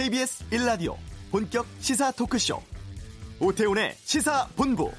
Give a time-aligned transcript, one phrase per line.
[0.00, 0.96] KBS 1라디오
[1.30, 2.58] 본격 시사 토크쇼
[3.38, 4.90] 오태훈의 시사본부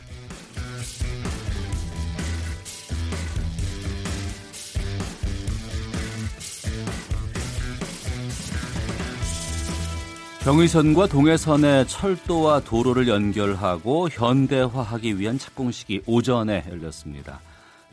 [10.43, 17.41] 경의선과 동해선의 철도와 도로를 연결하고 현대화하기 위한 착공식이 오전에 열렸습니다.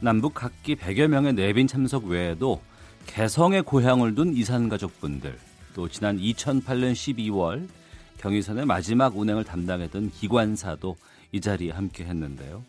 [0.00, 2.60] 남북 각기 100여 명의 내빈 참석 외에도
[3.06, 5.38] 개성의 고향을 둔 이산 가족분들,
[5.78, 7.68] 또 지난 2008년 12월
[8.16, 10.96] 경의선의 마지막 운행을 담당했던 기관사도
[11.30, 12.64] 이 자리에 함께 했는데요.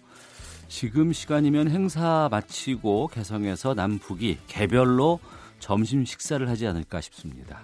[0.67, 5.19] 지금 시간이면 행사 마치고 개성에서 남북이 개별로
[5.57, 7.61] 점심 식사를 하지 않을까 싶습니다.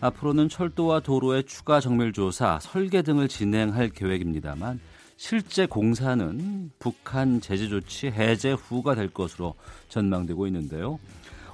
[0.00, 4.80] 앞으로는 철도와 도로의 추가 정밀 조사, 설계 등을 진행할 계획입니다만
[5.18, 9.56] 실제 공사는 북한 제재 조치 해제 후가 될 것으로
[9.90, 10.98] 전망되고 있는데요.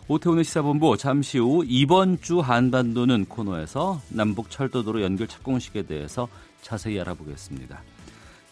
[0.08, 6.28] 오태훈의 시사본부 잠시 후 이번 주 한반도는 코너에서 남북 철도도로 연결 착공식에 대해서
[6.62, 7.82] 자세히 알아보겠습니다.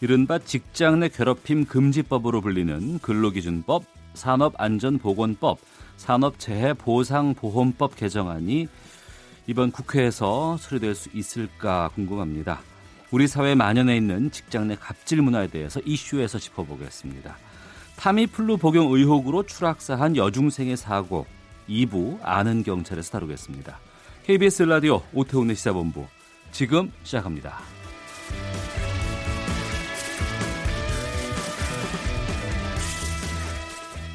[0.01, 5.59] 이른바 직장 내 괴롭힘 금지법으로 불리는 근로기준법, 산업안전보건법,
[5.95, 8.67] 산업재해보상보험법 개정안이
[9.47, 12.59] 이번 국회에서 처리될 수 있을까 궁금합니다.
[13.11, 17.37] 우리 사회에 만연해 있는 직장 내 갑질 문화에 대해서 이슈에서 짚어보겠습니다.
[17.95, 21.25] 타미플루 복용 의혹으로 추락사한 여중생의 사고
[21.69, 23.79] 2부 아는 경찰에서 다루겠습니다.
[24.23, 26.05] KBS 라디오 오태훈의 시사본부
[26.51, 27.59] 지금 시작합니다.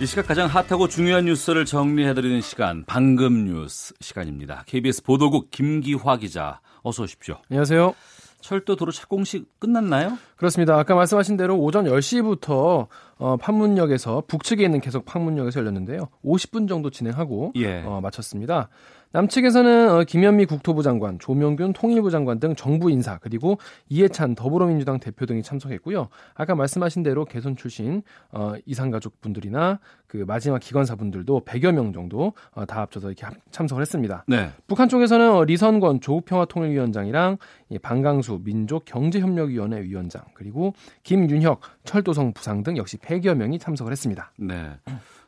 [0.00, 4.64] 이 시각 가장 핫하고 중요한 뉴스를 정리해드리는 시간 방금 뉴스 시간입니다.
[4.66, 7.36] KBS 보도국 김기화 기자 어서 오십시오.
[7.50, 7.94] 안녕하세요.
[8.40, 10.16] 철도 도로 착공식 끝났나요?
[10.36, 10.78] 그렇습니다.
[10.78, 12.88] 아까 말씀하신 대로 오전 10시부터
[13.20, 16.08] 어, 판문역에서 북측에 있는 계속 판문역에서 열렸는데요.
[16.24, 17.82] 50분 정도 진행하고 예.
[17.82, 18.70] 어, 마쳤습니다.
[19.12, 25.26] 남측에서는 어, 김현미 국토부 장관, 조명균 통일부 장관 등 정부 인사 그리고 이해찬 더불어민주당 대표
[25.26, 26.08] 등이 참석했고요.
[26.34, 31.92] 아까 말씀하신 대로 개선 출신 어, 이산 가족 분들이나 그 마지막 기관사 분들도 100여 명
[31.92, 34.24] 정도 어, 다 합쳐서 이렇게 참석을 했습니다.
[34.28, 34.50] 네.
[34.68, 37.38] 북한 쪽에서는 어, 리선권 조국평화통일위원장이랑
[37.82, 44.32] 방강수 민족경제협력위원회 위원장 그리고 김윤혁 철도성 부상 등 역시 100여 명이 참석을 했습니다.
[44.38, 44.70] 네.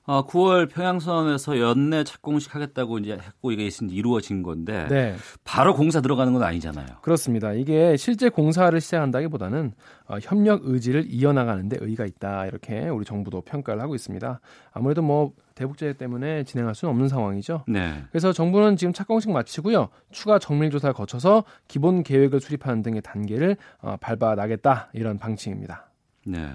[0.05, 5.15] 어, 9월 평양선에서 연내 착공식 하겠다고 이제 했고 이게 이루어진 건데 네.
[5.45, 6.87] 바로 공사 들어가는 건 아니잖아요.
[7.03, 7.53] 그렇습니다.
[7.53, 9.73] 이게 실제 공사를 시작한다기보다는
[10.09, 14.41] 어, 협력 의지를 이어나가는데 의의가 있다 이렇게 우리 정부도 평가를 하고 있습니다.
[14.73, 17.65] 아무래도 뭐 대북제재 때문에 진행할 수는 없는 상황이죠.
[17.69, 18.03] 네.
[18.11, 19.89] 그래서 정부는 지금 착공식 마치고요.
[20.11, 25.91] 추가 정밀 조사를 거쳐서 기본 계획을 수립하는 등의 단계를 어, 밟아 나겠다 이런 방침입니다.
[26.27, 26.49] 네.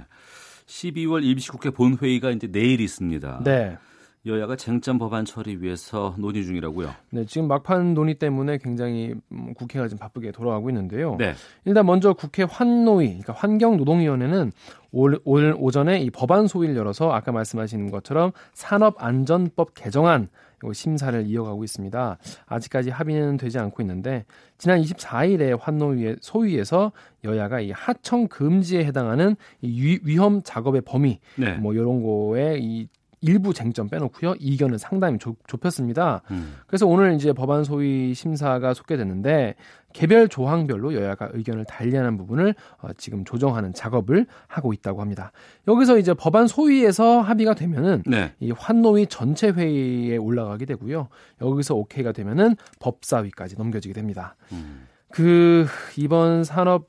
[0.68, 3.42] 12월 임시국회 본회의가 이제 내일 있습니다.
[3.44, 3.78] 네.
[4.28, 6.94] 여야가 쟁점 법안 처리 위해서 논의 중이라고요.
[7.12, 11.16] 네, 지금 막판 논의 때문에 굉장히 음, 국회가 지금 바쁘게 돌아가고 있는데요.
[11.18, 11.34] 네.
[11.66, 14.52] 일단 먼저 국회 환노위, 그러니까 환경노동위원회는
[14.92, 20.30] 올, 올 오전에 이 법안 소위를 열어서 아까 말씀하신 것처럼 산업안전법 개정안
[20.74, 22.18] 심사를 이어가고 있습니다.
[22.48, 24.26] 아직까지 합의는 되지 않고 있는데
[24.58, 26.92] 지난 24일에 환노위의 소위에서
[27.24, 31.54] 여야가 이 하청 금지에 해당하는 이 위험 작업의 범위 네.
[31.54, 32.88] 뭐 이런 거에 이
[33.28, 36.56] 일부 쟁점 빼놓고요 이견은 상당히 좁, 혔습니다 음.
[36.68, 39.56] 그래서 오늘 이제 법안 소위 심사가 속게됐는데
[39.94, 45.32] 개별 조항별로 여야가 의견을 달리하는 부분을 어, 지금 조정하는 작업을 하고 있다고 합니다.
[45.68, 48.34] 여기서 이제 법안 소위에서 합의가 되면은 네.
[48.40, 51.08] 이 환노위 전체 회의에 올라가게 되고요.
[51.42, 54.36] 여기서 오케이가 되면은 법사위까지 넘겨지게 됩니다.
[54.52, 54.88] 음.
[55.10, 55.66] 그
[55.98, 56.88] 이번 산업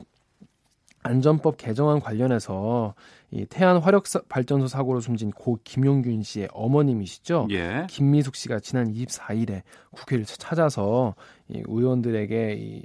[1.03, 2.94] 안전법 개정안 관련해서
[3.31, 7.49] 이 태안 화력 발전소 사고로 숨진 고 김용균 씨의 어머님이시죠.
[7.50, 7.87] 예.
[7.91, 11.15] 김미숙 씨가 지난 24일에 국회를 찾아서
[11.49, 12.83] 이 의원들에게 이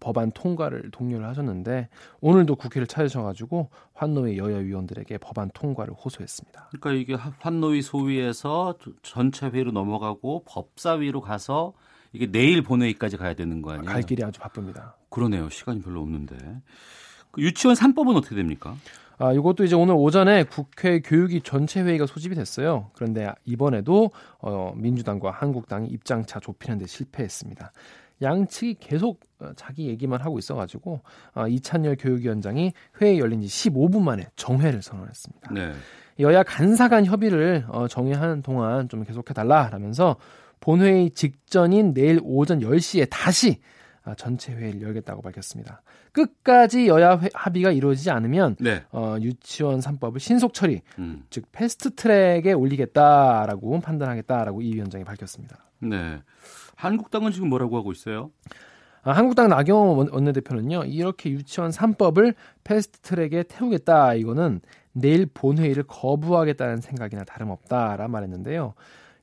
[0.00, 1.88] 법안 통과를 독려를 하셨는데
[2.20, 6.70] 오늘도 국회를 찾으셔가지고 환노위 여야 위원들에게 법안 통과를 호소했습니다.
[6.78, 11.72] 그러니까 이게 환노위 소위에서 전체 회의로 넘어가고 법사위로 가서
[12.12, 13.90] 이게 내일 본회의까지 가야 되는 거 아니에요?
[13.90, 14.96] 갈 길이 아주 바쁩니다.
[15.10, 15.48] 그러네요.
[15.48, 16.36] 시간이 별로 없는데.
[17.38, 18.76] 그 유치원 3법은 어떻게 됩니까?
[19.18, 22.90] 아, 이것도 이제 오늘 오전에 국회 교육위 전체 회의가 소집이 됐어요.
[22.94, 27.72] 그런데 이번에도 어, 민주당과 한국당이 입장차 좁히는 데 실패했습니다.
[28.22, 31.00] 양측이 계속 어, 자기 얘기만 하고 있어가지고
[31.34, 35.52] 어, 이찬열 교육위원장이 회의 열린 지 15분 만에 정회를 선언했습니다.
[35.52, 35.72] 네.
[36.20, 40.16] 여야 간사 간 협의를 어, 정회하는 동안 좀 계속해달라라면서
[40.60, 43.77] 본회의 직전인 내일 오전 10시에 다시 아,
[44.14, 45.82] 전체 회의를 열겠다고 밝혔습니다.
[46.12, 48.84] 끝까지 여야 회, 합의가 이루어지지 않으면 네.
[48.90, 51.24] 어, 유치원 3법을 신속 처리, 음.
[51.30, 55.56] 즉 패스트 트랙에 올리겠다라고 판단하겠다라고 이 위원장이 밝혔습니다.
[55.80, 56.20] 네.
[56.76, 58.30] 한국당은 지금 뭐라고 하고 있어요?
[59.02, 62.34] 아, 한국당 나경원 원내대표는요 이렇게 유치원 3법을
[62.64, 64.60] 패스트 트랙에 태우겠다 이거는
[64.92, 68.74] 내일 본회의를 거부하겠다는 생각이나 다름없다라 말했는데요.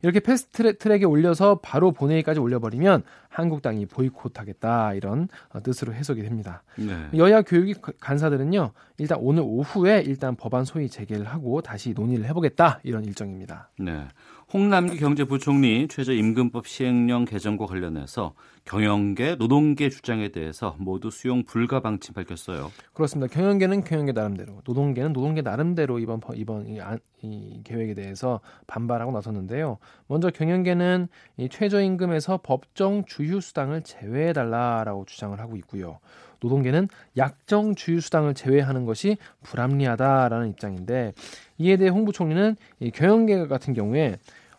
[0.05, 6.61] 이렇게 패스트 트랙에 올려서 바로 본회의까지 올려버리면 한국당이 보이콧하겠다 이런 어, 뜻으로 해석이 됩니다.
[6.77, 7.09] 네.
[7.17, 13.03] 여야 교육 간사들은요 일단 오늘 오후에 일단 법안 소위 재개를 하고 다시 논의를 해보겠다 이런
[13.03, 13.71] 일정입니다.
[13.79, 14.07] 네.
[14.55, 22.71] 홍남기 경제부총리 최저임금법 시행령 개정과 관련해서 경영계, 노동계 주장에 대해서 모두 수용 불가 방침 밝혔어요.
[22.93, 23.33] 그렇습니다.
[23.33, 26.79] 경영계는 경영계 나름대로, 노동계는 노동계 나름대로 이번 이번 이,
[27.21, 29.77] 이 계획에 대해서 반발하고 나섰는데요.
[30.07, 35.99] 먼저 경영계는 이 최저임금에서 법정 주휴 수당을 제외해 달라라고 주장을 하고 있고요.
[36.39, 36.87] 노동계는
[37.17, 41.11] 약정 주휴 수당을 제외하는 것이 불합리하다라는 입장인데
[41.57, 44.15] 이에 대해 홍 부총리는 이 경영계 같은 경우에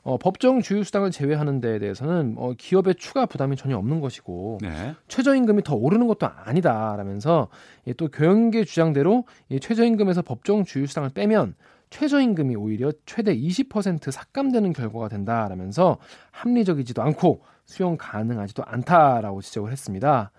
[0.07, 4.95] 어, 법정 주휴수당을 제외하는 데에 대해서는 어, 기업의 추가 부담이 전혀 없는 것이고 네.
[5.09, 7.49] 최저임금이 더 오르는 것도 아니다라면서
[7.89, 11.57] 예, 또 교영계 주장대로 이 최저임금에서 법정 주휴수당을 빼면
[11.91, 15.99] 최저임금이 오히려 최대 20% 삭감되는 결과가 된다라면서
[16.31, 20.31] 합리적이지도 않고 수용 가능하지도 않다라고 지적을 했습니다.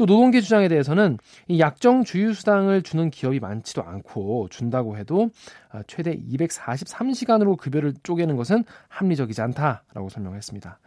[0.00, 5.28] 또 노동계 주장에 대해서는 이 약정 주휴 수당을 주는 기업이 많지도 않고 준다고 해도
[5.70, 10.78] 아, 최대 243시간으로 급여를 쪼개는 것은 합리적이지 않다라고 설명했습니다.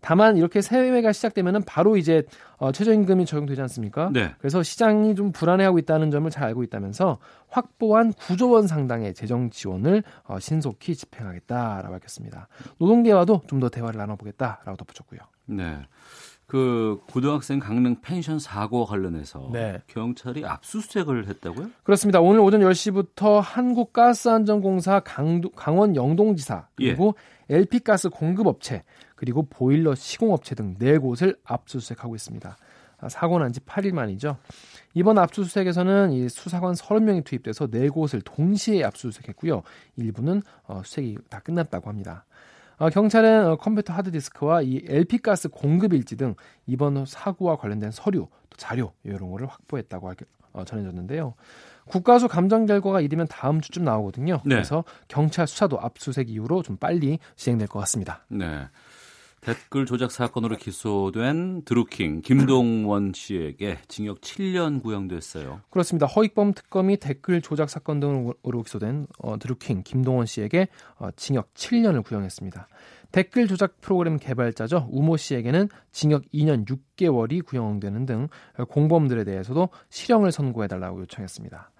[0.00, 2.22] 다만 이렇게 새해가 시작되면은 바로 이제
[2.56, 4.08] 어, 최저임금이 적용되지 않습니까?
[4.10, 4.34] 네.
[4.38, 7.18] 그래서 시장이 좀 불안해하고 있다는 점을 잘 알고 있다면서
[7.50, 12.48] 확보한 9조 원 상당의 재정 지원을 어, 신속히 집행하겠다라고 밝혔습니다.
[12.78, 15.20] 노동계와도 좀 더 대화를 나눠보겠다라고 덧붙였고요.
[15.44, 15.82] 네.
[16.52, 19.80] 그 고등학생 강릉 펜션 사고와 관련해서 네.
[19.86, 21.70] 경찰이 압수수색을 했다고요?
[21.82, 22.20] 그렇습니다.
[22.20, 27.14] 오늘 오전 10시부터 한국가스안전공사 강도, 강원 영동지사 그리고
[27.48, 27.56] 예.
[27.56, 28.82] LP가스 공급업체
[29.16, 32.56] 그리고 보일러 시공업체 등 네 곳을 압수수색하고 있습니다.
[32.98, 34.36] 아, 사고 난 지 8일 만이죠.
[34.92, 39.62] 이번 압수수색에서는 이 수사관 30명이 투입돼서 네 곳을 동시에 압수수색했고요.
[39.96, 42.26] 일부는 어, 수색이 다 끝났다고 합니다.
[42.78, 46.34] 어, 경찰은 어, 컴퓨터 하드디스크와 이 LP가스 공급 일지 등
[46.66, 50.12] 이번 사고와 관련된 서류, 또 자료 이런 거를 확보했다고
[50.52, 51.34] 어, 전해졌는데요.
[51.86, 54.40] 국가수 감정 결과가 이르면 다음 주쯤 나오거든요.
[54.44, 54.56] 네.
[54.56, 58.24] 그래서 경찰 수사도 압수수색 이후로 좀 빨리 진행될 것 같습니다.
[58.28, 58.68] 네.
[59.42, 65.60] 댓글 조작 사건으로 기소된 드루킹 김동원 씨에게 징역 7년 구형됐어요.
[65.68, 66.06] 그렇습니다.
[66.06, 72.68] 허익범 특검이 댓글 조작 사건 등으로 기소된 어, 드루킹 김동원 씨에게 어, 징역 7년을 구형했습니다.
[73.10, 74.88] 댓글 조작 프로그램 개발자죠.
[74.92, 78.28] 우모 씨에게는 징역 2년 6개월이 구형되는 등
[78.68, 81.70] 공범들에 대해서도 실형을 선고해달라고 요청했습니다.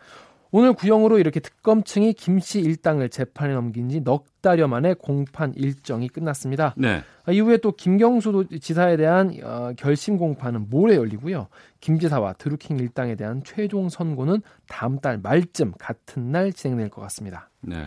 [0.54, 6.74] 오늘 구형으로 이렇게 특검층이 김씨 일당을 재판에 넘긴 지 넉 달여 만에 공판 일정이 끝났습니다.
[6.76, 7.02] 네.
[7.24, 11.48] 아, 이후에 또 김경수 지사에 대한 어, 결심 공판은 모레 열리고요.
[11.80, 17.48] 김 지사와 드루킹 일당에 대한 최종 선고는 다음 달 말쯤 같은 날 진행될 것 같습니다.
[17.62, 17.86] 네.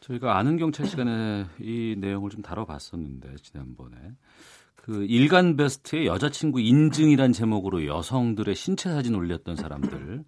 [0.00, 3.96] 저희가 아는 경찰 시간에 이 내용을 좀 다뤄봤었는데 지난번에
[4.74, 10.24] 그 일간 베스트의 여자친구 인증이란 제목으로 여성들의 신체 사진 올렸던 사람들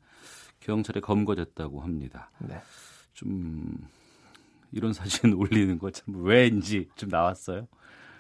[0.67, 2.31] 경찰에 검거됐다고 합니다.
[2.41, 2.57] 네.
[3.15, 3.73] 좀
[4.73, 7.69] 이런 사진 올리는 거 참 왜인지 좀 나왔어요.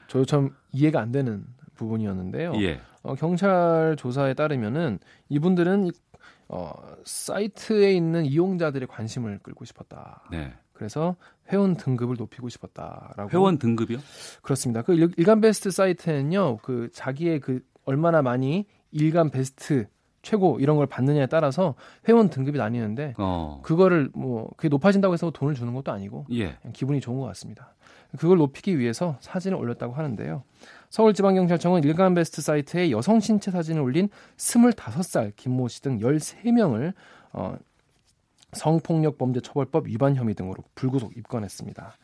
[0.06, 1.44] 저도 참 이해가 안 되는
[1.74, 2.52] 부분이었는데요.
[2.62, 2.80] 예.
[3.02, 5.90] 어, 경찰 조사에 따르면은 이분들은
[6.48, 6.72] 어,
[7.04, 10.22] 사이트에 있는 이용자들의 관심을 끌고 싶었다.
[10.30, 10.54] 네.
[10.72, 11.16] 그래서
[11.50, 13.30] 회원 등급을 높이고 싶었다라고.
[13.30, 13.98] 회원 등급이요?
[14.42, 14.82] 그렇습니다.
[14.82, 19.88] 그 일간 베스트 사이트는요, 그 자기의 그 얼마나 많이 일간 베스트
[20.26, 21.76] 최고 이런 걸 받느냐에 따라서
[22.08, 23.60] 회원 등급이 나뉘는데 어.
[23.62, 26.56] 그거를 뭐 그게 높아진다고 해서 돈을 주는 것도 아니고 예.
[26.72, 27.74] 기분이 좋은 것 같습니다.
[28.18, 30.42] 그걸 높이기 위해서 사진을 올렸다고 하는데요.
[30.90, 36.92] 서울지방경찰청은 일간 베스트 사이트에 여성 신체 사진을 올린 25살 김모 씨 등 13명을
[37.32, 37.56] 어,
[38.52, 41.96] 성폭력 범죄 처벌법 위반 혐의 등으로 불구속 입건했습니다.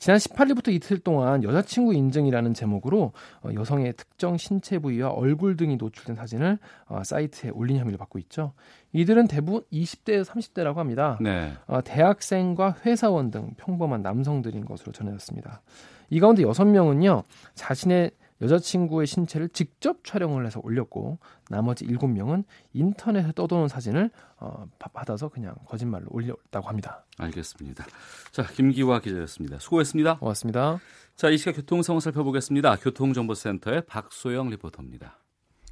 [0.00, 6.16] 지난 18일부터 이틀 동안 여자친구 인증이라는 제목으로 어, 여성의 특정 신체 부위와 얼굴 등이 노출된
[6.16, 8.54] 사진을 어, 사이트에 올린 혐의를 받고 있죠.
[8.94, 11.18] 이들은 대부분 20대에서 30대라고 합니다.
[11.20, 11.52] 네.
[11.66, 15.60] 어, 대학생과 회사원 등 평범한 남성들인 것으로 전해졌습니다.
[16.08, 21.18] 이 가운데 6명은요, 자신의 여자친구의 신체를 직접 촬영을 해서 올렸고
[21.48, 27.04] 나머지 7명은 인터넷에 떠도는 사진을 어, 받아서 그냥 거짓말로 올렸다고 합니다.
[27.18, 27.86] 알겠습니다.
[28.32, 29.58] 자, 김기화 기자였습니다.
[29.58, 30.18] 수고했습니다.
[30.18, 30.80] 고맙습니다.
[31.16, 32.76] 자, 이 시각 교통 상황 살펴보겠습니다.
[32.76, 35.19] 교통정보센터의 박소영 리포터입니다.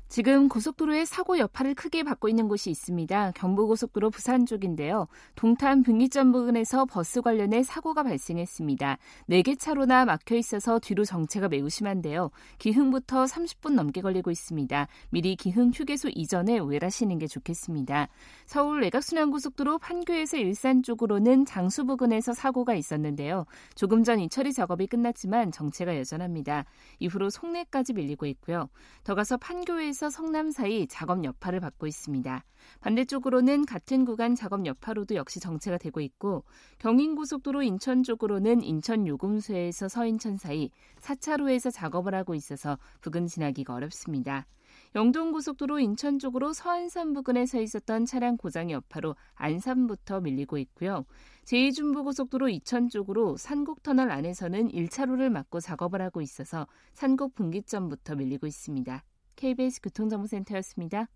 [0.09, 3.33] 지금 고속도로의 사고 여파를 크게 받고 있는 곳이 있습니다.
[3.33, 5.07] 경부고속도로 부산 쪽인데요.
[5.35, 8.99] 동탄 분기점 부근에서 버스 관련해 사고가 발생했습니다.
[9.31, 12.31] 4개 차로나 막혀 있어서 뒤로 정체가 매우 심한데요.
[12.59, 14.89] 기흥부터 30분 넘게 걸리고 있습니다.
[15.11, 18.09] 미리 기흥 휴게소 이전에 우회하시는 게 좋겠습니다.
[18.47, 23.47] 서울 외곽순환고속도로 판교에서 일산 쪽으로는 장수 부근에서 사고가 있었는데요.
[23.75, 26.65] 조금 전 이 처리 작업이 끝났지만 정체가 여전합니다.
[26.99, 28.69] 이후로 송내까지 밀리고 있고요.
[29.05, 32.45] 더 가서 판교에서 서울에서 성남 사이 작업 여파를 받고 있습니다.
[32.81, 36.45] 반대쪽으로는 같은 구간 작업 여파로도 역시 정체가 되고 있고
[36.79, 44.47] 경인고속도로 인천 쪽으로는 인천 요금소에서 서인천 사이 4차로에서 작업을 하고 있어서 부근 지나기가 어렵습니다.
[44.95, 51.05] 영동고속도로 인천 쪽으로 서안산 부근에 서 있었던 차량 고장 여파로 안산부터 밀리고 있고요.
[51.45, 59.03] 제2중부고속도로 이천 쪽으로 산곡터널 안에서는 1차로를 막고 작업을 하고 있어서 산곡 분기점부터 밀리고 있습니다.
[59.39, 61.07] KBS 교통정보센터였습니다.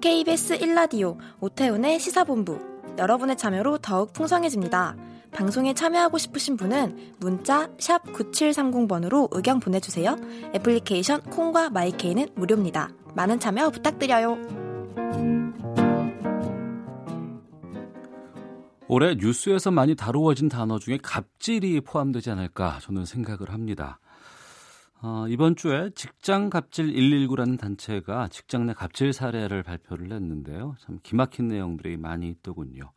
[0.00, 2.58] KBS 1라디오 오태훈의 시사본부
[2.98, 4.96] 여러분의 참여로 더욱 풍성해집니다.
[5.32, 10.16] 방송에 참여하고 싶으신 분은 문자 9730번으로 의견 보내주세요.
[10.54, 12.90] 애플리케이션 콩과 마이케이는 무료입니다.
[13.14, 15.45] 많은 참여 부탁드려요.
[18.88, 23.98] 올해 뉴스에서 많이 다루어진 단어 중에 갑질이 포함되지 않을까 저는 생각을 합니다.
[25.02, 30.76] 어, 이번 주에 직장 갑질 119라는 단체가 직장 내 갑질 사례를 발표를 했는데요.
[30.80, 32.92] 참 기막힌 내용들이 많이 있더군요.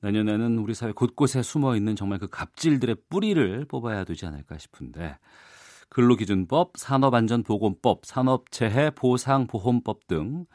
[0.00, 5.18] 내년에는 우리 사회 곳곳에 숨어 있는 정말 그 갑질들의 뿌리를 뽑아야 되지 않을까 싶은데
[5.90, 10.46] 근로기준법, 산업안전보건법, 산업재해 보상보험법 등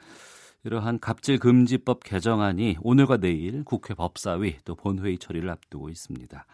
[0.64, 6.46] 이러한 갑질 금지법 개정안이 오늘과 내일 국회 법사위 또 본회의 처리를 앞두고 있습니다.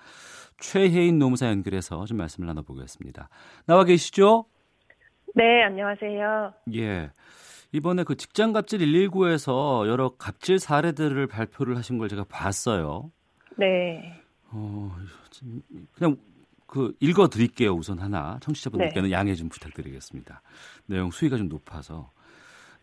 [0.60, 3.30] 최혜인 노무사 연결해서 좀 말씀을 나눠보겠습니다.
[3.66, 4.46] 나와 계시죠?
[5.36, 6.54] 네, 안녕하세요.
[6.76, 7.12] 예.
[7.72, 13.12] 이번에 그 직장 갑질 119에서 여러 갑질 사례들을 발표를 하신 걸 제가 봤어요.
[13.58, 14.22] 네.
[14.52, 14.96] 어,
[15.96, 16.18] 그냥
[16.68, 17.72] 그 읽어 드릴게요.
[17.74, 18.38] 우선 하나.
[18.42, 19.16] 청취자분들께는 네.
[19.16, 20.42] 양해 좀 부탁드리겠습니다.
[20.86, 22.12] 내용 수위가 좀 높아서.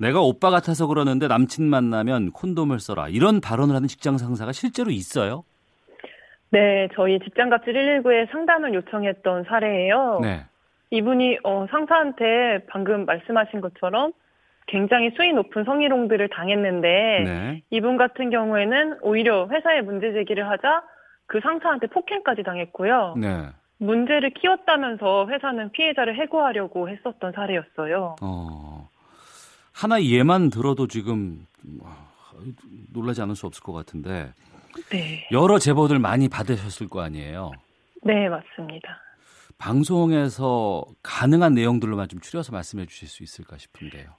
[0.01, 3.09] 내가 오빠 같아서 그러는데 남친 만나면 콘돔을 써라.
[3.09, 5.45] 이런 발언을 하는 직장 상사가 실제로 있어요?
[6.51, 10.21] 네, 저희 직장갑질 119에 상담을 요청했던 사례예요.
[10.23, 10.47] 네.
[10.91, 14.13] 이분이 어, 상사한테 방금 말씀하신 것처럼
[14.67, 16.89] 굉장히 수위 높은 성희롱들을 당했는데
[17.25, 17.63] 네.
[17.71, 20.83] 이분 같은 경우에는 오히려 회사에 문제 제기를 하자
[21.27, 23.17] 그 상사한테 폭행까지 당했고요.
[23.19, 23.49] 네.
[23.79, 28.17] 문제를 키웠다면서 회사는 피해자를 해고하려고 했었던 사례였어요.
[28.23, 28.80] 어.
[29.81, 31.47] 하나 예만 들어도 지금
[32.93, 34.31] 놀라지 않을 수 없을 것 같은데
[34.91, 35.27] 네.
[35.33, 37.53] 여러 제보들 많이 받으셨을 거 아니에요?
[38.03, 39.01] 네, 맞습니다.
[39.57, 44.11] 방송에서 가능한 내용들로만 좀 추려서 말씀해 주실 수 있을까 싶은데요.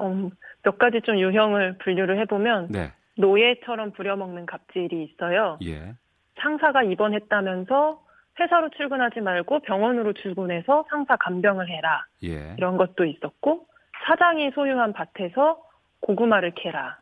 [0.00, 0.30] 음,
[0.64, 2.90] 몇 가지 좀 유형을 분류를 해보면 네.
[3.16, 5.56] 노예처럼 부려먹는 갑질이 있어요.
[5.64, 5.94] 예.
[6.40, 8.02] 상사가 입원했다면서
[8.40, 12.06] 회사로 출근하지 말고 병원으로 출근해서 상사 간병을 해라.
[12.24, 12.56] 예.
[12.58, 13.68] 이런 것도 있었고
[14.04, 15.62] 사장이 소유한 밭에서
[16.00, 16.98] 고구마를 캐라.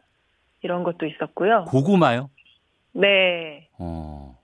[0.63, 1.65] 이런 것도 있었고요.
[1.67, 2.31] 고구마요?
[2.93, 3.69] 네.
[3.79, 4.39] 어.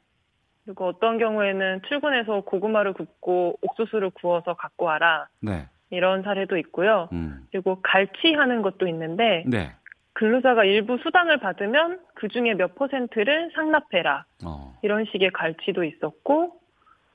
[0.64, 5.28] 그리고 어떤 경우에는 출근해서 고구마를 굽고 옥수수를 구워서 갖고 와라.
[5.40, 5.66] 네.
[5.90, 7.08] 이런 사례도 있고요.
[7.12, 7.46] 음.
[7.50, 9.72] 그리고 갈취하는 것도 있는데 네.
[10.12, 14.24] 근로자가 일부 수당을 받으면 그 중에 몇 퍼센트를 상납해라.
[14.44, 14.76] 어.
[14.82, 16.60] 이런 식의 갈취도 있었고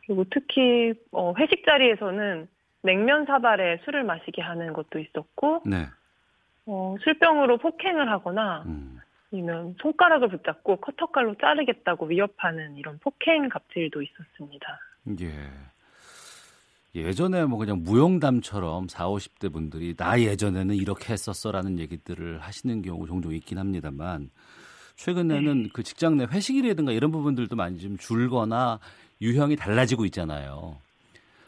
[0.06, 2.48] 그리고 특히 어, 회식 자리에서는
[2.84, 5.88] 냉면 사발에 술을 마시게 하는 것도 있었고, 네.
[6.66, 9.00] 어, 술병으로 폭행을 하거나, 음.
[9.32, 14.80] 아니면 손가락을 붙잡고 커터칼로 자르겠다고 위협하는 이런 폭행 갑질도 있었습니다.
[15.22, 15.50] 예.
[16.96, 23.34] 예전에 뭐 그냥 무용담처럼 4, 50대 분들이 나 예전에는 이렇게 했었어라는 얘기들을 하시는 경우 종종
[23.34, 24.30] 있긴 합니다만
[24.96, 25.70] 최근에는 네.
[25.74, 28.80] 그 직장 내 회식이라든가 이런 부분들도 많이 좀 줄거나
[29.22, 30.78] 유형이 달라지고 있잖아요.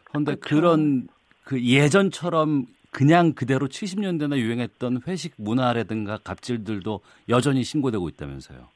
[0.05, 0.55] 그런데 그렇죠.
[0.55, 1.07] 그런
[1.45, 8.67] 그 예전처럼 그냥 그대로 70년대나 유행했던 회식 문화라든가 갑질들도 여전히 신고되고 있다면서요.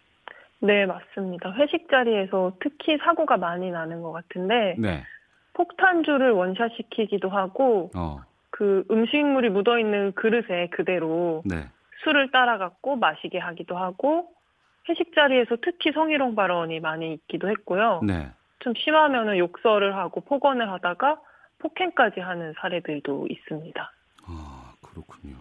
[0.61, 1.53] 네, 맞습니다.
[1.53, 5.03] 회식 자리에서 특히 사고가 많이 나는 것 같은데 네.
[5.53, 8.21] 폭탄주를 원샷시키기도 하고 어.
[8.49, 11.67] 그 음식물이 묻어 있는 그릇에 그대로 네.
[12.03, 14.27] 술을 따라갖고 마시게 하기도 하고
[14.89, 18.01] 회식 자리에서 특히 성희롱 발언이 많이 있기도 했고요.
[18.05, 18.27] 네.
[18.59, 21.19] 좀 심하면은 욕설을 하고 폭언을 하다가
[21.59, 23.91] 폭행까지 하는 사례들도 있습니다.
[24.25, 25.35] 아, 그렇군요.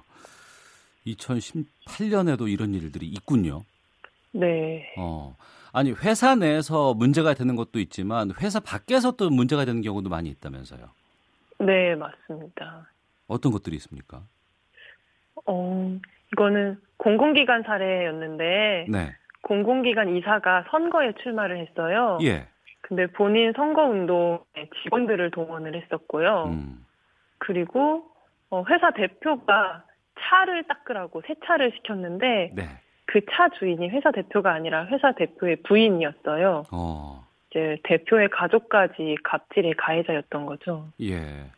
[1.06, 3.62] 2018년에도 이런 일들이 있군요.
[4.32, 4.92] 네.
[4.98, 5.36] 어.
[5.72, 10.88] 아니 회사 내에서 문제가 되는 것도 있지만 회사 밖에서 또 문제가 되는 경우도 많이 있다면서요.
[11.60, 12.88] 네, 맞습니다.
[13.26, 14.22] 어떤 것들이 있습니까?
[15.46, 15.98] 어,
[16.32, 19.14] 이거는 공공기관 사례였는데 네.
[19.42, 22.18] 공공기관 이사가 선거에 출마를 했어요.
[22.22, 22.48] 예.
[22.88, 26.44] 근데 본인 선거 운동에 직원들을 동원을 했었고요.
[26.46, 26.86] 음.
[27.36, 28.10] 그리고
[28.48, 29.84] 어, 회사 대표가
[30.18, 32.62] 차를 닦으라고 세차를 시켰는데 네.
[33.04, 36.64] 그차 주인이 회사 대표가 아니라 회사 대표의 부인이었어요.
[36.72, 37.26] 어.
[37.50, 40.88] 이제 대표의 가족까지 갑질의 가해자였던 거죠.
[41.02, 41.50] 예.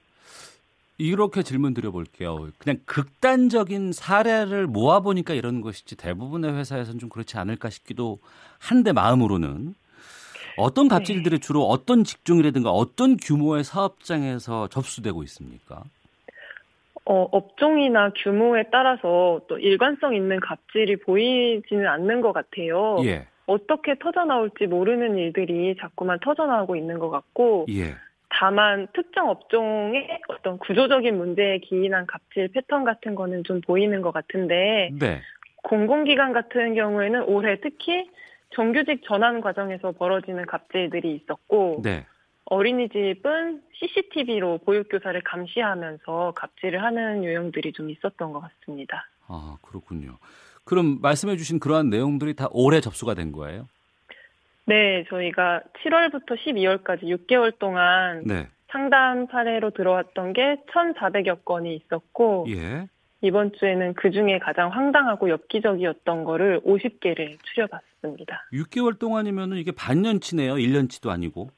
[0.98, 2.48] 이렇게 질문 드려볼게요.
[2.58, 8.18] 그냥 극단적인 사례를 모아보니까 이런 것이지 대부분의 회사에서는 좀 그렇지 않을까 싶기도
[8.58, 9.74] 한데 마음으로는
[10.60, 10.94] 어떤 네.
[10.96, 11.40] 갑질들이 네.
[11.40, 15.82] 주로 어떤 직종이라든가 어떤 규모의 사업장에서 접수되고 있습니까?
[17.04, 22.98] 어, 업종이나 규모에 따라서 또 일관성 있는 갑질이 보이지는 않는 것 같아요.
[23.04, 23.26] 예.
[23.46, 27.96] 어떻게 터져나올지 모르는 일들이 자꾸만 터져나오고 있는 것 같고, 예.
[28.28, 34.90] 다만 특정 업종의 어떤 구조적인 문제에 기인한 갑질 패턴 같은 거는 좀 보이는 것 같은데,
[34.98, 35.20] 네.
[35.64, 38.08] 공공기관 같은 경우에는 올해 특히
[38.50, 42.06] 정규직 전환 과정에서 벌어지는 갑질들이 있었고, 네.
[42.46, 49.08] 어린이집은 CCTV로 보육교사를 감시하면서 갑질을 하는 요령들이 좀 있었던 것 같습니다.
[49.28, 50.18] 아, 그렇군요.
[50.64, 53.68] 그럼 말씀해 주신 그러한 내용들이 다 올해 접수가 된 거예요?
[54.66, 58.48] 네, 저희가 7월부터 12월까지 6개월 동안 네.
[58.68, 62.86] 상담 사례로 들어왔던 게 1,400여 건이 있었고 예.
[63.22, 68.48] 이번 주에는 그 중에 가장 황당하고 엽기적이었던 거를 50개를 추려봤습니다.
[68.52, 70.54] 6개월 동안이면 이게 반년치네요.
[70.54, 71.50] 1년치도 아니고.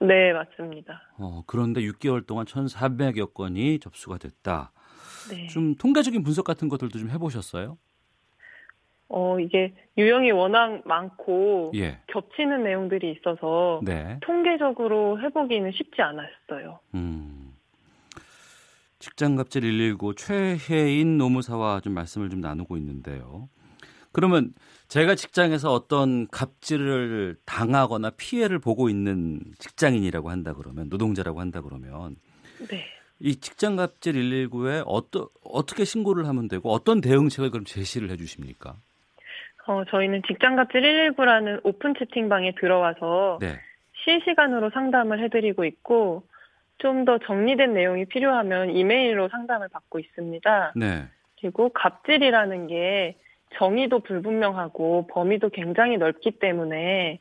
[0.00, 1.02] 네, 맞습니다.
[1.18, 4.72] 어, 그런데 6개월 동안 1,400여 건이 접수가 됐다.
[5.30, 5.46] 네.
[5.48, 7.78] 좀 통계적인 분석 같은 것들도 좀 해보셨어요?
[9.08, 11.98] 어, 이게 유형이 워낙 많고 예.
[12.08, 14.18] 겹치는 내용들이 있어서 네.
[14.20, 16.78] 통계적으로 해보기는 쉽지 않았어요.
[16.94, 17.37] 음.
[18.98, 23.48] 직장갑질 119 최혜인 노무사와 좀 말씀을 좀 나누고 있는데요.
[24.12, 24.52] 그러면
[24.88, 32.16] 제가 직장에서 어떤 갑질을 당하거나 피해를 보고 있는 직장인이라고 한다 그러면 노동자라고 한다 그러면
[32.68, 32.84] 네.
[33.20, 38.76] 이 직장 갑질 119에 어떠, 어떻게 신고를 하면 되고 어떤 대응책을 그럼 제시를 해 주십니까?
[39.66, 43.58] 어, 저희는 직장 갑질 119라는 오픈 채팅방에 들어와서 네.
[44.04, 46.22] 실시간으로 상담을 해드리고 있고
[46.78, 50.72] 좀 더 정리된 내용이 필요하면 이메일로 상담을 받고 있습니다.
[50.76, 51.04] 네.
[51.40, 53.16] 그리고 갑질이라는 게
[53.54, 57.20] 정의도 불분명하고 범위도 굉장히 넓기 때문에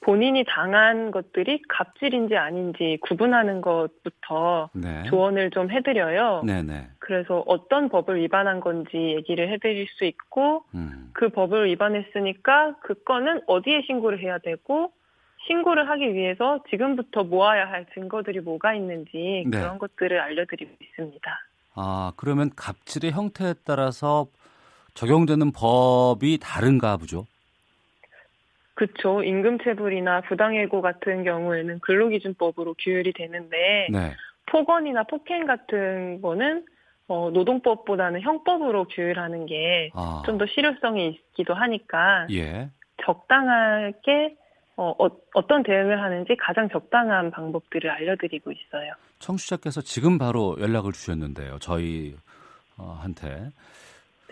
[0.00, 5.02] 본인이 당한 것들이 갑질인지 아닌지 구분하는 것부터 네.
[5.04, 6.42] 조언을 좀 해드려요.
[6.44, 6.88] 네네.
[6.98, 11.10] 그래서 어떤 법을 위반한 건지 얘기를 해드릴 수 있고 음.
[11.14, 14.92] 그 법을 위반했으니까 그 건은 어디에 신고를 해야 되고
[15.46, 19.58] 신고를 하기 위해서 지금부터 모아야 할 증거들이 뭐가 있는지 네.
[19.58, 21.40] 그런 것들을 알려드리고 있습니다.
[21.76, 24.26] 아 그러면 갑질의 형태에 따라서
[24.94, 27.26] 적용되는 법이 다른가 보죠?
[28.74, 29.22] 그렇죠.
[29.22, 34.14] 임금체불이나 부당해고 같은 경우에는 근로기준법으로 규율이 되는데 네.
[34.46, 36.64] 폭언이나 폭행 같은 거는
[37.06, 39.90] 어, 노동법보다는 형법으로 규율하는 게
[40.24, 40.48] 좀더 아.
[40.48, 42.70] 실효성이 있기도 하니까 예.
[43.04, 44.36] 적당하게
[44.76, 48.92] 어, 어, 떤 대응을 하는지 가장 적당한 방법들을 알려드리고 있어요.
[49.20, 51.58] 청취자께서 지금 바로 연락을 주셨는데요.
[51.60, 53.50] 저희한테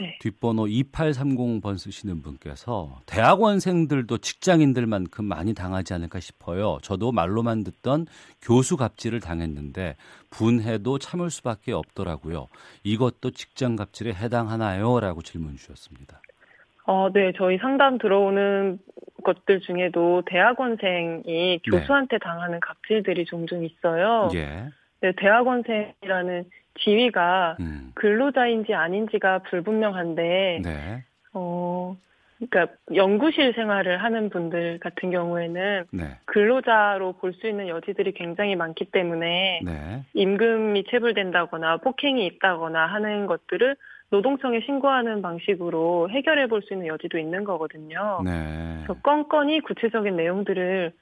[0.00, 0.18] 네.
[0.20, 6.78] 뒷번호 2830번 쓰시는 분께서 대학원생들도 직장인들만큼 많이 당하지 않을까 싶어요.
[6.83, 8.07] 저도 말로만 듣던
[8.40, 9.96] 교수 갑질을 당했는데
[10.31, 12.48] 분해도 참을 수밖에 없더라고요.
[12.83, 14.98] 이것도 직장 갑질에 해당하나요?
[14.98, 16.20] 라고 질문 주셨습니다.
[16.85, 17.33] 어, 네.
[17.37, 18.79] 저희 상담 들어오는
[19.25, 21.59] 것들 중에도 대학원생이 네.
[21.64, 22.18] 교수한테 네.
[22.18, 24.29] 당하는 갑질들이 종종 있어요.
[24.35, 24.68] 예.
[25.01, 26.45] 네, 대학원생이라는
[26.81, 27.92] 지위가 음.
[27.95, 31.05] 근로자인지 아닌지가 불분명한데, 네.
[31.35, 31.97] 어,
[32.51, 36.05] 그러니까 연구실 생활을 하는 분들 같은 경우에는 네.
[36.25, 40.05] 근로자로 볼 수 있는 여지들이 굉장히 많기 때문에 네.
[40.14, 43.77] 임금이 체불된다거나 폭행이 있다거나 하는 것들을
[44.12, 48.20] 노동청에 신고하는 방식으로 해결해 볼 수 있는 여지도 있는 거거든요.
[48.25, 48.83] 네.
[48.85, 50.92] 그래서 건건이 구체적인 내용들을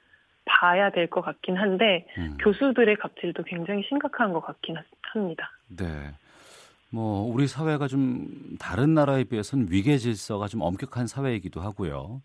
[0.45, 2.37] 봐야 될 것 같긴 한데 음.
[2.39, 4.77] 교수들의 갑질도 굉장히 심각한 것 같긴
[5.13, 5.51] 합니다.
[5.67, 5.85] 네.
[6.89, 8.27] 뭐 우리 사회가 좀
[8.59, 12.21] 다른 나라에 비해서는 위계 질서가 좀 엄격한 사회이기도 하고요.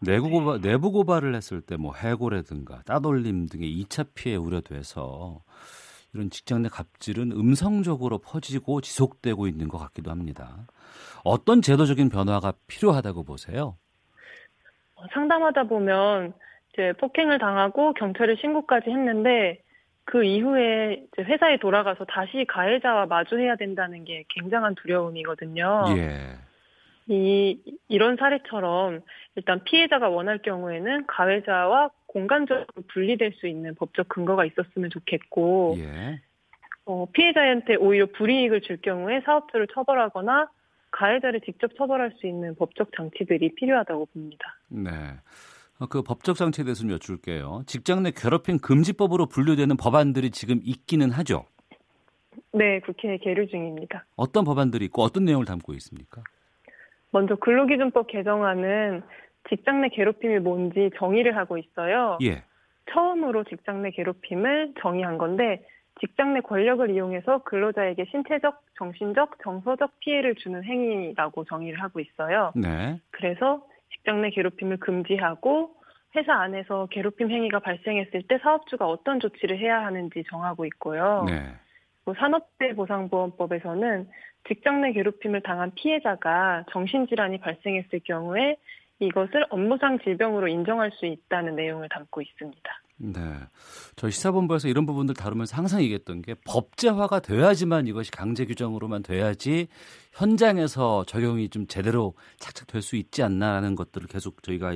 [0.00, 0.70] 내부 고발, 네.
[0.70, 5.40] 내부 고발을 했을 때 뭐 해고라든가 따돌림 등의 2차 피해 우려돼서
[6.12, 10.66] 이런 직장 내 갑질은 음성적으로 퍼지고 지속되고 있는 것 같기도 합니다.
[11.24, 13.76] 어떤 제도적인 변화가 필요하다고 보세요?
[15.12, 16.34] 상담하다 보면
[16.72, 19.62] 이제 폭행을 당하고 경찰에 신고까지 했는데
[20.04, 25.84] 그 이후에 회사에 돌아가서 다시 가해자와 마주해야 된다는 게 굉장한 두려움이거든요.
[25.96, 26.38] 예.
[27.06, 29.00] 이 이런 사례처럼
[29.36, 36.20] 일단 피해자가 원할 경우에는 가해자와 공간적으로 분리될 수 있는 법적 근거가 있었으면 좋겠고 예.
[36.84, 40.50] 어, 피해자한테 오히려 불이익을 줄 경우에 사업주를 처벌하거나
[40.90, 44.58] 가해자를 직접 처벌할 수 있는 법적 장치들이 필요하다고 봅니다.
[44.68, 44.90] 네.
[45.78, 47.62] 어, 그 법적 장치에 대해서 좀 여쭐게요.
[47.66, 51.44] 직장 내 괴롭힘 금지법으로 분류되는 법안들이 지금 있기는 하죠.
[52.52, 54.04] 네, 국회에 계류 중입니다.
[54.16, 56.24] 어떤 법안들이 있고 어떤 내용을 담고 있습니까?
[57.12, 59.02] 먼저 근로기준법 개정안은
[59.48, 62.18] 직장 내 괴롭힘이 뭔지 정의를 하고 있어요.
[62.22, 62.42] 예.
[62.92, 65.64] 처음으로 직장 내 괴롭힘을 정의한 건데
[66.00, 72.52] 직장 내 권력을 이용해서 근로자에게 신체적, 정신적, 정서적 피해를 주는 행위라고 정의를 하고 있어요.
[72.54, 73.00] 네.
[73.10, 75.74] 그래서 직장 내 괴롭힘을 금지하고
[76.16, 81.24] 회사 안에서 괴롭힘 행위가 발생했을 때 사업주가 어떤 조치를 해야 하는지 정하고 있고요.
[81.26, 81.54] 네.
[82.18, 84.08] 산업재보상보험법에서는
[84.48, 88.56] 직장 내 괴롭힘을 당한 피해자가 정신질환이 발생했을 경우에
[89.00, 92.62] 이것을 업무상 질병으로 인정할 수 있다는 내용을 담고 있습니다.
[92.98, 93.18] 네.
[93.96, 99.68] 저희 시사본부에서 이런 부분들 다루면서 항상 얘기했던 게 법제화가 돼야지만 이것이 강제 규정으로만 돼야지
[100.12, 104.74] 현장에서 적용이 좀 제대로 착착 될 수 있지 않나라는 것들을 계속 저희가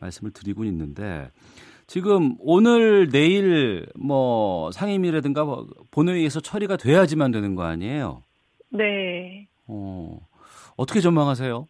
[0.00, 1.30] 말씀을 드리고 있는데
[1.86, 8.22] 지금 오늘 내일 뭐 상임위라든가 뭐 본회의에서 처리가 돼야지만 되는 거 아니에요?
[8.70, 9.48] 네.
[9.66, 10.18] 어,
[10.76, 11.66] 어떻게 전망하세요?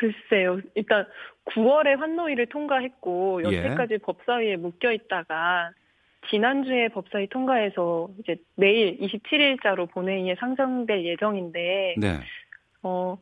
[0.00, 0.60] 글쎄요.
[0.74, 1.06] 일단
[1.44, 3.98] 9월에 환노위를 통과했고 여태까지 예.
[3.98, 5.72] 법사위에 묶여 있다가
[6.30, 12.20] 지난주에 법사위 통과해서 이제 내일 27일자로 본회의에 상정될 예정인데 네.
[12.82, 13.18] 어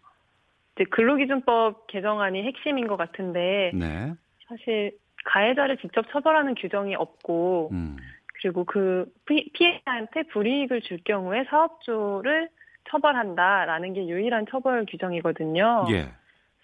[0.76, 4.14] 이제 근로기준법 개정안이 핵심인 것 같은데 네.
[4.46, 4.92] 사실
[5.24, 7.96] 가해자를 직접 처벌하는 규정이 없고 음.
[8.40, 12.48] 그리고 그 피해자한테 불이익을 줄 경우에 사업주를
[12.88, 15.86] 처벌한다라는 게 유일한 처벌 규정이거든요.
[15.90, 16.08] 예.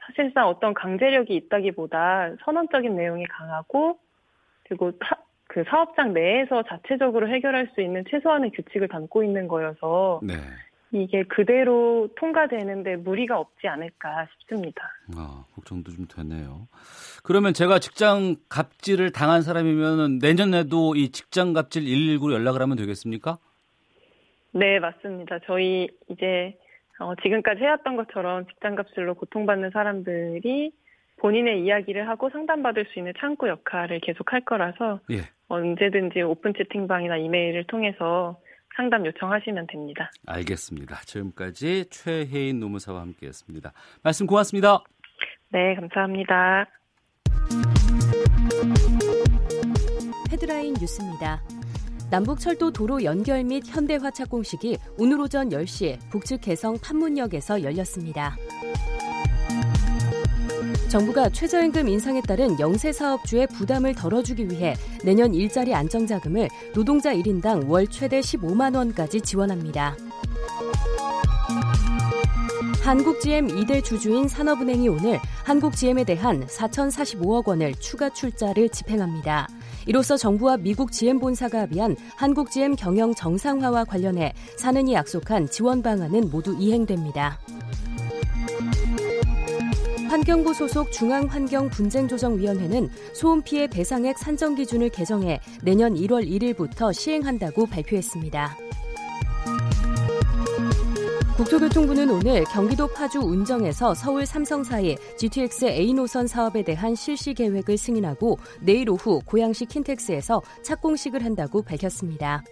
[0.07, 3.99] 사실상 어떤 강제력이 있다기보다 선언적인 내용이 강하고
[4.65, 10.35] 그리고 사, 그 사업장 내에서 자체적으로 해결할 수 있는 최소한의 규칙을 담고 있는 거여서 네.
[10.93, 14.91] 이게 그대로 통과되는데 무리가 없지 않을까 싶습니다.
[15.17, 16.69] 아, 걱정도 좀 되네요.
[17.25, 23.39] 그러면 제가 직장 갑질을 당한 사람이면 내년에도 이 직장 갑질 119로 연락을 하면 되겠습니까?
[24.53, 25.41] 네, 맞습니다.
[25.47, 26.57] 저희 이제
[27.01, 30.73] 어, 지금까지 해왔던 것처럼 직장갑질로 고통받는 사람들이
[31.17, 35.21] 본인의 이야기를 하고 상담받을 수 있는 창구 역할을 계속 할 거라서 예.
[35.49, 38.39] 언제든지 오픈 채팅방이나 이메일을 통해서
[38.77, 40.11] 상담 요청하시면 됩니다.
[40.27, 40.97] 알겠습니다.
[41.03, 43.73] 지금까지 최혜인 노무사와 함께했습니다.
[44.03, 44.83] 말씀 고맙습니다.
[45.51, 46.67] 네, 감사합니다.
[50.33, 51.41] 헤드라인 뉴스입니다.
[52.15, 58.37] 남북철도 도로 연결 및 현대화 착공식이 오늘 오전 10시 북측 개성 판문역에서 열렸습니다.
[60.89, 67.89] 정부가 최저임금 인상에 따른 영세 사업주의 부담을 덜어주기 위해 내년 일자리 안정자금을 노동자 1인당 월
[67.89, 69.97] 최대 15만 원까지 지원합니다.
[72.85, 79.49] 한국GM 2대 주주인 산업은행이 오늘 한국GM에 대한 4,045억 원을 추가 출자를 집행합니다.
[79.87, 86.31] 이로써 정부와 미국 GM 본사가 합의한 한국 GM 경영 정상화와 관련해 사는이 약속한 지원 방안은
[86.31, 87.39] 모두 이행됩니다.
[90.09, 98.64] 환경부 소속 중앙환경분쟁조정위원회는 소음 피해 배상액 산정 기준을 개정해 내년 1월 1일부터 시행한다고 발표했습니다.
[101.37, 107.77] 국토교통부는 오늘 경기도 파주 운정에서 서울 삼성 사이 GTX A 노선 사업에 대한 실시 계획을
[107.77, 112.45] 승인하고 내일 오후 고양시 킨텍스에서 착공식을 한다고 밝혔습니다.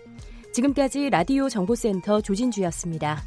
[0.53, 3.23] 지금까지 라디오 정보센터 조진주였습니다.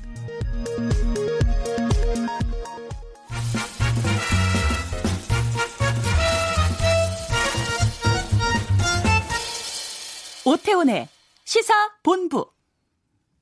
[10.45, 11.07] 오태훈의
[11.45, 12.54] 시사 본부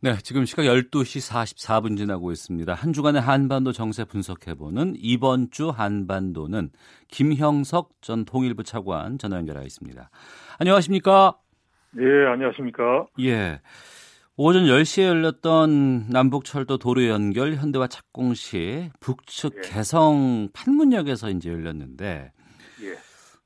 [0.04, 2.74] 네, 지금 시각 12시 44분 지나고 있습니다.
[2.74, 6.72] 한 주간의 한반도 정세 분석해보는 이번 주 한반도는
[7.08, 10.10] 김형석 전 통일부 차관 전화 연결하고 있습니다.
[10.60, 11.38] 안녕하십니까?
[12.00, 13.06] 예, 안녕하십니까?
[13.22, 13.62] 예.
[14.36, 19.70] 오전 10시에 열렸던 남북철도 도로 연결 현대화 착공시 북측 예.
[19.70, 22.34] 개성 판문역에서 이제 열렸는데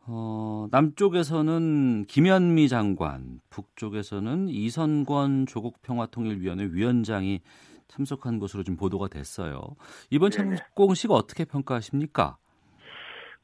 [0.09, 7.41] 어, 남쪽에서는 김현미 장관, 북쪽에서는 이선권 조국 평화통일위원회 위원장이
[7.87, 9.61] 참석한 것으로 좀 보도가 됐어요.
[10.09, 10.55] 이번 네.
[10.55, 12.37] 착공식 어떻게 평가하십니까?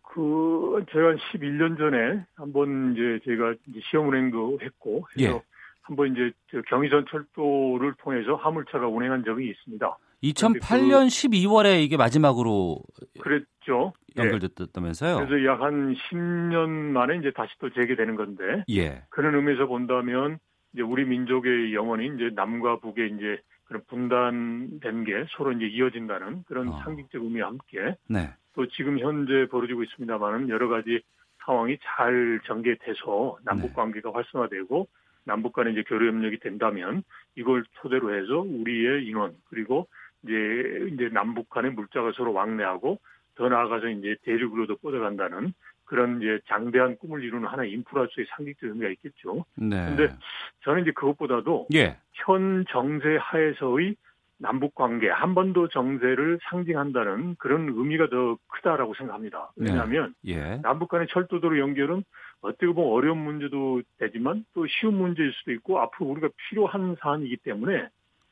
[0.02, 5.42] 그 제가 한 11년 전에 한번 이제 제가 이제 시험 운행도 했고 해서 예.
[5.82, 6.32] 한번 이제
[6.70, 9.98] 경의선 철도를 통해서 화물차가 운행한 적이 있습니다.
[10.24, 12.80] 2008년 그, 12월에 이게 마지막으로
[13.20, 13.94] 그랬죠.
[14.16, 15.20] 연결됐다면서요?
[15.22, 15.26] 예.
[15.26, 18.64] 그래서 약 한 10년 만에 이제 다시 또 재개되는 건데.
[18.70, 19.04] 예.
[19.10, 20.40] 그런 의미에서 본다면
[20.74, 26.70] 이제 우리 민족의 영혼이 이제 남과 북의 이제 그런 분단된 게 서로 이제 이어진다는 그런
[26.70, 26.82] 어.
[26.84, 28.30] 상징적 의미와 함께 네.
[28.56, 31.02] 또 지금 현재 벌어지고 있습니다만은 여러 가지
[31.46, 33.74] 상황이 잘 전개돼서 남북 네.
[33.74, 34.14] 관계가 네.
[34.14, 34.88] 활성화되고
[35.26, 37.04] 남북 간의 이제 교류 협력이 된다면
[37.36, 39.88] 이걸 토대로 해서 우리의 인원 그리고
[40.24, 43.00] 이제 이제 남북 간의 물자가 서로 왕래하고
[43.36, 45.54] 더 나아가서 이제 대륙으로도 뻗어간다는
[45.86, 49.46] 그런 이제 장대한 꿈을 이루는 하나의 인프라수의 상징적 의미가 있겠죠.
[49.56, 49.86] 네.
[49.86, 50.16] 근데
[50.64, 51.98] 저는 이제 그것보다도 예.
[52.14, 53.96] 현 정세 하에서의
[54.40, 59.52] 남북 관계, 한번도 정세를 상징한다는 그런 의미가 더 크다라고 생각합니다.
[59.56, 59.70] 네.
[59.70, 60.34] 왜냐하면 네.
[60.34, 60.60] 예.
[60.62, 62.04] 남북 간의 철도도로 연결은
[62.42, 67.88] 어떻게 보면 어려운 문제도 되지만 또 쉬운 문제일 수도 있고 앞으로 우리가 필요한 사안이기 때문에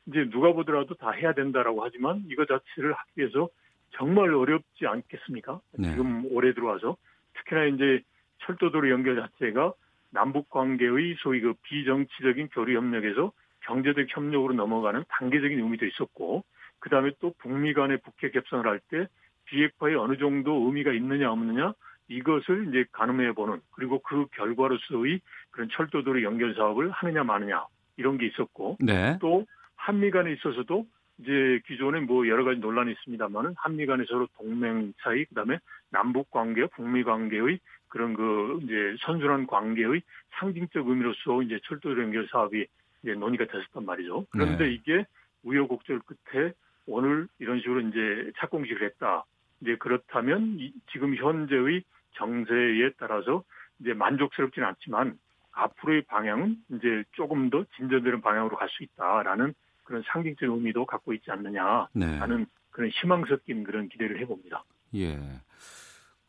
[0.06, 3.48] 이제 누가 보더라도 다 해야 된다라고 하지만 이거 자체를 하기 위해서
[3.90, 5.60] 정말 어렵지 않겠습니까?
[5.78, 5.90] 네.
[5.90, 6.96] 지금 올해 들어와서
[7.34, 8.02] 특히나 이제
[8.38, 9.72] 철도도로 연결 자체가
[10.10, 16.44] 남북 관계의 소위 그 비정치적인 교류 협력에서 경제적 협력으로 넘어가는 단계적인 의미도 있었고
[16.80, 19.06] 그 다음에 또 북미 간의 북핵 협상을 할 때
[19.44, 21.74] 비핵화에 어느 정도 의미가 있느냐 없느냐
[22.08, 27.64] 이것을 이제 가늠해 보는 그리고 그 결과로서의 그런 철도도로 연결 사업을 하느냐 마느냐
[27.96, 29.18] 이런 게 있었고 네.
[29.20, 29.46] 또
[29.82, 30.86] 한미 간에 있어서도
[31.18, 35.58] 이제 기존에 뭐 여러 가지 논란이 있습니다만은 한미 간에 서로 동맹 사이 그다음에
[35.90, 40.02] 남북 관계, 북미 관계의 그런 그 이제 선순환 관계의
[40.38, 42.64] 상징적 의미로서 이제 철도 연결 사업이
[43.02, 44.26] 이제 논의가 됐었단 말이죠.
[44.30, 44.72] 그런데 네.
[44.72, 45.04] 이게
[45.42, 46.52] 우여곡절 끝에
[46.86, 49.24] 오늘 이런 식으로 이제 착공식을 했다.
[49.62, 53.42] 이제 그렇다면 이, 지금 현재의 정세에 따라서
[53.80, 55.18] 이제 만족스럽지는 않지만
[55.50, 61.30] 앞으로의 방향은 이제 조금 더 진전되는 방향으로 갈 수 있다라는 그런 상징적 의미도 갖고 있지
[61.30, 62.06] 않느냐 네.
[62.18, 64.64] 하는 그런 희망 섞인 그런 기대를 해봅니다.
[64.94, 65.18] 예.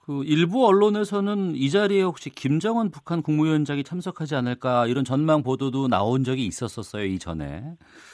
[0.06, 6.26] 그 일부 언론에서는 이 자리에 혹시 김정은 북한 국무위원장이 참석하지 않을까 이런 전망 보도도 나온
[6.26, 7.62] 적이 있었었어요 이전에.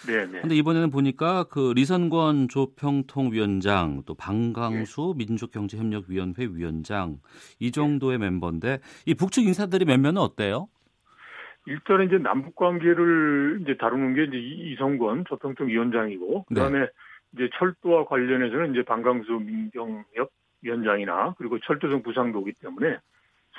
[0.06, 0.28] 네.
[0.28, 5.26] 그런데 이번에는 보니까 그 리선권 조평통 위원장 또 방강수 네.
[5.26, 7.18] 민족경제협력위원회 위원장
[7.58, 8.26] 이 정도의 네.
[8.26, 10.68] 멤버인데 이 북측 인사들이 몇몇은 어때요?
[11.66, 16.88] 일단은 이제 남북 관계를 이제 다루는 게 이제 이성권 조평통 위원장이고 그다음에 네.
[17.34, 22.98] 이제 철도와 관련해서는 이제 방강수 민경협 위원장이나 그리고 철도성 부상도 오기 때문에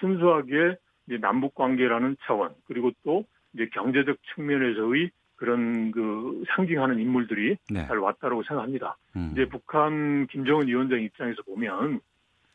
[0.01, 7.87] 순수하게 이제 남북 관계라는 차원 그리고 또 이제 경제적 측면에서의 그런 그 상징하는 인물들이 네.
[7.87, 8.97] 잘 왔다라고 생각합니다.
[9.17, 9.31] 음.
[9.33, 12.01] 이제 북한 김정은 위원장 입장에서 보면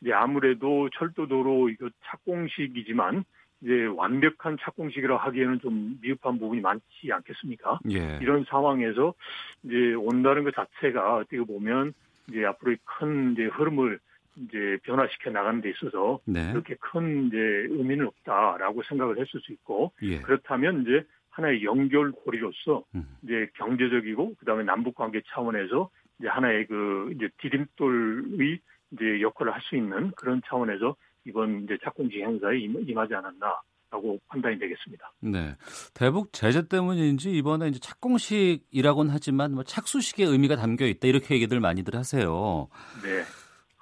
[0.00, 3.24] 이제 아무래도 철도도로 이거 착공식이지만
[3.62, 7.80] 이제 완벽한 착공식이라 하기에는 좀 미흡한 부분이 많지 않겠습니까?
[7.90, 8.18] 예.
[8.20, 9.14] 이런 상황에서
[9.62, 11.94] 이제 온다는 것 자체가 어떻게 보면
[12.28, 13.98] 이제 앞으로의 큰 이제 흐름을
[14.36, 16.52] 이제 변화시켜 나가는 데 있어서 네.
[16.52, 20.20] 그렇게 큰 이제 의미는 없다라고 생각을 했을 수 있고 예.
[20.20, 23.06] 그렇다면 이제 하나의 연결고리로서 음.
[23.22, 28.58] 이제 경제적이고 그다음에 남북 관계 차원에서 이제 하나의 그 이제 디딤돌의
[28.92, 35.12] 이제 역할을 할 수 있는 그런 차원에서 이번 이제 착공식 행사에 임하지 않았나라고 판단이 되겠습니다.
[35.20, 35.56] 네.
[35.94, 41.96] 대북 제재 때문인지 이번에 이제 착공식이라고는 하지만 뭐 착수식의 의미가 담겨 있다 이렇게 얘기들 많이들
[41.96, 42.68] 하세요.
[43.02, 43.22] 네.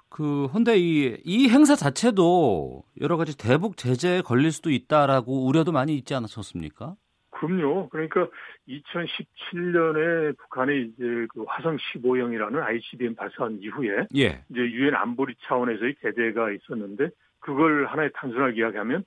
[0.09, 5.95] 그 근데 이, 이 행사 자체도 여러 가지 대북 제재에 걸릴 수도 있다라고 우려도 많이
[5.95, 6.95] 있지 않았었습니까?
[7.31, 7.89] 그럼요.
[7.89, 8.27] 그러니까
[8.67, 14.43] 2017년에 북한의 이제 그 화성 15형이라는 ICBM 발사한 이후에 예.
[14.49, 17.09] 이제 유엔 안보리 차원에서의 제재가 있었는데
[17.45, 19.05] 그걸 하나의 단순하게 이야기하면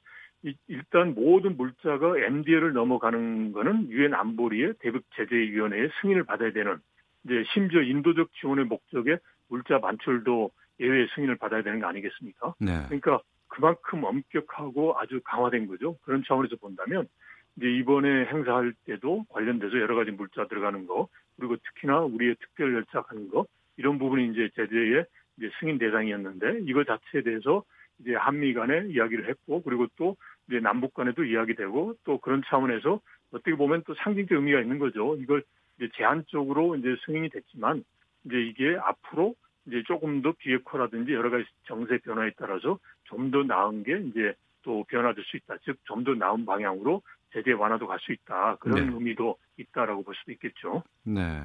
[0.69, 6.79] 일단 모든 물자가 MDL을 넘어가는 거는 유엔 안보리의 대북 제재위원회의 승인을 받아야 되는
[7.25, 12.55] 이제 심지어 인도적 지원의 목적에 물자 반출도 예외 승인을 받아야 되는 거 아니겠습니까?
[12.61, 12.85] 네.
[12.87, 15.97] 그러니까 그만큼 엄격하고 아주 강화된 거죠.
[16.05, 17.09] 그런 차원에서 본다면
[17.57, 23.03] 이제 이번에 행사할 때도 관련돼서 여러 가지 물자 들어가는 거 그리고 특히나 우리의 특별 열차
[23.09, 23.47] 하는 거
[23.77, 25.05] 이런 부분이 이제 제재의
[25.39, 27.65] 이제 승인 대상이었는데 이거 자체에 대해서
[28.01, 30.17] 이제 한미 간에 이야기를 했고 그리고 또
[30.49, 33.01] 이제 남북 간에도 이야기되고 또 그런 차원에서
[33.33, 35.17] 어떻게 보면 또 상징적 의미가 있는 거죠.
[35.17, 35.43] 이걸
[35.77, 37.85] 이제 제한적으로 이제 승인이 됐지만
[38.25, 39.35] 이제 이게 앞으로
[39.67, 44.85] 이제 조금 더 비핵화라든지 여러 가지 정세 변화에 따라서 좀 더 나은 게 이제 또
[44.85, 45.57] 변화될 수 있다.
[45.65, 48.57] 즉, 좀 더 나은 방향으로 제재 완화도 갈 수 있다.
[48.57, 48.93] 그런 네.
[48.95, 50.83] 의미도 있다라고 볼 수도 있겠죠.
[51.05, 51.43] 네.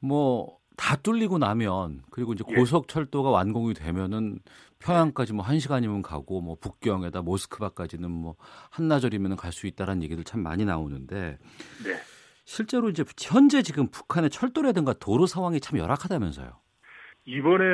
[0.00, 2.54] 뭐 다 뚫리고 나면 그리고 이제 예.
[2.54, 4.38] 고속철도가 완공이 되면은
[4.78, 8.36] 평양까지 뭐 1시간이면 가고 뭐 북경에다 모스크바까지는 뭐
[8.70, 11.38] 한나절이면 갈 수 있다라는 얘기들 참 많이 나오는데
[11.84, 11.92] 네.
[12.44, 16.50] 실제로 이제 현재 지금 북한의 철도라든가 도로 상황이 참 열악하다면서요.
[17.24, 17.64] 이번에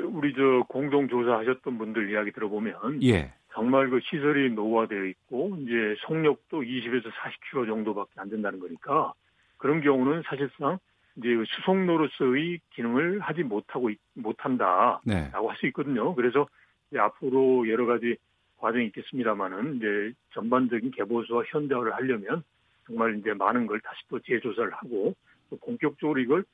[0.00, 3.32] 우리 저 공동 조사하셨던 분들 이야기 들어보면 예.
[3.52, 9.14] 정말 그 시설이 노후화되어 있고 이제 속력도 20에서 40km 정도밖에 안 된다는 거니까
[9.56, 10.78] 그런 경우는 사실상
[11.20, 15.30] 이제 수송로로서의 기능을 하지 못하고 못한다라고 네.
[15.32, 16.14] 할수 있거든요.
[16.14, 16.48] 그래서
[16.96, 18.16] 앞으로 여러 가지
[18.56, 22.42] 과정이 있겠습니다만은 이제 전반적인 개보수와 현대화를 하려면
[22.86, 25.14] 정말 이제 많은 걸 다시 또 재조사를 하고
[25.50, 26.44] 또 본격적으로 이걸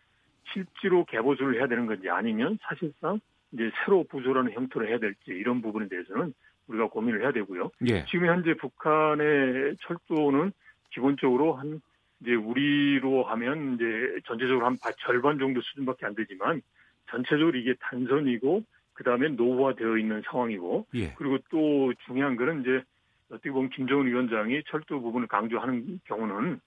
[0.52, 3.20] 실제로 개보수를 해야 되는 건지 아니면 사실상
[3.52, 6.34] 이제 새로 부조라는 형태로 해야 될지 이런 부분에 대해서는
[6.68, 7.70] 우리가 고민을 해야 되고요.
[7.88, 8.04] 예.
[8.06, 10.52] 지금 현재 북한의 철도는
[10.90, 11.80] 기본적으로 한
[12.20, 16.62] 이제 우리로 하면 이제 전체적으로 한 절반 정도 수준밖에 안 되지만
[17.10, 18.62] 전체적으로 이게 단선이고
[18.94, 21.12] 그 다음에 노후화되어 있는 상황이고 예.
[21.14, 22.82] 그리고 또 중요한 거는 이제
[23.30, 26.60] 어떻게 보면 김정은 위원장이 철도 부분을 강조하는 경우는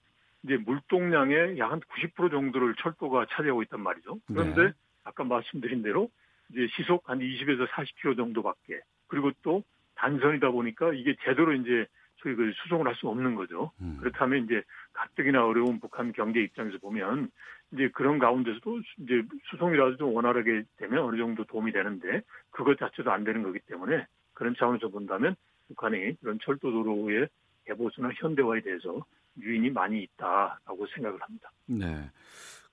[0.44, 4.18] 이제 물동량의 약 한 90% 정도를 철도가 차지하고 있단 말이죠.
[4.26, 4.72] 그런데 네.
[5.04, 6.10] 아까 말씀드린 대로
[6.50, 9.62] 이제 시속 한 20에서 40km 정도밖에 그리고 또
[9.96, 11.86] 단선이다 보니까 이게 제대로 이제
[12.22, 13.70] 소위 그 수송을 할 수 없는 거죠.
[13.80, 13.96] 음.
[14.00, 17.30] 그렇다면 이제 가뜩이나 어려운 북한 경제 입장에서 보면
[17.72, 23.24] 이제 그런 가운데서도 이제 수송이라도 좀 원활하게 되면 어느 정도 도움이 되는데 그것 자체도 안
[23.24, 25.36] 되는 거기 때문에 그런 차원에서 본다면
[25.68, 27.28] 북한이 그런 철도 도로의
[27.66, 29.04] 개보수나 현대화에 대해서
[29.38, 31.50] 유인이 많이 있다라고 생각을 합니다.
[31.66, 32.10] 네.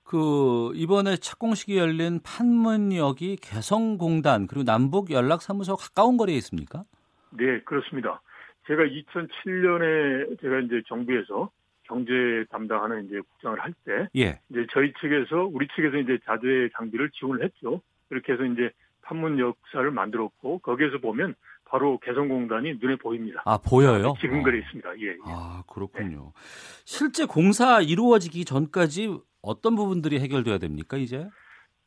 [0.03, 6.86] 그 이번에 착공식이 열린 판문역이 개성공단 그리고 남북 연락사무소 가까운 거리에 있습니까?
[7.31, 8.21] 네, 그렇습니다.
[8.67, 11.49] 제가 2007년에 제가 이제 정부에서
[11.84, 12.12] 경제
[12.49, 14.39] 담당하는 이제 국장을 할 때, 예.
[14.49, 17.82] 이제 저희 측에서 우리 측에서 이제 자재 장비를 지원을 했죠.
[18.10, 18.69] 그렇게 해서 이제
[19.01, 23.41] 판문 역사를 만들었고 거기에서 보면 바로 개성공단이 눈에 보입니다.
[23.45, 24.13] 아 보여요?
[24.19, 24.99] 지금 그래 있습니다.
[24.99, 25.17] 예, 예.
[25.25, 26.34] 아 그렇군요.
[26.36, 26.41] 네.
[26.86, 31.27] 실제 공사 이루어지기 전까지 어떤 부분들이 해결돼야 됩니까 이제?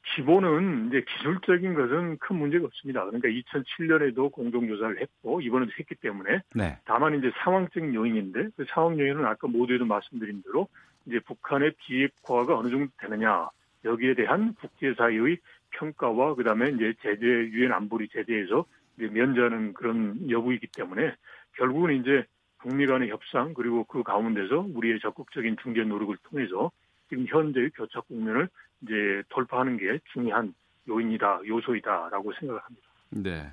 [0.02, 3.04] 기본은 이제 기술적인 것은 큰 문제가 없습니다.
[3.04, 6.78] 그러니까 2007년에도 공동조사를 했고 이번에도 했기 때문에 네.
[6.84, 10.68] 다만 이제 상황적 요인인데 그 상황 요인은 아까 모두에도 말씀드린 대로
[11.06, 13.48] 이제 북한의 비핵화가 어느 정도 되느냐
[13.84, 15.38] 여기에 대한 국제사회의
[15.70, 18.64] 평가와 그다음에 이제 제재 유엔 안보리 제재에서
[18.96, 21.14] 이제 면제하는 그런 여부이기 때문에
[21.56, 22.24] 결국은 이제
[22.58, 26.70] 북미 간의 협상 그리고 그 가운데서 우리의 적극적인 중재 노력을 통해서
[27.10, 28.48] 지금 현재의 교착 국면을
[28.82, 30.54] 이제 돌파하는 게 중요한
[30.88, 32.88] 요인이다, 요소이다라고 생각을 합니다.
[33.10, 33.52] 네.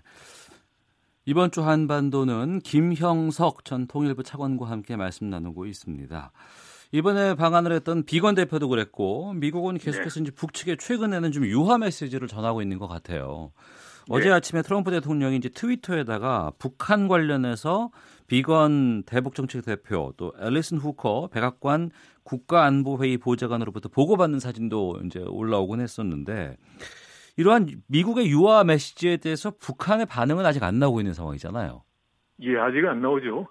[1.25, 6.31] 이번 주 한반도는 김형석 전 통일부 차관과 함께 말씀 나누고 있습니다.
[6.93, 10.23] 이번에 방한을 했던 비건 대표도 그랬고 미국은 계속해서 네.
[10.23, 13.51] 이제 북측에 최근에는 좀 유화 메시지를 전하고 있는 것 같아요.
[14.07, 14.15] 네.
[14.15, 17.91] 어제 아침에 트럼프 대통령이 이제 트위터에다가 북한 관련해서
[18.27, 21.91] 비건 대북정책 대표 또 앨리슨 후커 백악관
[22.23, 26.57] 국가안보회의 보좌관으로부터 보고받는 사진도 이제 올라오곤 했었는데
[27.37, 31.83] 이러한 미국의 유화 메시지에 대해서 북한의 반응은 아직 안 나오고 있는 상황이잖아요.
[32.41, 33.47] 예, 아직 안 나오죠.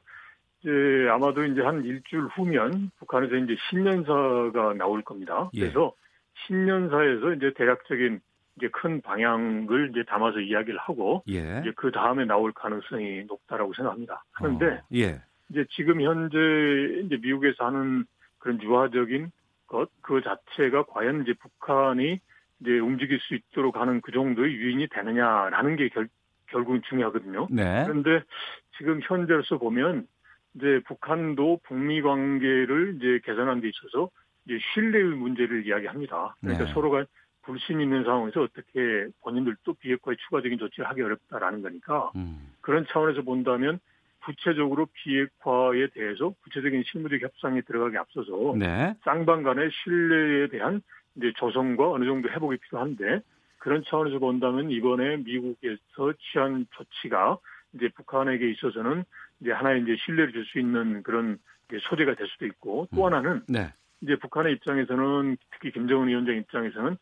[0.61, 0.71] 이제
[1.11, 5.51] 아마도 이제 한 일주일 후면 북한에서 이제 신년사가 나올 겁니다.
[5.55, 5.61] 예.
[5.61, 5.95] 그래서
[6.47, 8.21] 신년사에서 이제 대략적인
[8.57, 11.61] 이제 큰 방향을 이제 담아서 이야기를 하고 예.
[11.61, 14.25] 이제 그 다음에 나올 가능성이 높다라고 생각합니다.
[14.33, 15.21] 그런데 어, 예.
[15.51, 16.37] 이제 지금 현재
[17.05, 18.05] 이제 미국에서 하는
[18.38, 19.31] 그런 유화적인
[19.66, 22.21] 것 그 자체가 과연 이제 북한이
[22.61, 26.09] 이제 움직일 수 있도록 하는 그 정도의 유인이 되느냐라는 게 결,
[26.47, 27.49] 결국은 중요하거든요.
[27.51, 27.85] 네.
[27.85, 28.23] 그런데
[28.79, 30.07] 지금 현재로서 보면
[30.55, 34.11] 이제 북한도 북미 관계를 이제 개선하는 데 있어서
[34.47, 36.37] 이제 신뢰의 문제를 이야기합니다.
[36.40, 36.73] 그러니까 네.
[36.73, 37.05] 서로가
[37.47, 42.53] 불신 있는 상황에서 어떻게 본인들도 비핵화에 추가적인 조치를 하기 어렵다라는 거니까 음.
[42.61, 43.79] 그런 차원에서 본다면
[44.25, 48.95] 구체적으로 비핵화에 대해서 구체적인 실무적 협상에 들어가기 앞서서 네.
[49.05, 50.83] 쌍방 간의 신뢰에 대한
[51.15, 53.21] 이제 조성과 어느 정도 회복이 필요한데
[53.59, 57.39] 그런 차원에서 본다면 이번에 미국에서 취한 조치가
[57.75, 59.05] 이제 북한에게 있어서는
[59.41, 61.39] 이제 하나의 이제 신뢰를 줄 수 있는 그런
[61.89, 63.07] 소재가 될 수도 있고 또 음.
[63.07, 63.73] 하나는 네.
[64.01, 66.97] 이제 북한의 입장에서는 특히 김정은 위원장 입장에서는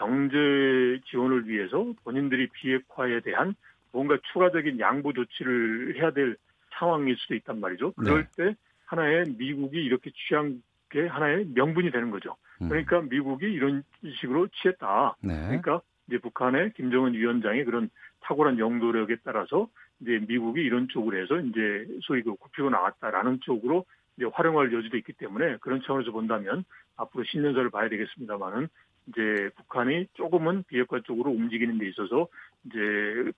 [0.00, 3.54] 경제 지원을 위해서 본인들이 비핵화에 대한
[3.92, 6.36] 뭔가 추가적인 양보 조치를 해야 될
[6.78, 7.92] 상황일 수도 있단 말이죠.
[7.92, 8.44] 그럴 네.
[8.44, 12.36] 때 하나의 미국이 이렇게 취한 게 하나의 명분이 되는 거죠.
[12.62, 12.68] 음.
[12.70, 13.82] 그러니까 미국이 이런
[14.20, 15.16] 식으로 취했다.
[15.22, 15.34] 네.
[15.34, 17.90] 그러니까 이제 북한의 김정은 위원장의 그런
[18.22, 19.68] 탁월한 영도력에 따라서
[20.00, 23.84] 이제 미국이 이런 쪽으로 해서 이제 소위 그 굽히고 나왔다라는 쪽으로
[24.16, 26.64] 이제 활용할 여지도 있기 때문에 그런 차원에서 본다면
[26.96, 28.68] 앞으로 신년사를 봐야 되겠습니다만은
[29.06, 32.28] 이제 북한이 조금은 비핵화 쪽으로 움직이는 데 있어서
[32.66, 32.78] 이제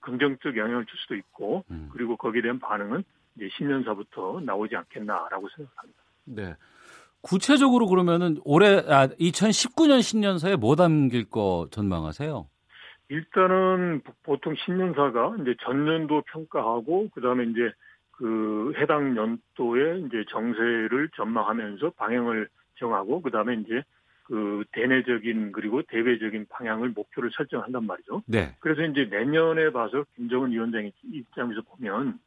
[0.00, 1.88] 긍정적 영향을 줄 수도 있고 음.
[1.92, 3.04] 그리고 거기에 대한 반응은
[3.36, 6.02] 이제 신년사부터 나오지 않겠나라고 생각합니다.
[6.24, 6.54] 네.
[7.22, 12.48] 구체적으로 그러면은 올해 아 2019년 신년사에 뭐 담길 거 전망하세요?
[13.08, 17.70] 일단은 보통 신년사가 이제 전년도 평가하고 그다음에 이제
[18.10, 22.48] 그 해당 연도에 이제 정세를 전망하면서 방향을
[22.78, 23.82] 정하고 그다음에 이제
[24.24, 28.22] 그 대내적인 그리고 대외적인 방향을 목표를 설정한단 말이죠.
[28.26, 28.54] 네.
[28.60, 32.18] 그래서 이제 내년에 봐서 김정은 위원장 입장에서 보면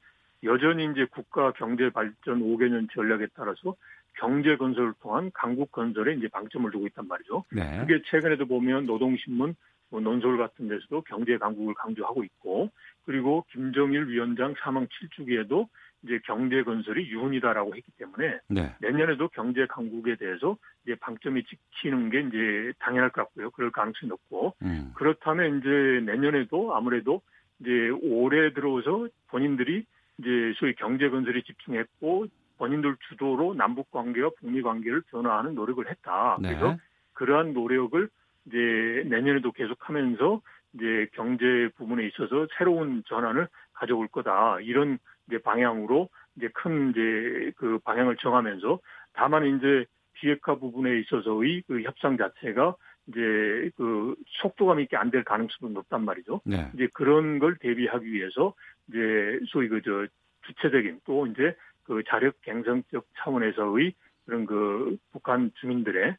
[0.43, 3.76] 여전히 이제 국가 경제 발전 5개년 전략에 따라서
[4.18, 7.43] 경제 건설을 통한 강국 건설에 이제 방점을 두고 있단 말이죠.
[7.52, 7.80] 네.
[7.80, 9.56] 그게 최근에도 보면 노동신문
[9.89, 12.70] 뭐 논설 같은 데서도 경제 강국을 강조하고 있고
[13.06, 15.68] 그리고 김정일 위원장 사망 7주기에도
[16.06, 18.76] 이제 경제 건설이 유훈이다라고 했기 때문에 네.
[18.80, 23.49] 내년에도 경제 강국에 대해서 이제 방점이 찍히는 게 이제 당연할 것 같고요.
[23.51, 24.91] 그럴 가능성이 높고 음.
[24.93, 25.70] 그렇다면 이제
[26.06, 27.22] 내년에도 아무래도
[27.60, 29.86] 이제 올해 들어서 본인들이
[30.20, 32.28] 이제 소위 경제 건설에 집중했고
[32.58, 36.38] 본인들 주도로 남북 관계와 북미 관계를 변화하는 노력을 했다.
[36.39, 36.49] 네.
[36.49, 36.78] 그래서
[37.14, 38.08] 그러한 노력을
[38.45, 40.41] 이제 내년에도 계속하면서
[40.76, 44.60] 이제 경제 부분에 있어서 새로운 전환을 가져올 거다.
[44.62, 48.80] 이런 이제 방향으로 이제 큰 이제 그 방향을 정하면서
[49.13, 52.76] 다만 이제 비핵화 부분에 있어서의 그 협상 자체가
[53.07, 56.41] 이제 그 속도감 있게 안 될 가능성도 높단 말이죠.
[56.45, 56.69] 네.
[56.73, 58.53] 이제 그런 걸 대비하기 위해서
[58.89, 60.07] 이제 소위 그 저
[60.47, 63.93] 주체적인 또 이제 그 자력 갱성적 차원에서의
[64.26, 66.15] 그런 그 북한 주민들의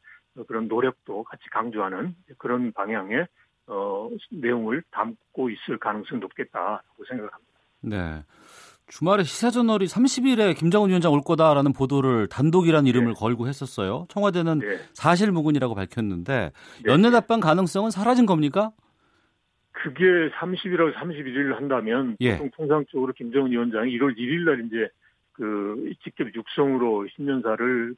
[0.46, 3.26] 그런 노력도 같이 강조하는 그런 방향의
[3.68, 7.52] 어 내용을 담고 있을 가능성이 높겠다고 생각합니다.
[7.80, 8.22] 네.
[8.86, 13.14] 주말에 시사저널이 30일에 김정은 위원장 올 거다라는 보도를 단독이란 이름을 네.
[13.18, 14.06] 걸고 했었어요.
[14.08, 14.78] 청와대는 네.
[14.94, 16.52] 사실무근이라고 밝혔는데
[16.84, 16.92] 네.
[16.92, 18.70] 연내 답방 가능성은 사라진 겁니까?
[19.72, 22.32] 그게 30일하고 31일을 한다면 예.
[22.38, 24.88] 보통 통상적으로 김정은 위원장이 1월 1일 날 이제
[25.32, 27.94] 그 직접 육성으로 신년사를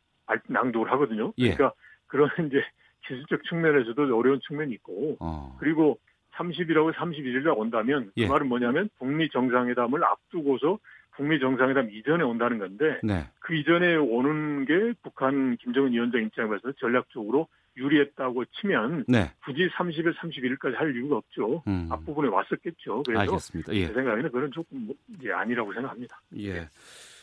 [0.48, 1.32] 낭독을 하거든요.
[1.38, 1.54] 예.
[1.54, 1.72] 그러니까
[2.06, 2.62] 그런 이제
[3.06, 5.56] 기술적 측면에서도 어려운 측면이 있고 어.
[5.60, 5.98] 그리고
[6.38, 8.26] 30일하고 31일 날 온다면 그 예.
[8.26, 10.78] 그 말은 뭐냐면 북미 정상회담을 앞두고서
[11.16, 13.28] 북미 정상회담 이전에 온다는 건데 네.
[13.40, 19.32] 그 이전에 오는 게 북한 김정은 위원장 입장에서 전략적으로 유리했다고 치면 네.
[19.44, 21.62] 굳이 30일, 31일까지 할 이유가 없죠.
[21.66, 21.88] 음.
[21.90, 23.02] 앞부분에 왔었겠죠.
[23.04, 23.74] 그래서 알겠습니다.
[23.74, 23.86] 예.
[23.86, 24.88] 제 생각에는 그런 조금
[25.22, 26.20] 예, 아니라고 생각합니다.
[26.38, 26.68] 예.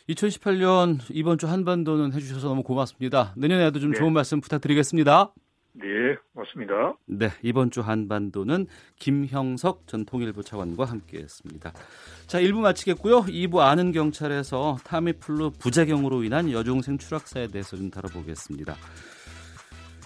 [0.10, 3.34] 2018년 이번 주 한반도는 해주셔서 너무 고맙습니다.
[3.36, 3.98] 내년에도 좀 네.
[3.98, 5.34] 좋은 말씀 부탁드리겠습니다.
[5.78, 6.96] 네, 고맙습니다.
[7.06, 8.68] 네, 이번 주 한반도는
[8.98, 11.74] 김형석 전 통일부 차관과 함께했습니다.
[12.28, 13.24] 자, 1부 마치겠고요.
[13.24, 18.76] 2부 아는 경찰에서 타미플루 부작용으로 인한 여중생 추락사에 대해서 좀 다뤄보겠습니다.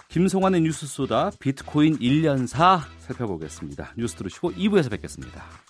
[0.08, 3.94] 김송환의 뉴스 소다 비트코인 1년사 살펴보겠습니다.
[3.96, 5.69] 뉴스 들으시고 2부에서 뵙겠습니다.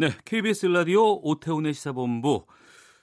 [0.00, 2.46] 네, KBS 라디오 오태훈의 시사본부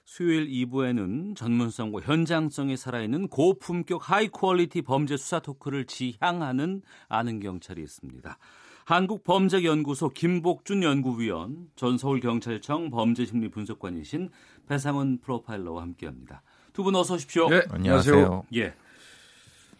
[0.03, 8.39] 수요일 2부에는 전문성과 현장성이 살아있는 고품격 high quality 범죄 수사 토크를 지향하는 아는 경찰이 있습니다.
[8.85, 14.31] 한국범죄연구소 김복준 연구위원, 전 서울경찰청 범죄심리 분석관이신
[14.67, 16.41] 배상훈 프로파일러와 함께합니다.
[16.73, 17.47] 두 분 어서 오십시오.
[17.47, 18.45] 네, 안녕하세요.
[18.55, 18.73] 예.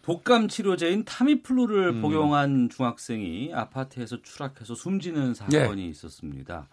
[0.03, 2.01] 독감 치료제인 타미플루를 음.
[2.03, 5.87] 복용한 중학생이 아파트에서 추락해서 숨지는 사건이 예.
[5.87, 6.69] 있었습니다.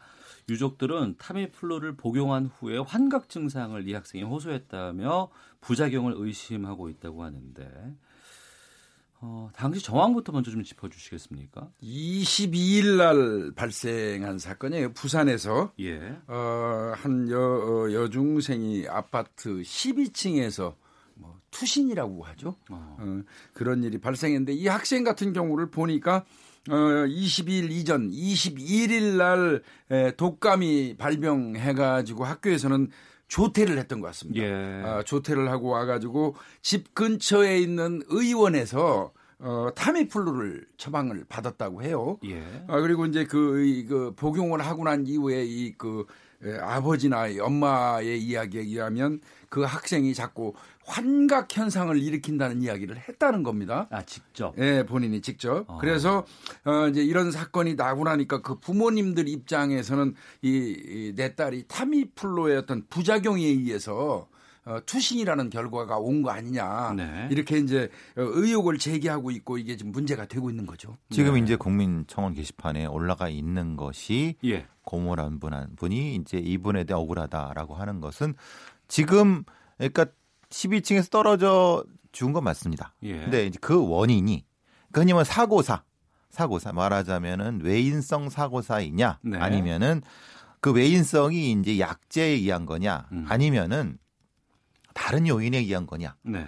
[0.48, 5.30] 유족들은 타미플루를 복용한 후에 환각 증상을 이 학생이 호소했다며
[5.60, 7.94] 부작용을 의심하고 있다고 하는데
[9.26, 11.70] 어, 당시 정황부터 먼저 좀 짚어주시겠습니까?
[11.82, 14.92] 22일 날 발생한 사건이에요.
[14.92, 15.98] 부산에서 예.
[16.26, 20.74] 어, 한 여, 어, 여중생이 아파트 12층에서
[21.14, 22.56] 뭐 투신이라고 하죠.
[22.68, 22.96] 어.
[23.00, 23.22] 어,
[23.54, 26.26] 그런 일이 발생했는데 이 학생 같은 경우를 보니까
[26.70, 29.62] 어, 22일 이전 21일 날
[30.16, 32.90] 독감이 발병해가지고 학교에서는
[33.28, 34.42] 조퇴를 했던 것 같습니다.
[34.42, 34.82] 예.
[34.82, 42.18] 어, 조퇴를 하고 와가지고 집 근처에 있는 의원에서 어, 타미플루를 처방을 받았다고 해요.
[42.24, 42.42] 예.
[42.68, 46.14] 아, 그리고 이제 그, 그 복용을 하고 난 이후에 이그 예,
[46.60, 50.52] 아버지나 엄마의 이야기에 의하면 그 학생이 자꾸
[50.84, 53.86] 환각 현상을 일으킨다는 이야기를 했다는 겁니다.
[53.90, 54.54] 아 직접?
[54.58, 55.64] 예, 본인이 직접.
[55.68, 55.78] 어.
[55.80, 56.26] 그래서
[56.64, 63.42] 어 이제 이런 사건이 나고 나니까 그 부모님들 입장에서는 이 내 딸이 타미플로의 어떤 부작용에
[63.44, 64.28] 의해서
[64.66, 67.28] 어, 투신이라는 결과가 온 거 아니냐 네.
[67.30, 70.96] 이렇게 이제 어, 의혹을 제기하고 있고 이게 지금 문제가 되고 있는 거죠.
[71.10, 71.40] 지금 네.
[71.40, 74.66] 이제 국민청원 게시판에 올라가 있는 것이 예.
[74.84, 78.34] 고모란 분한 분이 이제 이분에 대해 억울하다라고 하는 것은
[78.88, 79.44] 지금
[79.76, 80.06] 그러니까
[80.50, 82.94] 12층에서 떨어져 죽은 건 맞습니다.
[83.02, 83.18] 예.
[83.18, 84.44] 근데 이제 그 원인이
[84.92, 85.82] 그냐면 사고사
[86.30, 89.38] 사고사 말하자면은 외인성 사고사이냐 네.
[89.38, 90.00] 아니면은
[90.60, 93.26] 그 외인성이 이제 약제에 의한 거냐 음.
[93.28, 93.98] 아니면은
[94.94, 96.16] 다른 요인에 의한 거냐.
[96.22, 96.46] 네.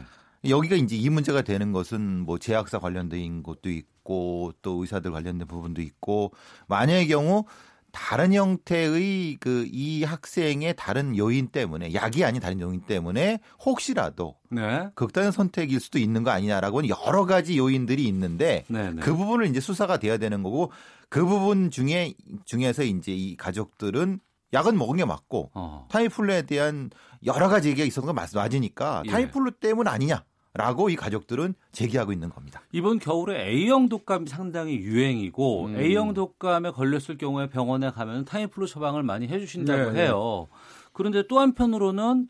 [0.48, 5.82] 여기가 이제 이 문제가 되는 것은 뭐 제약사 관련된 것도 있고 또 의사들 관련된 부분도
[5.82, 6.32] 있고
[6.68, 7.44] 만약의 경우
[7.92, 14.88] 다른 형태의 그 이 학생의 다른 요인 때문에 약이 아닌 다른 요인 때문에 혹시라도 네.
[14.94, 18.90] 극단의 선택일 수도 있는 거 아니냐라고 는 여러 가지 요인들이 있는데 네네.
[18.92, 19.00] 네.
[19.00, 20.70] 그 부분을 이제 수사가 돼야 되는 거고
[21.08, 24.20] 그 부분 중에 중에서 이제 이 가족들은
[24.52, 25.86] 약은 먹은 게 맞고 어.
[25.90, 26.90] 타이플루에 대한
[27.24, 29.10] 여러 가지 얘기가 있었던 건 맞, 맞으니까 예.
[29.10, 30.24] 타이플루 때문 아니냐.
[30.56, 32.62] 라고 이 가족들은 제기하고 있는 겁니다.
[32.72, 35.76] 이번 겨울에 A형 독감이 상당히 유행이고 음.
[35.76, 40.48] A형 독감에 걸렸을 경우에 병원에 가면 타이플루 처방을 많이 해주신다고 네, 해요.
[40.94, 42.28] 그런데 또 한편으로는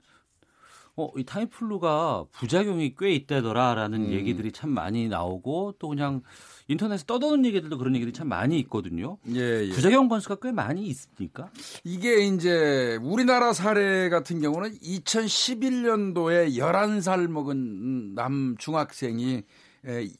[0.96, 4.10] 어, 이 타이플루가 부작용이 꽤 있다더라라는 음.
[4.10, 6.22] 얘기들이 참 많이 나오고 또 그냥
[6.68, 9.18] 인터넷에 떠도는 얘기들도 그런 얘기들이 참 많이 있거든요.
[9.28, 9.70] 예, 예.
[9.70, 11.50] 부작용 건수가 꽤 많이 있습니까?
[11.84, 19.44] 이게 이제 우리나라 사례 같은 경우는 2011년도에 11살 먹은 남 중학생이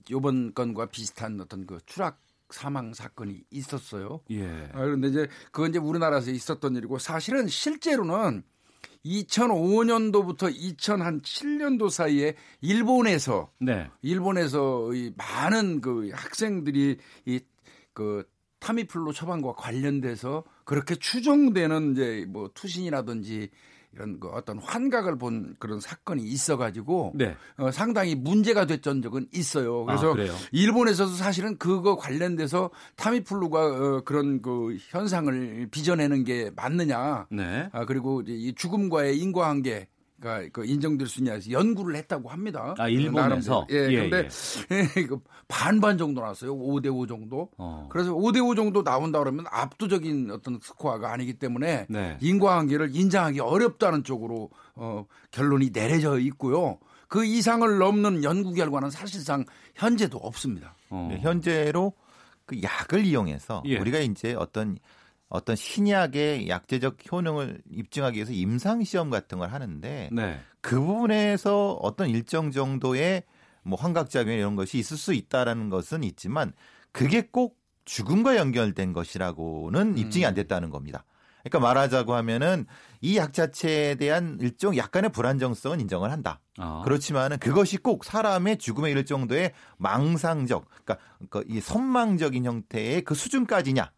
[0.08, 2.20] 이번 건과 비슷한 어떤 그 추락
[2.50, 4.20] 사망 사건이 있었어요.
[4.30, 4.46] 예.
[4.72, 8.44] 아, 그런데 이제 그건 이제 우리나라에서 있었던 일이고 사실은 실제로는
[9.06, 13.88] 2005년도부터 2007년도 사이에 일본에서 네.
[14.02, 18.24] 일본에서 이 많은 그 학생들이 이그
[18.58, 23.50] 타미플루 처방과 관련돼서 그렇게 추정되는 이제 뭐 투신이라든지
[23.96, 27.34] 이런 그 어떤 환각을 본 그런 사건이 있어가지고 네.
[27.56, 29.84] 어, 상당히 문제가 됐던 적은 있어요.
[29.86, 37.26] 그래서 아, 일본에서도 사실은 그거 관련돼서 타미플루가 어, 그런 그 현상을 빚어내는 게 맞느냐.
[37.30, 37.68] 네.
[37.72, 39.88] 아, 그리고 이 죽음과의 인과관계
[40.26, 42.74] 그러니까 그 인정될 수 있냐 해서 연구를 했다고 합니다.
[42.78, 43.66] 아, 일본에서?
[43.70, 44.28] 예, 예, 근데
[44.72, 45.06] 예.
[45.46, 46.56] 반반 정도 나왔어요.
[46.56, 47.48] 5대 5 정도.
[47.56, 47.88] 어.
[47.90, 52.18] 그래서 5대 5 정도 나온다 그러면 압도적인 어떤 스코어가 아니기 때문에 네.
[52.20, 56.78] 인과관계를 인정하기 어렵다는 쪽으로 어, 결론이 내려져 있고요.
[57.08, 59.44] 그 이상을 넘는 연구 결과는 사실상
[59.76, 60.74] 현재도 없습니다.
[60.90, 61.08] 어.
[61.10, 61.92] 네, 현재로
[62.44, 63.78] 그 약을 이용해서 예.
[63.78, 64.78] 우리가 이제 어떤
[65.28, 70.40] 어떤 신약의 약제적 효능을 입증하기 위해서 임상 시험 같은 걸 하는데 네.
[70.60, 73.24] 그 부분에서 어떤 일정 정도의
[73.62, 76.52] 뭐 환각작용 이런 것이 있을 수 있다라는 것은 있지만
[76.92, 79.98] 그게 꼭 죽음과 연결된 것이라고는 음.
[79.98, 81.04] 입증이 안 됐다는 겁니다.
[81.42, 82.66] 그러니까 말하자고 하면은
[83.00, 86.40] 이 약 자체에 대한 일종 약간의 불안정성은 인정을 한다.
[86.58, 86.82] 아.
[86.84, 93.92] 그렇지만은 그것이 꼭 사람의 죽음에 이를 정도의 망상적, 그러니까 이 선망적인 형태의 그 수준까지냐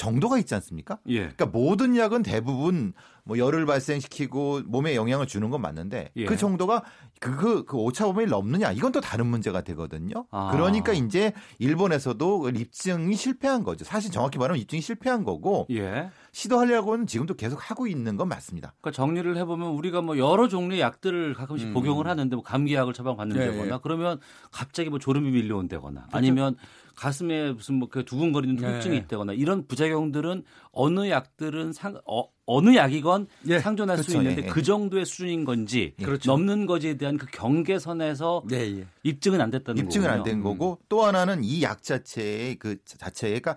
[0.00, 0.98] 정도가 있지 않습니까?
[1.08, 1.18] 예.
[1.20, 2.94] 그러니까 모든 약은 대부분
[3.24, 6.24] 뭐 열을 발생시키고 몸에 영향을 주는 건 맞는데 예.
[6.24, 6.82] 그 정도가
[7.20, 10.24] 그 그 그 오차 범위를 넘느냐 이건 또 다른 문제가 되거든요.
[10.30, 10.50] 아.
[10.52, 13.84] 그러니까 이제 일본에서도 입증이 실패한 거죠.
[13.84, 16.10] 사실 정확히 말하면 입증이 실패한 거고 예.
[16.32, 18.72] 시도하려고는 지금도 계속 하고 있는 건 맞습니다.
[18.80, 21.74] 그러니까 정리를 해보면 우리가 뭐 여러 종류의 약들을 가끔씩 음.
[21.74, 23.78] 복용을 하는데 뭐 감기약을 처방받는다거나 예, 예.
[23.82, 24.18] 그러면
[24.50, 26.16] 갑자기 뭐 졸음이 밀려온다거나 그렇죠.
[26.16, 26.56] 아니면
[27.00, 29.02] 가슴에 무슨 뭐 그 두근거리는 통증이 네.
[29.04, 34.10] 있다거나 이런 부작용들은 어느 약들은 상, 어, 어느 약이건 예, 상존할 그렇죠.
[34.12, 36.04] 수 있는데 예, 그 정도의 수준인 건지 예.
[36.04, 36.30] 그렇죠.
[36.30, 38.86] 넘는 것에 대한 그 경계선에서 예, 예.
[39.02, 40.84] 입증은 안 됐다는 입증은 안 된 거고 음.
[40.90, 43.56] 또 하나는 이 약 자체의 그 자체가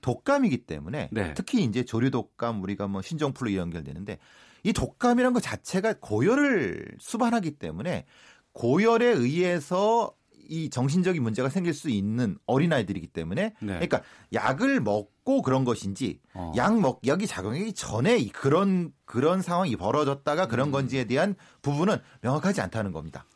[0.00, 1.34] 독감이기 때문에 네.
[1.34, 4.18] 특히 이제 조류 독감 우리가 뭐 신종플루 연결되는데
[4.64, 8.06] 이 독감이란 것 자체가 고열을 수반하기 때문에
[8.52, 10.12] 고열에 의해서
[10.48, 13.66] 이 정신적인 문제가 생길 수 있는 어린아이들이기 때문에 네.
[13.66, 16.52] 그러니까 약을 먹고 그런 것인지 어.
[16.56, 20.72] 약 먹, 약이 작용하기 전에 그런 그런 상황이 벌어졌다가 그런 음.
[20.72, 23.26] 건지에 대한 부분은 명확하지 않다는 겁니다.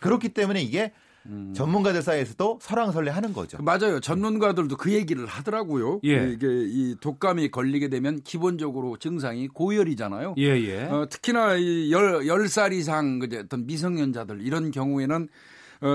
[0.00, 0.92] 그렇기 때문에 이게
[1.26, 1.52] 음.
[1.54, 3.58] 전문가들 사이에서도 설왕설래하는 거죠.
[3.62, 4.00] 맞아요.
[4.00, 6.00] 전문가들도 그 얘기를 하더라고요.
[6.04, 6.30] 예.
[6.30, 10.34] 이게 이 독감이 걸리게 되면 기본적으로 증상이 고열이잖아요.
[10.38, 10.82] 예, 예.
[10.84, 15.26] 어, 특히나 이 열, 10살 이상 어떤 미성년자들 이런 경우에는 어,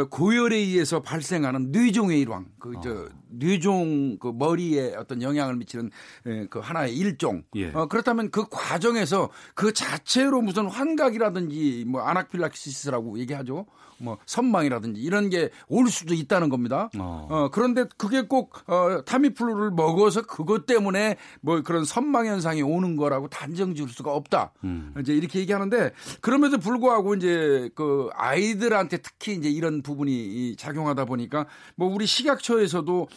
[0.09, 3.09] 고열에 의해서 발생하는 뇌종의 일황, 그저 어.
[3.29, 5.89] 뇌종 그 머리에 어떤 영향을 미치는
[6.27, 7.43] 에, 그 하나의 일종.
[7.55, 7.71] 예.
[7.71, 13.65] 어, 그렇다면 그 과정에서 그 자체로 무슨 환각이라든지 뭐 아나필락시스라고 얘기하죠.
[14.01, 16.89] 뭐 선망이라든지 이런 게 올 수도 있다는 겁니다.
[16.97, 17.27] 어.
[17.29, 23.27] 어 그런데 그게 꼭 어, 타미플루를 먹어서 그것 때문에 뭐 그런 선망 현상이 오는 거라고
[23.27, 24.51] 단정 지을 수가 없다.
[24.63, 24.93] 음.
[24.99, 25.91] 이제 이렇게 얘기하는데
[26.21, 31.45] 그럼에도 불구하고 이제 그 아이들한테 특히 이제 이런 부분이 작용하다 보니까
[31.75, 33.07] 뭐 우리 식약처에서도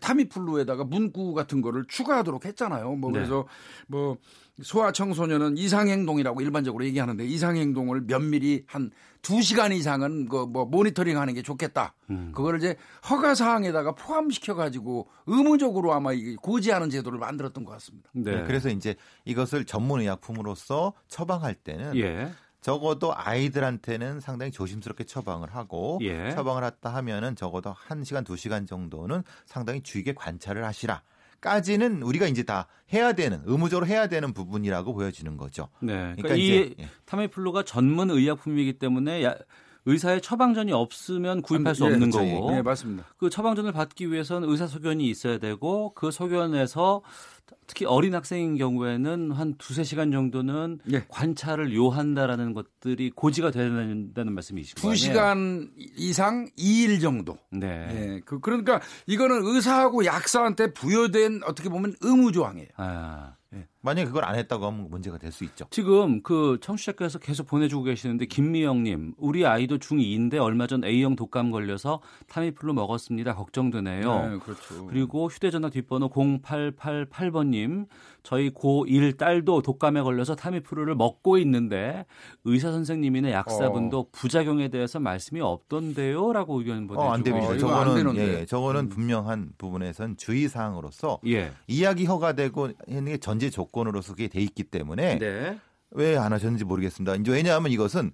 [0.00, 2.94] 타미플루에다가 문구 같은 거를 추가하도록 했잖아요.
[2.96, 3.18] 뭐 네.
[3.18, 3.46] 그래서
[3.86, 4.16] 뭐
[4.62, 8.90] 소아 청소년은 이상 행동이라고 일반적으로 얘기하는데 이상 행동을 면밀히 한
[9.26, 11.94] 2시간 이상은 그 뭐 모니터링 하는 게 좋겠다.
[12.10, 12.32] 음.
[12.34, 12.76] 그거를 이제
[13.10, 16.10] 허가 사항에다가 포함시켜 가지고 의무적으로 아마
[16.40, 18.10] 고지하는 제도를 만들었던 것 같습니다.
[18.12, 18.36] 네.
[18.36, 18.44] 네.
[18.44, 22.30] 그래서 이제 이것을 전문 의약품으로서 처방할 때는 예.
[22.60, 26.30] 적어도 아이들한테는 상당히 조심스럽게 처방을 하고 예.
[26.30, 31.02] 처방을 했다 하면은 적어도 1시간, 2시간 정도는 상당히 주의게 관찰을 하시라.
[31.40, 35.68] 까지는 우리가 이제 다 해야 되는 의무적으로 해야 되는 부분이라고 보여지는 거죠.
[35.80, 35.92] 네.
[35.92, 39.36] 그러니까, 그러니까 이 이제, 타미플루가 전문 의약품이기 때문에 야,
[39.86, 42.18] 의사의 처방전이 없으면 구입할 수 예, 없는 그렇죠.
[42.18, 42.50] 거고.
[42.50, 43.04] 네, 맞습니다.
[43.16, 47.02] 그 처방전을 받기 위해서는 의사 소견이 있어야 되고 그 소견에서
[47.68, 51.04] 특히 어린 학생인 경우에는 한 두세 시간 정도는 예.
[51.08, 54.80] 관찰을 요한다라는 것들이 고지가 된다는 말씀이시죠.
[54.80, 57.38] 두 시간 이상 2일 정도.
[57.50, 57.68] 네.
[57.90, 58.20] 예.
[58.24, 62.68] 그, 그러니까 이거는 의사하고 약사한테 부여된 어떻게 보면 의무 조항이에요.
[62.76, 63.34] 아.
[63.54, 63.66] 예.
[63.86, 65.66] 만약에 그걸 안 했다고 하면 문제가 될 수 있죠.
[65.70, 72.00] 지금 그 청취자께서 계속 보내주고 계시는데 김미영님, 우리 아이도 중2인데 얼마 전 A형 독감 걸려서
[72.28, 73.34] 타미플루 먹었습니다.
[73.34, 74.28] 걱정되네요.
[74.30, 74.86] 네, 그렇죠.
[74.86, 77.86] 그리고 휴대전화 뒷번호 0888번님,
[78.22, 82.06] 저희 고1 딸도 독감에 걸려서 타미플루를 먹고 있는데
[82.44, 84.06] 의사 선생님이나 약사분도 어.
[84.10, 87.48] 부작용에 대해서 말씀이 없던데요라고 의견 보내주고 어, 안 됩니다.
[87.48, 88.88] 어, 저거는 예, 저거는 음.
[88.88, 91.52] 분명한 부분에선 주의 사항으로서 예.
[91.68, 95.58] 이야기 허가되고 있는 게 전제 조건 으로서 그게 돼 있기 때문에 네.
[95.90, 97.16] 왜안 하셨는지 모르겠습니다.
[97.16, 98.12] 이제 왜냐하면 이것은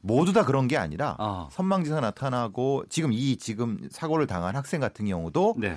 [0.00, 1.48] 모두 다 그런 게 아니라 어.
[1.52, 5.76] 선망지가 나타나고 지금 이 지금 사고를 당한 학생 같은 경우도 네.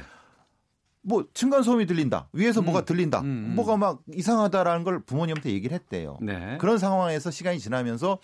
[1.02, 2.30] 뭐 층간 소음이 들린다.
[2.32, 2.66] 위에서 음.
[2.66, 3.20] 뭐가 들린다.
[3.22, 3.56] 음, 음.
[3.56, 6.18] 뭐가 막 이상하다라는 걸 부모님한테 얘기를 했대요.
[6.22, 6.58] 네.
[6.60, 8.20] 그런 상황에서 시간이 지나면서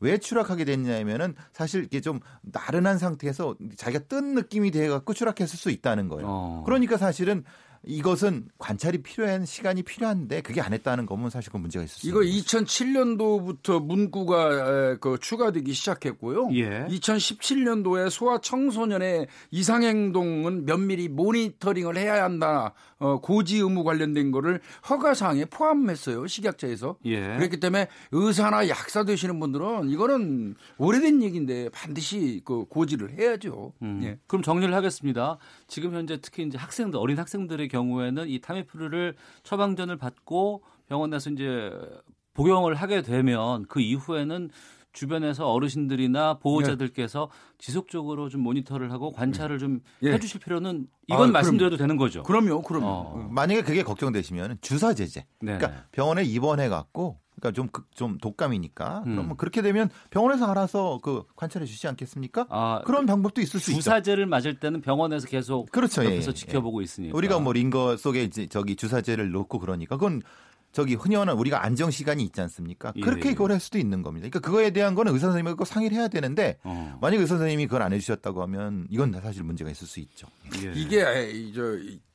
[0.00, 5.70] 왜 추락하게 됐냐면은 사실 이게 좀 나른한 상태에서 자기가 뜬 느낌이 돼 갖고 추락했을 수
[5.70, 6.26] 있다는 거예요.
[6.28, 6.62] 어.
[6.64, 7.44] 그러니까 사실은
[7.84, 12.10] 이것은 관찰이 필요한 시간이 필요한데 그게 안 했다는 거면 사실 그 문제가 있었어요.
[12.10, 16.50] 이거 2007년도부터 문구가 그 추가되기 시작했고요.
[16.52, 16.86] 예.
[16.88, 22.72] 2017년도에 소아 청소년의 이상 행동은 면밀히 모니터링을 해야 한다.
[23.02, 26.28] 어, 고지 의무 관련된 거를 허가 사항에 포함했어요.
[26.28, 26.98] 식약처에서.
[27.06, 27.36] 예.
[27.36, 33.72] 그렇기 때문에 의사나 약사 되시는 분들은 이거는 오래된 얘기인데 반드시 그 고지를 해야죠.
[33.82, 34.00] 음.
[34.04, 34.18] 예.
[34.28, 35.38] 그럼 정리를 하겠습니다.
[35.66, 41.72] 지금 현재 특히 이제 학생들 어린 학생들의 경우에는 이 타미프루를 처방전을 받고 병원 에서 이제
[42.34, 44.50] 복용을 하게 되면 그 이후에는
[44.92, 47.54] 주변에서 어르신들이나 보호자들께서 네.
[47.58, 50.12] 지속적으로 좀 모니터를 하고 관찰을 좀 예.
[50.12, 52.22] 해주실 필요는 이건 아, 말씀드려도 되는 거죠.
[52.22, 52.86] 그럼요, 그럼요.
[52.86, 53.28] 어.
[53.30, 55.26] 만약에 그게 걱정되시면 주사 제재.
[55.40, 55.56] 네.
[55.56, 59.04] 그러니까 병원에 입원해 갖고 그러니까 좀, 좀 독감이니까.
[59.06, 59.14] 음.
[59.16, 62.46] 그러면 그렇게 되면 병원에서 알아서 그 관찰해 주시지 않겠습니까?
[62.50, 63.80] 아, 그런 방법도 있을 수 있죠.
[63.80, 66.04] 주사제를 맞을 때는 병원에서 계속 그렇죠.
[66.04, 66.34] 옆에서 예, 예.
[66.34, 66.84] 지켜보고 예.
[66.84, 67.16] 있으니까.
[67.16, 70.22] 우리가 뭐 링거 속에 이제 저기 주사제를 넣고 그러니까 그건
[70.72, 72.92] 저기 흔히어는 우리가 안정 시간이 있지 않습니까?
[72.96, 73.32] 예, 그렇게 예.
[73.32, 74.28] 그걸 할 수도 있는 겁니다.
[74.28, 76.98] 그러니까 그거에 대한 거는 의사 선생님과 상의를 해야 되는데 어.
[77.00, 80.26] 만약 의사 선생님이 그걸 안 해주셨다고 하면 이건 사실 문제가 있을 수 있죠.
[80.64, 80.72] 예.
[80.74, 81.62] 이게 저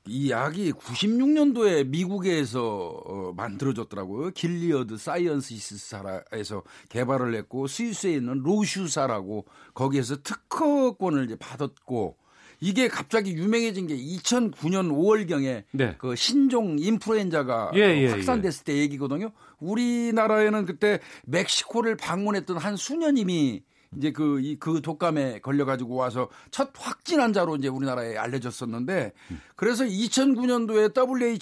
[0.10, 4.32] 이 약이 96년도에 미국에서 어, 만들어졌더라고요.
[4.32, 12.18] 길리어드 사이언스사에서 개발을 했고 스위스에 있는 로슈사라고 거기에서 특허권을 이제 받았고
[12.60, 15.96] 이게 갑자기 유명해진 게 2009년 5월경에 네.
[15.98, 18.74] 그 신종 인플루엔자가 예, 예, 확산됐을 예.
[18.74, 19.32] 때 얘기거든요.
[19.60, 23.64] 우리나라에는 그때 멕시코를 방문했던 한 수녀님이
[23.96, 29.14] 이제 그, 이, 그 독감에 걸려가지고 와서 첫 확진 환자로 이제 우리나라에 알려졌었는데
[29.56, 30.94] 그래서 2009년도에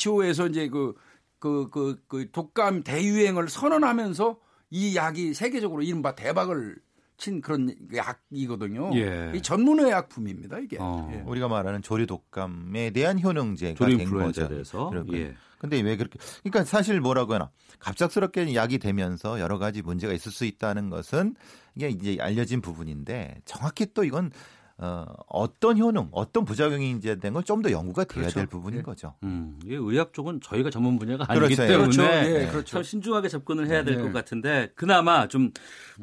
[0.08, 0.94] WHO에서 이제 그,
[1.40, 4.38] 그, 그, 그 독감 대유행을 선언하면서
[4.72, 6.78] 이 약이 세계적으로 이른바 대박을
[7.18, 8.92] 친 그런 약이거든요.
[8.96, 9.32] 예.
[9.36, 10.78] 이 전문의 약품입니다, 이게.
[10.80, 11.10] 어.
[11.14, 11.22] 예.
[11.26, 14.48] 우리가 말하는 조류 독감에 대한 효능제가 된 거죠.
[14.48, 14.92] 대해서.
[15.14, 15.36] 예.
[15.58, 17.50] 근데 왜 그렇게 그러니까 사실 뭐라고 하나
[17.80, 21.36] 갑작스럽게 약이 되면서 여러 가지 문제가 있을 수 있다는 것은
[21.76, 24.32] 이게 이제 알려진 부분인데 정확히 또 이건
[24.78, 28.36] 어, 어떤 효능, 어떤 부작용인지에 대한 건좀더 연구가 돼야 그렇죠.
[28.36, 28.84] 될 부분인 예.
[28.84, 29.14] 거죠.
[29.24, 31.66] 음, 이게 의학 쪽은 저희가 전문 분야가 아니기 그렇죠.
[31.66, 32.04] 때문에 그렇죠.
[32.04, 32.84] 예, 그렇죠.
[32.84, 34.12] 신중하게 접근을 해야 될것 네.
[34.12, 35.52] 같은데 그나마 좀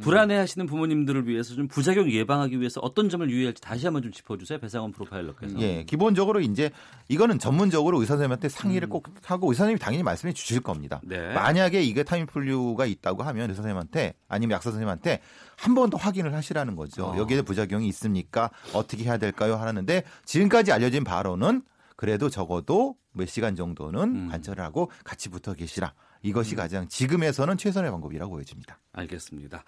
[0.00, 4.58] 불안해하시는 부모님들을 위해서 좀 부작용 예방하기 위해서 어떤 점을 유의할지 다시 한번 좀 짚어주세요.
[4.58, 5.60] 배상원 프로파일러께서.
[5.60, 6.70] 예, 기본적으로 이제
[7.08, 8.90] 이거는 전문적으로 의사 선생님한테 상의를 음.
[8.90, 11.02] 꼭 하고 의사 선생님이 당연히 말씀해 주실 겁니다.
[11.04, 11.34] 네.
[11.34, 15.20] 만약에 이게 타임플류가 있다고 하면 의사 선생님한테 아니면 약사 선생님한테
[15.62, 17.04] 한 번 더 확인을 하시라는 거죠.
[17.06, 17.16] 어.
[17.16, 18.50] 여기에 부작용이 있습니까?
[18.72, 19.54] 어떻게 해야 될까요?
[19.54, 21.62] 하는데 지금까지 알려진 바로는
[21.96, 24.28] 그래도 적어도 몇 시간 정도는 음.
[24.28, 25.94] 관찰을 하고 같이 붙어 계시라.
[26.22, 26.56] 이것이 음.
[26.56, 28.80] 가장 지금에서는 최선의 방법이라고 보여집니다.
[28.92, 29.62] 알겠습니다.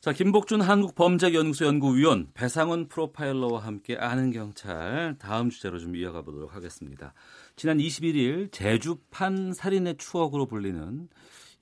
[0.00, 7.12] 자, 김복준 한국범죄연구소 연구위원, 배상훈 프로파일러와 함께 아는 경찰 다음 주제로 좀 이어가 보도록 하겠습니다.
[7.56, 11.08] 지난 21일 제주판 살인의 추억으로 불리는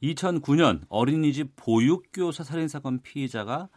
[0.02, 3.68] 2009년 어린이집 보육교사 살인사건 피의자가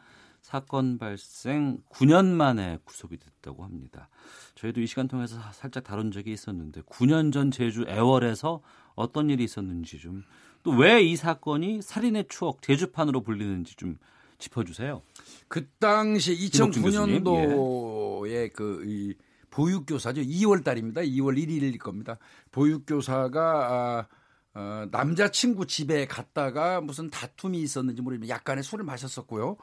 [0.41, 4.09] 사건 발생 9년 만에 구속이 됐다고 합니다.
[4.55, 8.61] 저희도 이 시간 통해서 살짝 다룬 적이 있었는데 9년 전 제주 애월에서
[8.95, 10.23] 어떤 일이 있었는지 좀
[10.63, 13.97] 또 왜 이 사건이 살인의 추억 제주판으로 불리는지 좀
[14.37, 15.01] 짚어주세요.
[15.47, 18.47] 그 당시 2009년도에 예.
[18.49, 19.15] 그이
[19.49, 20.21] 보육교사죠.
[20.21, 21.01] 2월 달입니다.
[21.01, 22.17] 2월 1일일 겁니다.
[22.51, 23.41] 보육교사가
[23.71, 24.07] 아,
[24.53, 29.57] 어, 남자친구 집에 갔다가 무슨 다툼이 있었는지 모르지만 약간의 술을 마셨었고요.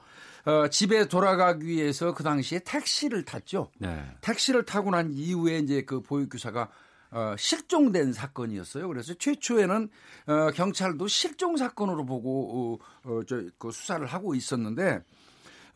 [0.47, 3.71] 어, 집에 돌아가기 위해서 그 당시에 택시를 탔죠.
[3.79, 4.03] 네.
[4.23, 6.71] 택시를 타고 난 이후에 이제 그 보육교사가
[7.11, 8.89] 어, 실종된 사건이었어요.
[8.89, 9.89] 그래서 최초에는
[10.27, 15.03] 어, 경찰도 실종 사건으로 보고 어, 어, 저, 그 수사를 하고 있었는데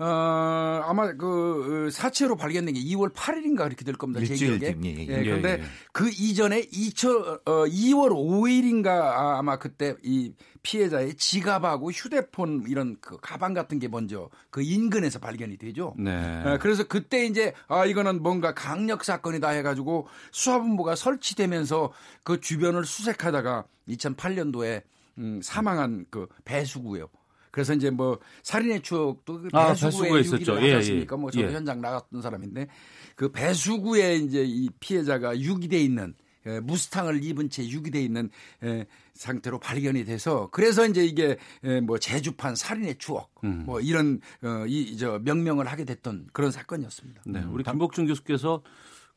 [0.03, 4.25] 어, 아마 그 사체로 발견된 게 2월 8일인가 그렇게 될 겁니다.
[4.27, 4.75] 제 기억에.
[4.83, 5.25] 예, 예, 예.
[5.25, 5.63] 그런데 예, 예.
[5.93, 10.33] 그 이전에 2000, 어, 2월 5일인가 아, 아마 그때 이
[10.65, 15.95] 피해자의 지갑하고 휴대폰 이런 그 가방 같은 게 먼저 그 인근에서 발견이 되죠.
[15.97, 16.43] 네.
[16.45, 21.93] 어, 그래서 그때 이제 아 이거는 뭔가 강력 사건이다 해가지고 수사본부가 설치되면서
[22.25, 24.83] 그 주변을 수색하다가 2008년도에
[25.19, 27.09] 음, 사망한 그 배수구요.
[27.53, 30.61] 그래서 이제 뭐 살인의 추억도 그 아, 배수구에 있었죠.
[30.63, 31.05] 예, 예.
[31.05, 31.53] 뭐 저도 예.
[31.53, 32.67] 현장 나갔던 사람인데
[33.15, 36.15] 그 배수구에 이제 이 피해자가 유기돼 있는
[36.47, 38.31] 예, 무스탕을 입은 채 유기돼 있는
[38.65, 43.65] 예, 상태로 발견이 돼서 그래서 이제 이게 예, 뭐 제주판 살인의 추억 음.
[43.67, 47.23] 뭐 이런 어, 이저 명명을 하게 됐던 그런 사건이었습니다.
[47.27, 48.63] 네, 우리 김복준 교수께서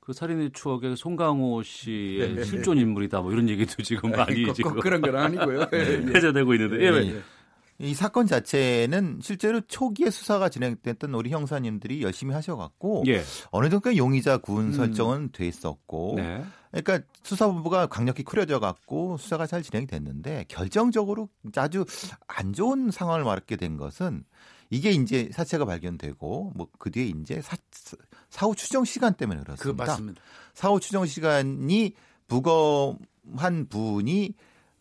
[0.01, 5.01] 그 살인의 추억에 송강호 씨의 네, 실존 인물이다 뭐 이런 얘기도 지금 많이 지금 그런
[5.01, 5.69] 건 아니고요.
[5.73, 7.23] 회자되고 있는데 예, 예.
[7.77, 13.23] 이 사건 자체는 실제로 초기에 수사가 진행됐던 우리 형사님들이 열심히 하셔갖고 예.
[13.51, 14.71] 어느 정도 용의자 군 음.
[14.73, 16.43] 설정은 돼 있었고 네.
[16.71, 21.85] 그러니까 수사본부가 강력히 꾸려져 갖고 수사가 잘 진행이 됐는데 결정적으로 아주
[22.27, 24.23] 안 좋은 상황을 맞게 된 것은
[24.69, 27.57] 이게 이제 사체가 발견되고 뭐 그 뒤에 이제 사,
[28.29, 29.83] 사후 추정 시간 때문에 그렇습니다.
[29.85, 30.21] 그 맞습니다.
[30.53, 31.93] 사후 추정 시간이
[32.27, 34.33] 부검한 분이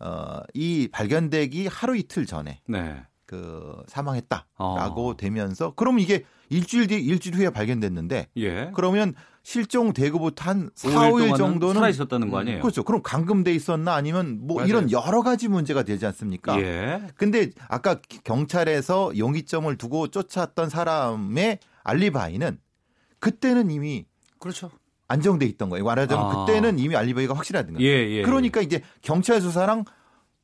[0.04, 3.02] 어, 이 발견되기 하루 이틀 전에 네.
[3.26, 5.16] 그 사망했다라고 어.
[5.16, 8.70] 되면서 그럼 이게 일주일 뒤 일주일 후에 발견됐는데 예.
[8.74, 12.60] 그러면 실종되고부터 한 4, 5일 정도는 살아 있었다는 거 아니에요?
[12.60, 12.82] 그렇죠.
[12.82, 14.68] 그럼 감금돼 있었나 아니면 뭐 맞아요.
[14.68, 16.60] 이런 여러 가지 문제가 되지 않습니까?
[16.60, 17.02] 예.
[17.16, 22.58] 근데 아까 경찰에서 용의점을 두고 쫓았던 사람의 알리바이는
[23.20, 24.06] 그때는 이미
[24.38, 24.70] 그렇죠.
[25.14, 25.84] 안정돼 있던 거예요.
[25.84, 26.44] 말하자면 아.
[26.44, 27.88] 그때는 이미 알리바이가 확실하던 거예요.
[27.88, 29.84] 예, 예, 그러니까 이제 경찰 수사랑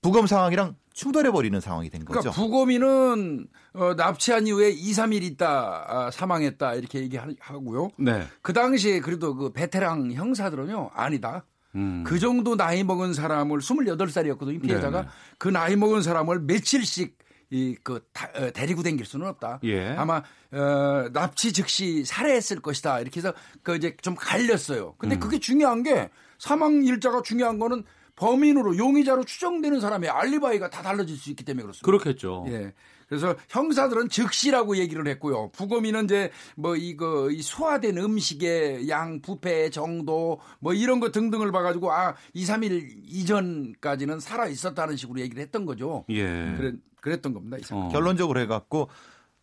[0.03, 2.21] 부검 상황이랑 충돌해 버리는 상황이 된 거죠.
[2.21, 7.91] 그러니까 부검인은 어, 납치한 이후에 2, 3일 있다 아, 사망했다 이렇게 얘기하고요.
[7.99, 8.27] 네.
[8.43, 11.45] 그 당시에 그래도 그 베테랑 형사들은요 아니다.
[11.77, 12.03] 음.
[12.05, 14.61] 그 정도 나이 먹은 사람을 28살이었거든요.
[14.63, 15.03] 피해자가.
[15.03, 15.09] 네.
[15.39, 17.17] 그 나이 먹은 사람을 며칠씩
[17.51, 17.97] 이그
[18.35, 19.61] 어, 데리고 댕길 수는 없다.
[19.65, 19.89] 예.
[19.91, 20.23] 아마
[20.53, 23.01] 어, 납치 즉시 살해했을 것이다.
[23.01, 24.95] 이렇게 해서 그 이제 좀 갈렸어요.
[24.99, 25.21] 근데 음.
[25.21, 27.85] 그게 중요한 게 사망 일자가 중요한 거는
[28.17, 31.87] 범인으로 용의자로 추정되는 사람의 알리바이가 다 달라질 수 있기 때문에 그렇습니다.
[31.87, 32.45] 그렇겠죠.
[32.49, 32.73] 예.
[33.11, 35.51] 그래서 형사들은 즉시라고 얘기를 했고요.
[35.51, 41.93] 부검인은 이제 뭐 이거 이 소화된 음식의 양, 부패 정도 뭐 이런 거 등등을 봐가지고
[41.93, 46.05] 아 2, 3일 이전까지는 살아 있었다는 식으로 얘기를 했던 거죠.
[46.11, 46.55] 예.
[46.57, 47.57] 그래, 그랬던 겁니다.
[47.73, 47.89] 어.
[47.91, 48.89] 결론적으로 해갖고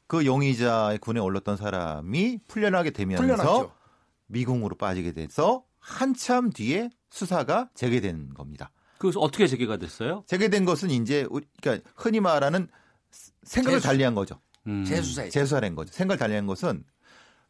[0.07, 3.71] 그 용의자의 군에 올랐던 사람이 풀려나게 되면서 풀려났죠.
[4.27, 8.71] 미궁으로 빠지게 돼서 한참 뒤에 수사가 재개된 겁니다.
[8.97, 10.23] 그래서 어떻게 재개가 됐어요?
[10.25, 11.27] 재개된 것은 이제
[11.61, 12.69] 그러니까 흔히 말하는
[13.43, 13.87] 생각을 재수.
[13.87, 14.39] 달리한 거죠.
[14.67, 14.83] 음.
[14.83, 15.93] 재수사 재수사된 거죠.
[15.93, 16.83] 생각을 달리한 것은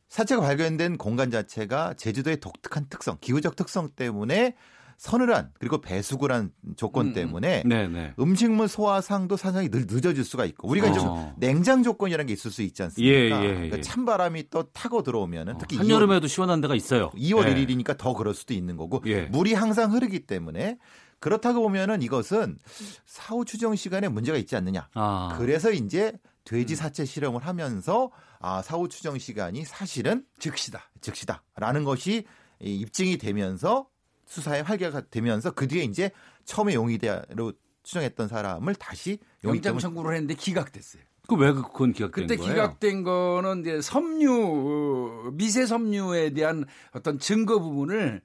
[0.09, 4.55] 사체가 발견된 공간 자체가 제주도의 독특한 특성, 기후적 특성 때문에
[4.97, 7.13] 서늘한 그리고 배수구란 조건 음, 음.
[7.13, 8.13] 때문에 음.
[8.19, 10.93] 음식물 소화상도 상당히 늘 늦어질 수가 있고 우리가 어.
[10.93, 13.15] 좀 냉장 조건이라는 게 있을 수 있지 않습니까?
[13.15, 13.53] 예, 예, 예.
[13.53, 17.11] 그러니까 찬바람이 또 타고 들어오면은 어, 특히 한여름에도 2월, 시원한 데가 있어요.
[17.11, 17.53] 2월 예.
[17.53, 19.25] 1일이니까 더 그럴 수도 있는 거고 예.
[19.25, 20.79] 물이 항상 흐르기 때문에
[21.19, 22.59] 그렇다고 보면은 이것은
[23.05, 24.89] 사후 추정 시간에 문제가 있지 않느냐.
[24.93, 25.35] 아.
[25.37, 26.13] 그래서 이제
[26.43, 26.75] 돼지 음.
[26.75, 30.91] 사체 실험을 하면서 아, 사후 추정 시간이 사실은 즉시다.
[31.01, 32.25] 즉시다라는 것이
[32.59, 33.87] 입증이 되면서
[34.25, 36.11] 수사에 활개가 되면서 그 뒤에 이제
[36.45, 37.53] 처음에 용의대로
[37.83, 41.01] 추정했던 사람을 다시 영장 청구를 했는데 기각됐어요.
[41.27, 42.53] 그왜 그건 기각된 그때 거예요?
[42.53, 48.21] 기각된 거는 이제 섬유 미세 섬유에 대한 어떤 증거 부분을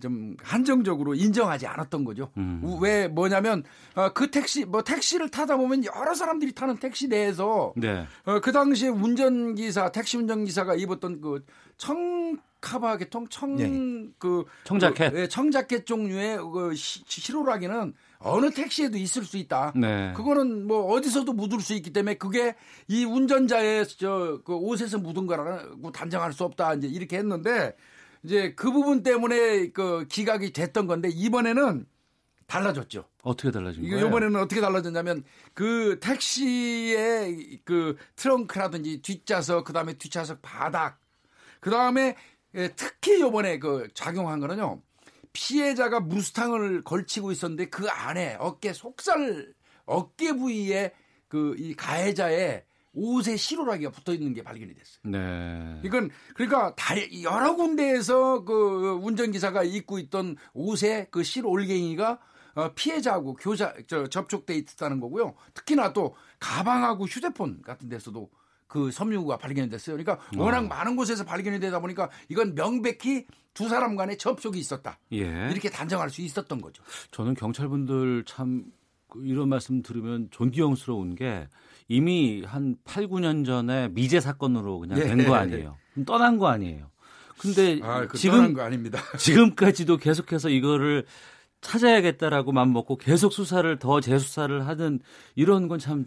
[0.00, 2.30] 좀 한정적으로 인정하지 않았던 거죠.
[2.36, 2.62] 음.
[2.80, 3.64] 왜 뭐냐면
[3.94, 8.06] 어, 그 택시 뭐 택시를 타다 보면 여러 사람들이 타는 택시 내에서 네.
[8.24, 11.44] 어, 그 당시에 운전기사 택시 운전기사가 입었던 그
[11.82, 14.08] 청 카바 계통 청그 네.
[14.18, 19.72] 그, 청자켓 그, 청자켓 종류의 그 실오라기는 어느 택시에도 있을 수 있다.
[19.74, 20.12] 네.
[20.14, 22.54] 그거는 뭐 어디서도 묻을 수 있기 때문에 그게
[22.86, 26.74] 이 운전자의 저그 옷에서 묻은 거라고 단정할 수 없다.
[26.74, 27.74] 이제 이렇게 했는데
[28.24, 31.86] 이제 그 부분 때문에 그 기각이 됐던 건데 이번에는
[32.46, 33.04] 달라졌죠.
[33.22, 34.06] 어떻게 달라진 거예요?
[34.06, 41.00] 이번에는 어떻게 달라졌냐면 그 택시의 그 트렁크라든지 뒷좌석 그다음에 뒷좌석 바닥
[41.60, 42.16] 그다음에
[42.54, 44.82] 예, 특히 이번에 그 작용한 거는요.
[45.32, 49.54] 피해자가 무스탕을 걸치고 있었는데 그 안에 어깨 속살
[49.86, 50.92] 어깨 부위에
[51.28, 52.64] 그 이 가해자의
[52.94, 55.00] 옷에 실오라기가 붙어 있는 게 발견이 됐어요.
[55.04, 55.80] 네.
[55.84, 56.74] 이건 그러니까
[57.22, 62.18] 여러 군데에서 그 운전기사가 입고 있던 옷에 그 실올갱이가
[62.54, 65.34] 어, 피해자하고 교자 저, 접촉돼 있다는 거고요.
[65.54, 68.30] 특히나 또 가방하고 휴대폰 같은 데서도
[68.66, 69.96] 그 섬유가 발견이 됐어요.
[69.96, 70.62] 그러니까 워낙 어.
[70.62, 74.98] 많은 곳에서 발견이 되다 보니까 이건 명백히 두 사람 간의 접촉이 있었다.
[75.12, 75.50] 예.
[75.50, 76.82] 이렇게 단정할 수 있었던 거죠.
[77.10, 78.64] 저는 경찰분들 참
[79.16, 81.48] 이런 말씀 들으면 존경스러운 게
[81.92, 85.02] 이미 한 8, 9년 전에 미제 사건으로 그냥 예.
[85.04, 85.76] 된거 아니에요.
[86.06, 86.90] 떠난 거 아니에요.
[87.38, 88.98] 근데 아, 그 지금 거 아닙니다.
[89.18, 91.04] 지금까지도 계속해서 이거를
[91.60, 95.00] 찾아야겠다라고 맘 먹고 계속 수사를 더 재수사를 하는
[95.36, 96.04] 이런 건 참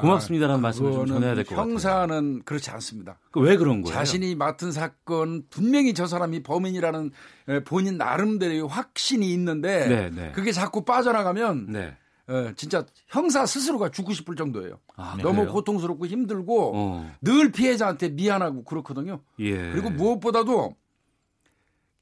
[0.00, 1.70] 고맙습니다라는 아, 말씀을 좀 전해야 될 것 같아요.
[1.72, 3.18] 형사는 그렇지 않습니다.
[3.32, 3.94] 그왜 그런 거예요?
[3.94, 7.10] 자신이 맡은 사건 분명히 저 사람이 범인이라는
[7.64, 10.32] 본인 나름대로의 확신이 있는데 네, 네.
[10.32, 11.96] 그게 자꾸 빠져나가면 네.
[12.30, 14.78] 예, 진짜 형사 스스로가 죽고 싶을 정도예요.
[14.96, 17.10] 아, 너무 고통스럽고 힘들고 어.
[17.20, 19.20] 늘 피해자한테 미안하고 그렇거든요.
[19.40, 19.70] 예.
[19.72, 20.76] 그리고 무엇보다도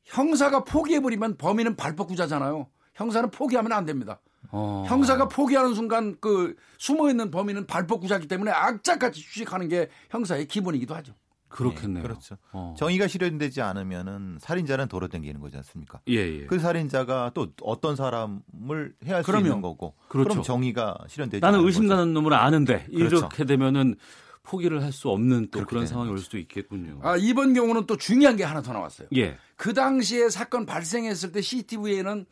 [0.04, 2.68] 형사가 포기해버리면 범인은 발벗구자잖아요.
[2.94, 4.20] 형사는 포기하면 안 됩니다.
[4.50, 4.84] 어.
[4.88, 11.14] 형사가 포기하는 순간 그 숨어 있는 범인은 발벗구자기 때문에 악착같이 휴식하는 게 형사의 기본이기도 하죠.
[11.50, 12.02] 그렇겠네요.
[12.02, 12.36] 네, 그렇죠.
[12.52, 12.74] 어.
[12.78, 16.00] 정의가 실현되지 않으면은 살인자는 도로 댕기는 거지 않습니까?
[16.08, 16.46] 예, 예.
[16.46, 19.94] 그 살인자가 또 어떤 사람을 해야 수 있는 거고.
[20.08, 20.28] 그렇죠.
[20.28, 23.16] 그럼 정의가 실현되지 나는 의심 가는 놈을 아는데 그렇죠.
[23.18, 23.96] 이렇게 되면은
[24.42, 26.98] 포기를 할 수 없는 또 그런 상황이 올 수도 있겠군요.
[27.02, 29.08] 아, 이번 경우는 또 중요한 게 하나 더 나왔어요.
[29.16, 29.36] 예.
[29.56, 32.26] 그 당시에 사건 발생했을 때 CCTV에는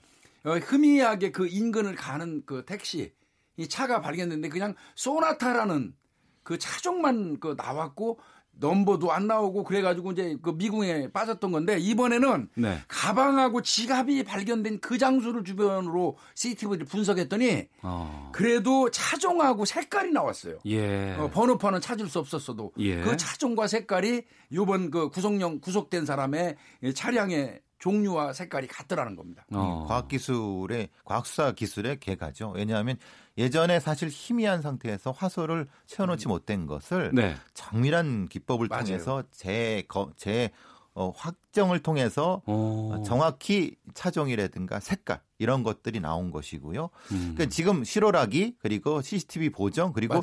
[0.45, 3.13] 어, 흠이하게 그 인근을 가는 그 택시
[3.57, 5.95] 이 차가 발견됐는데 그냥 소나타라는
[6.43, 8.19] 그 차종만 그 나왔고
[8.61, 12.79] 넘버도 안 나오고 그래가지고 이제 그 미궁에 빠졌던 건데 이번에는 네.
[12.89, 18.31] 가방하고 지갑이 발견된 그 장소를 주변으로 CCTV를 분석했더니 어.
[18.33, 20.59] 그래도 차종하고 색깔이 나왔어요.
[20.67, 21.15] 예.
[21.15, 23.01] 어, 번호판은 찾을 수 없었어도 예.
[23.01, 26.57] 그 차종과 색깔이 요번 그 구속령 구속된 사람의
[26.95, 29.45] 차량의 종류와 색깔이 같더라는 겁니다.
[29.53, 29.85] 어.
[29.89, 32.51] 과학기술의 과학수사 기술의 개가죠.
[32.51, 32.97] 왜냐하면
[33.37, 36.31] 예전에 사실 희미한 상태에서 화소를 채워놓지 음.
[36.31, 37.37] 못된 것을 네.
[37.55, 38.85] 정밀한 기법을 맞아요.
[38.85, 39.85] 통해서 재,
[40.17, 40.51] 재
[40.95, 43.05] 어, 확정을 통해서 오.
[43.07, 46.91] 정확히 차종이라든가 색깔 이런 것들이 나온 것이고요.
[47.13, 47.35] 음.
[47.37, 50.21] 그러니까 지금 실오라기 그리고 CCTV 보정 그리고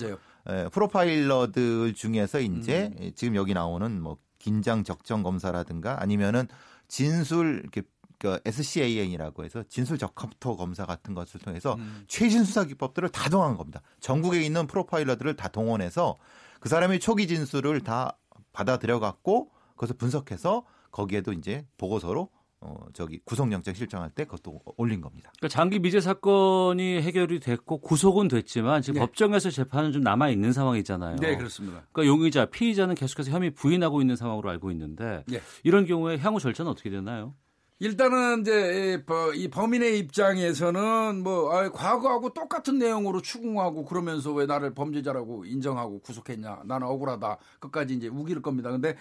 [0.47, 3.11] 에, 프로파일러들 중에서 이제 음.
[3.15, 6.49] 지금 여기 나오는 뭐 긴장 적정 검사라든가 아니면은
[6.87, 7.81] 진술 이렇게
[8.17, 12.05] 그 SCAN이라고 해서 진술 적합도 검사 같은 것을 통해서 음.
[12.07, 13.81] 최신 수사 기법들을 다 동원한 겁니다.
[13.99, 16.17] 전국에 있는 프로파일러들을 다 동원해서
[16.59, 18.17] 그 사람의 초기 진술을 다
[18.53, 22.29] 받아들여 갖고 그것을 분석해서 거기에도 이제 보고서로
[22.61, 25.31] 어 저기 구속영장 실정할 때 그것도 올린 겁니다.
[25.37, 29.05] 그러니까 장기 미제 사건이 해결이 됐고 구속은 됐지만 지금 네.
[29.05, 31.17] 법정에서 재판은 좀 남아 있는 상황이잖아요.
[31.17, 31.85] 네, 그렇습니다.
[31.91, 35.41] 그러니까 용의자 피의자는 계속해서 혐의 부인하고 있는 상황으로 알고 있는데 네.
[35.63, 37.35] 이런 경우에 향후 절차는 어떻게 되나요?
[37.79, 39.03] 일단은 이제
[39.35, 46.61] 이 범인의 입장에서는 뭐 아, 과거하고 똑같은 내용으로 추궁하고 그러면서 왜 나를 범죄자라고 인정하고 구속했냐
[46.65, 48.71] 나는 억울하다 끝까지 이제 우길 겁니다.
[48.71, 48.95] 근데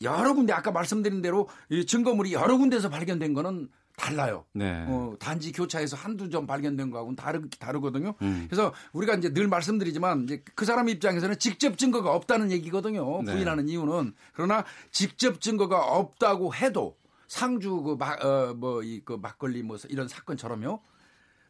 [0.00, 4.44] 여러 군데 아까 말씀드린 대로 이 증거물이 여러 군데서 발견된 거는 달라요.
[4.52, 4.84] 네.
[4.86, 8.14] 어, 단지 교차에서 한두 점 발견된 거하고는 다르, 다르거든요.
[8.22, 8.46] 음.
[8.48, 13.22] 그래서 우리가 이제 늘 말씀드리지만 이제 그 사람 입장에서는 직접 증거가 없다는 얘기거든요.
[13.22, 13.32] 네.
[13.32, 16.96] 부인하는 이유는 그러나 직접 증거가 없다고 해도
[17.28, 20.80] 상주 그 막, 어, 뭐, 이, 그 막걸리 뭐 이런 사건처럼요.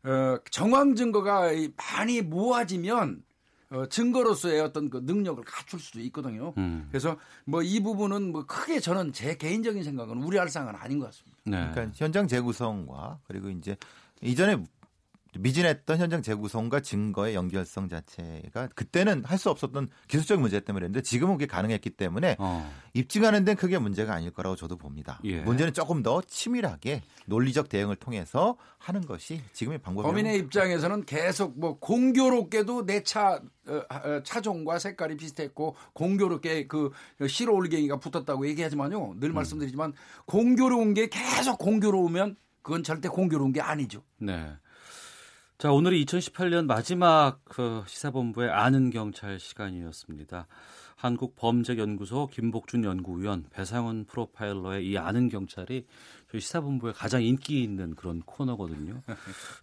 [0.05, 3.23] 어, 정황 증거가 많이 모아지면
[3.71, 6.55] 어, 증거로서의 어떤 그 능력을 갖출 수도 있거든요.
[6.57, 6.87] 음.
[6.91, 11.37] 그래서 뭐 이 부분은 뭐 크게 저는 제 개인적인 생각은 우려할 사항은 아닌 것 같습니다.
[11.45, 11.71] 네.
[11.73, 13.77] 그러니까 현장 재구성과 그리고 이제
[14.23, 14.65] 이전에
[15.39, 21.35] 미진했던 현장 재구성과 증거의 연결성 자체가 그때는 할 수 없었던 기술적 문제 때문에 그랬는데 지금은
[21.35, 22.69] 그게 가능했기 때문에 어.
[22.93, 25.21] 입증하는 데는 크게 문제가 아닐 거라고 저도 봅니다.
[25.23, 25.43] 예.
[25.43, 30.11] 문제는 조금 더 치밀하게 논리적 대응을 통해서 하는 것이 지금의 방법이에요.
[30.11, 36.91] 범인의 입장에서는 계속 뭐 공교롭게도 내차 어, 어, 차종과 색깔이 비슷했고 공교롭게 그
[37.29, 39.15] 실어 올갱이가 붙었다고 얘기하지만요.
[39.21, 39.35] 늘 음.
[39.35, 39.93] 말씀드리지만
[40.27, 44.03] 공교로운 게 계속 공교로우면 그건 절대 공교로운 게 아니죠.
[44.19, 44.51] 네.
[45.59, 50.47] 자, 오늘이 2018년 마지막 그 시사본부의 아는 경찰 시간이었습니다.
[50.95, 55.85] 한국범죄연구소 김복준 연구위원, 배상훈 프로파일러의 이 아는 경찰이
[56.31, 59.03] 저희 시사본부에 가장 인기 있는 그런 코너거든요.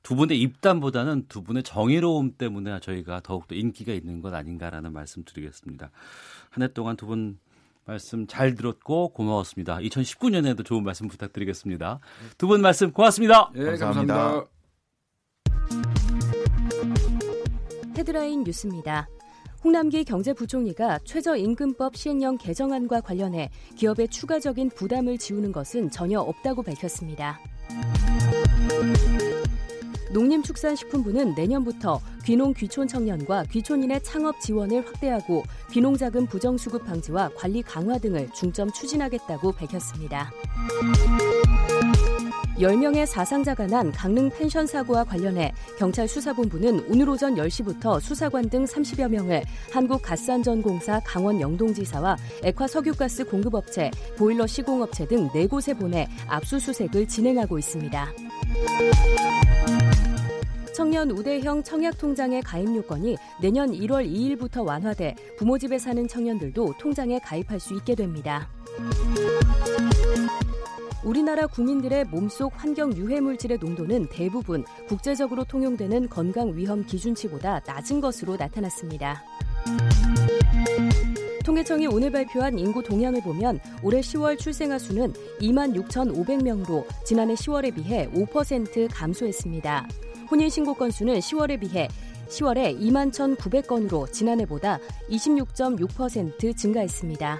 [0.03, 5.91] 두 분의 입담보다는 두 분의 정의로움 때문에 저희가 더욱더 인기가 있는 것 아닌가라는 말씀 드리겠습니다.
[6.49, 7.39] 한 해 동안 두 분
[7.85, 9.77] 말씀 잘 들었고 고마웠습니다.
[9.77, 11.99] 2019년에도 좋은 말씀 부탁드리겠습니다.
[12.37, 13.51] 두 분 말씀 고맙습니다.
[13.53, 14.13] 네, 감사합니다.
[14.13, 14.54] 감사합니다.
[18.05, 19.09] 헤드라인 뉴스입니다.
[19.63, 27.39] 홍남기 경제부총리가 최저임금법 시행령 개정안과 관련해 기업의 추가적인 부담을 지우는 것은 전혀 없다고 밝혔습니다.
[30.13, 35.41] 농림축산식품부는 내년부터 귀농 귀촌 청년과 귀촌인의 창업 지원을 확대하고
[35.71, 40.31] 귀농자금 부정수급 방지와 관리 강화 등을 중점 추진하겠다고 밝혔습니다.
[42.57, 49.09] 10명의 사상자가 난 강릉 펜션 사고와 관련해 경찰 수사본부는 오늘 오전 10시부터 수사관 등 30여
[49.09, 58.13] 명을 한국가스안전공사 강원 영동지사와 액화 석유가스 공급업체, 보일러 시공업체 등 4곳에 보내 압수수색을 진행하고 있습니다.
[60.73, 67.59] 청년 우대형 청약통장의 가입 요건이 내년 1월 2일부터 완화돼 부모 집에 사는 청년들도 통장에 가입할
[67.59, 68.49] 수 있게 됩니다.
[71.05, 78.35] 우리나라 국민들의 몸속 환경 유해 물질의 농도는 대부분 국제적으로 통용되는 건강 위험 기준치보다 낮은 것으로
[78.35, 79.23] 나타났습니다.
[81.45, 88.09] 통계청이 오늘 발표한 인구 동향을 보면 올해 10월 출생아 수는 2만 6,500명으로 지난해 10월에 비해
[88.09, 89.87] 5% 감소했습니다.
[90.31, 91.87] 혼인 신고 건수는 10월에 비해
[92.29, 94.79] 10월에 2만 1,900건으로 지난해보다
[95.11, 97.39] 26.6% 증가했습니다.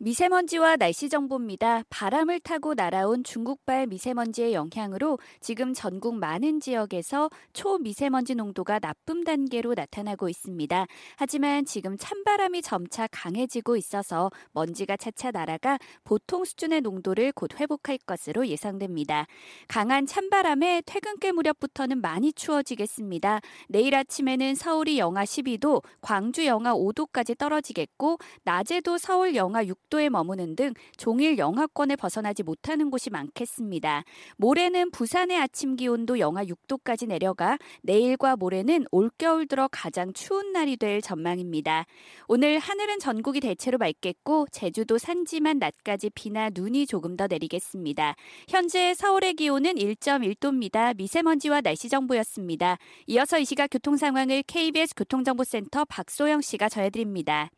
[0.00, 1.82] 미세먼지와 날씨 정보입니다.
[1.90, 10.28] 바람을 타고 날아온 중국발 미세먼지의 영향으로 지금 전국 많은 지역에서 초미세먼지 농도가 나쁨 단계로 나타나고
[10.28, 10.86] 있습니다.
[11.16, 18.46] 하지만 지금 찬바람이 점차 강해지고 있어서 먼지가 차차 날아가 보통 수준의 농도를 곧 회복할 것으로
[18.46, 19.26] 예상됩니다.
[19.66, 23.40] 강한 찬바람에 퇴근길 무렵부터는 많이 추워지겠습니다.
[23.66, 30.56] 내일 아침에는 서울이 영하 12도, 광주 영하 5도까지 떨어지겠고 낮에도 서울 영하 6도 6도에 머무는
[30.56, 34.04] 등 종일 영하권에 벗어나지 못하는 곳이 많겠습니다.
[34.36, 41.02] 모레는 부산의 아침 기온도 영하 6도까지 내려가 내일과 모레는 올겨울 들어 가장 추운 날이 될
[41.02, 41.86] 전망입니다.
[42.28, 48.14] 오늘 하늘은 전국이 대체로 맑겠고 제주도 산지만 낮까지 비나 눈이 조금 더 내리겠습니다.
[48.48, 50.96] 현재 서울의 기온은 1.1도입니다.
[50.96, 52.78] 미세먼지와 날씨 정보였습니다.
[53.06, 57.50] 이어서 이 시각 교통 상황을 KBS 교통정보센터 박소영 씨가 전해드립니다.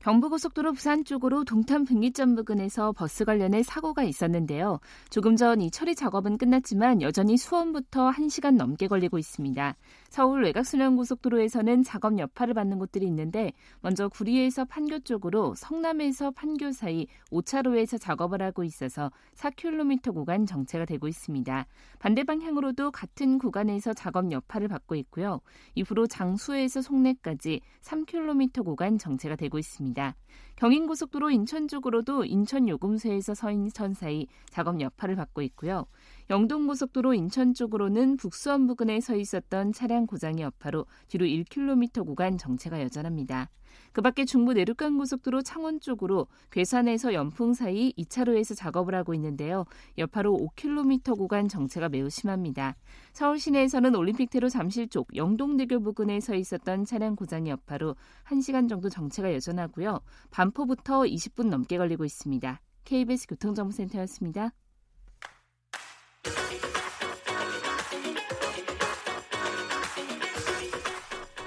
[0.00, 4.78] 경부고속도로 부산 쪽으로 동탄 분기점 부근에서 버스 관련해 사고가 있었는데요.
[5.10, 9.74] 조금 전 이 처리 작업은 끝났지만 여전히 수원부터 1시간 넘게 걸리고 있습니다.
[10.08, 18.00] 서울 외곽순환고속도로에서는 작업 여파를 받는 곳들이 있는데 먼저 구리에서 판교 쪽으로 성남에서 판교 사이 5차로에서
[18.00, 21.66] 작업을 하고 있어서 4km 구간 정체가 되고 있습니다.
[21.98, 25.40] 반대 방향으로도 같은 구간에서 작업 여파를 받고 있고요.
[25.74, 30.14] 이후로 장수에서 송내까지 3km 구간 정체가 되고 있습니다.
[30.56, 35.86] 경인고속도로 인천 쪽으로도 인천 요금소에서 서인천 사이 작업 여파를 받고 있고요.
[36.28, 43.48] 영동고속도로 인천 쪽으로는 북수원 부근에 서 있었던 차량 고장의 여파로 뒤로 1km 구간 정체가 여전합니다.
[43.92, 49.64] 그 밖에 중부 내륙간 고속도로 창원 쪽으로 괴산에서 연풍 사이 2차로에서 작업을 하고 있는데요.
[49.98, 52.76] 여파로 5km 구간 정체가 매우 심합니다.
[53.12, 59.32] 서울 시내에서는 올림픽대로 잠실 쪽 영동대교 부근에 서 있었던 차량 고장의 여파로 1시간 정도 정체가
[59.32, 60.00] 여전하고요.
[60.30, 62.60] 반포부터 20분 넘게 걸리고 있습니다.
[62.84, 64.52] KBS 교통정보센터였습니다.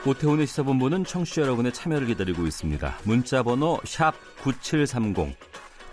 [0.09, 2.97] 오태훈의 시사본부는 청취자 여러분의 참여를 기다리고 있습니다.
[3.03, 3.79] 문자 번호
[4.41, 5.37] 9730.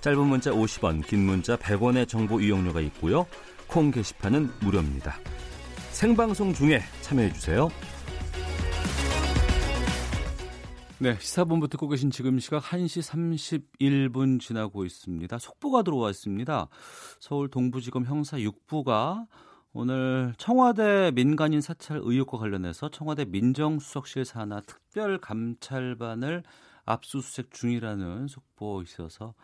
[0.01, 3.27] 짧은 문자 50원, 긴 문자 100원의 정보 이용료가 있고요.
[3.67, 5.19] 콩 게시판은 무료입니다.
[5.91, 7.69] 생방송 중에 참여해 주세요.
[10.99, 15.39] 네, 시사본부 듣고 계신 지금 시각 1시 31분 지나고 있습니다.
[15.39, 16.69] 속보가 들어와 있습니다.
[17.21, 19.27] 서울 동부지검 형사 6부가
[19.79, 26.45] 오늘 청와대 민간인 사찰 의혹과 관련해서 청와대 민정수석실 산하 특별감찰반을
[26.87, 29.35] 압수수색 중이라는 속보 있어서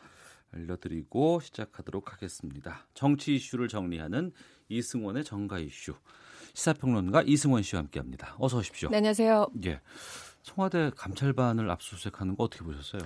[0.55, 2.87] 알려드리고 시작하도록 하겠습니다.
[2.95, 4.33] 정치 이슈를 정리하는
[4.71, 5.93] 이승원의 정가 이슈
[6.55, 8.35] 시사평론가 이승원 씨와 함께합니다.
[8.39, 8.89] 어서 오십시오.
[8.89, 9.49] 네, 안녕하세요.
[9.67, 9.83] 예,
[10.41, 13.03] 청와대 감찰반을 압수수색하는 거 어떻게 보셨어요?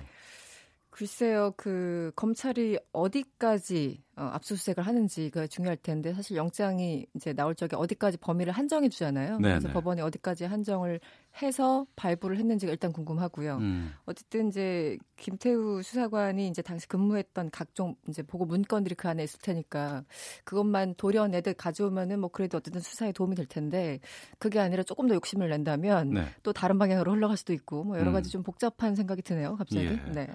[0.97, 8.17] 글쎄요, 그 검찰이 어디까지 어, 압수수색을 하는지가 중요할 텐데 사실 영장이 이제 나올 적에 어디까지
[8.17, 9.37] 범위를 한정해 주잖아요.
[9.37, 9.59] 네네.
[9.59, 10.99] 그래서 법원이 어디까지 한정을
[11.39, 13.57] 해서 발부를 했는지가 일단 궁금하고요.
[13.57, 13.93] 음.
[14.07, 20.03] 어쨌든 이제 김태우 수사관이 이제 당시 근무했던 각종 이제 보고 문건들이 그 안에 있을 테니까
[20.45, 23.99] 그것만 도려내듯 가져오면은 뭐 그래도 어쨌든 수사에 도움이 될 텐데
[24.39, 26.25] 그게 아니라 조금 더 욕심을 낸다면 네.
[26.41, 28.13] 또 다른 방향으로 흘러갈 수도 있고 뭐 여러 음.
[28.13, 29.57] 가지 좀 복잡한 생각이 드네요.
[29.57, 29.85] 갑자기.
[29.85, 30.11] 예.
[30.11, 30.27] 네.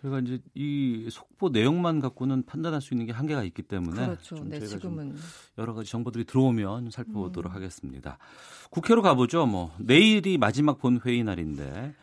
[0.00, 4.36] 저희가 이제 이 속보 내용만 갖고는 판단할 수 있는 게 한계가 있기 때문에 그렇죠.
[4.36, 5.14] 좀 네, 지금은
[5.58, 7.56] 여러 가지 정보들이 들어오면 살펴보도록 음.
[7.56, 8.18] 하겠습니다.
[8.70, 9.46] 국회로 가보죠.
[9.46, 11.94] 뭐 내일이 마지막 본회의 날인데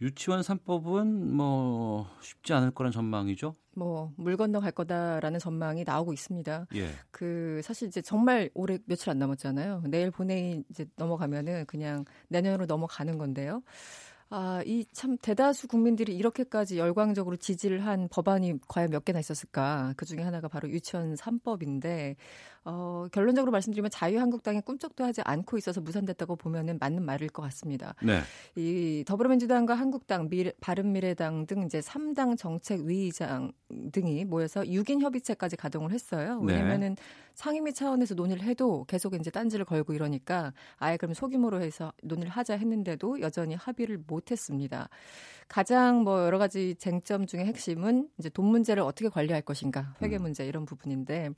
[0.00, 3.54] 유치원 3법은 뭐 쉽지 않을 거란 전망이죠.
[3.74, 6.66] 뭐 물 건너 갈 거다라는 전망이 나오고 있습니다.
[6.74, 6.90] 예.
[7.10, 9.82] 그 사실 이제 정말 올해 며칠 안 남았잖아요.
[9.88, 13.62] 내일 본회의 이제 넘어가면은 그냥 내년으로 넘어가는 건데요.
[14.32, 19.92] 아, 이 참 대다수 국민들이 이렇게까지 열광적으로 지지를 한 법안이 과연 몇 개나 있었을까?
[19.96, 22.14] 그 중에 하나가 바로 유치원 3법인데,
[22.64, 27.94] 어, 결론적으로 말씀드리면 자유한국당이 꿈쩍도 하지 않고 있어서 무산됐다고 보면은 맞는 말일 것 같습니다.
[28.02, 28.20] 네.
[28.54, 33.52] 이 더불어민주당과 한국당, 미래, 바른미래당 등 이제 3당 정책위의장
[33.92, 36.40] 등이 모여서 6인 협의체까지 가동을 했어요.
[36.42, 36.52] 네.
[36.52, 37.02] 왜냐면은 네.
[37.34, 42.58] 상임위 차원에서 논의를 해도 계속 이제 딴지를 걸고 이러니까 아예 그럼 소규모로 해서 논의를 하자
[42.58, 44.90] 했는데도 여전히 합의를 못 했습니다.
[45.48, 50.22] 가장 뭐 여러 가지 쟁점 중에 핵심은 이제 돈 문제를 어떻게 관리할 것인가, 회계 음.
[50.22, 51.30] 문제 이런 부분인데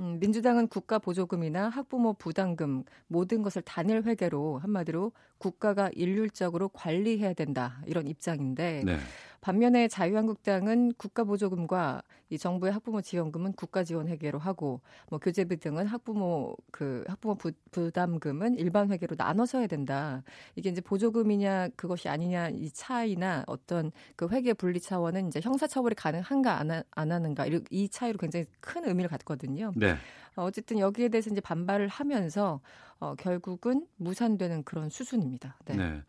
[0.00, 7.82] 음, 민주당은 국가 보조금이나 학부모 부담금 모든 것을 단일 회계로 한마디로 국가가 일률적으로 관리해야 된다
[7.86, 8.98] 이런 입장인데 네.
[9.42, 14.80] 반면에 자유한국당은 국가 보조금과 이 정부의 학부모 지원금은 국가 지원 회계로 하고
[15.10, 20.22] 뭐 교재비 등은 학부모 그 학부모 부, 부담금은 일반 회계로 나눠서 해야 된다.
[20.54, 25.96] 이게 이제 보조금이냐 그것이 아니냐 이 차이나 어떤 그 회계 분리 차원은 이제 형사 처벌이
[25.96, 29.72] 가능한가 안, 하, 안 하는가 이 차이로 굉장히 큰 의미를 갖거든요.
[29.74, 29.96] 네.
[30.36, 32.60] 어, 어쨌든 여기에 대해서 이제 반발을 하면서
[33.00, 35.58] 어, 결국은 무산되는 그런 수순입니다.
[35.64, 35.76] 네.
[35.76, 36.02] 네.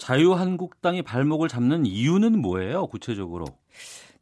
[0.00, 3.44] 자유한국당이 발목을 잡는 이유는 뭐예요, 구체적으로?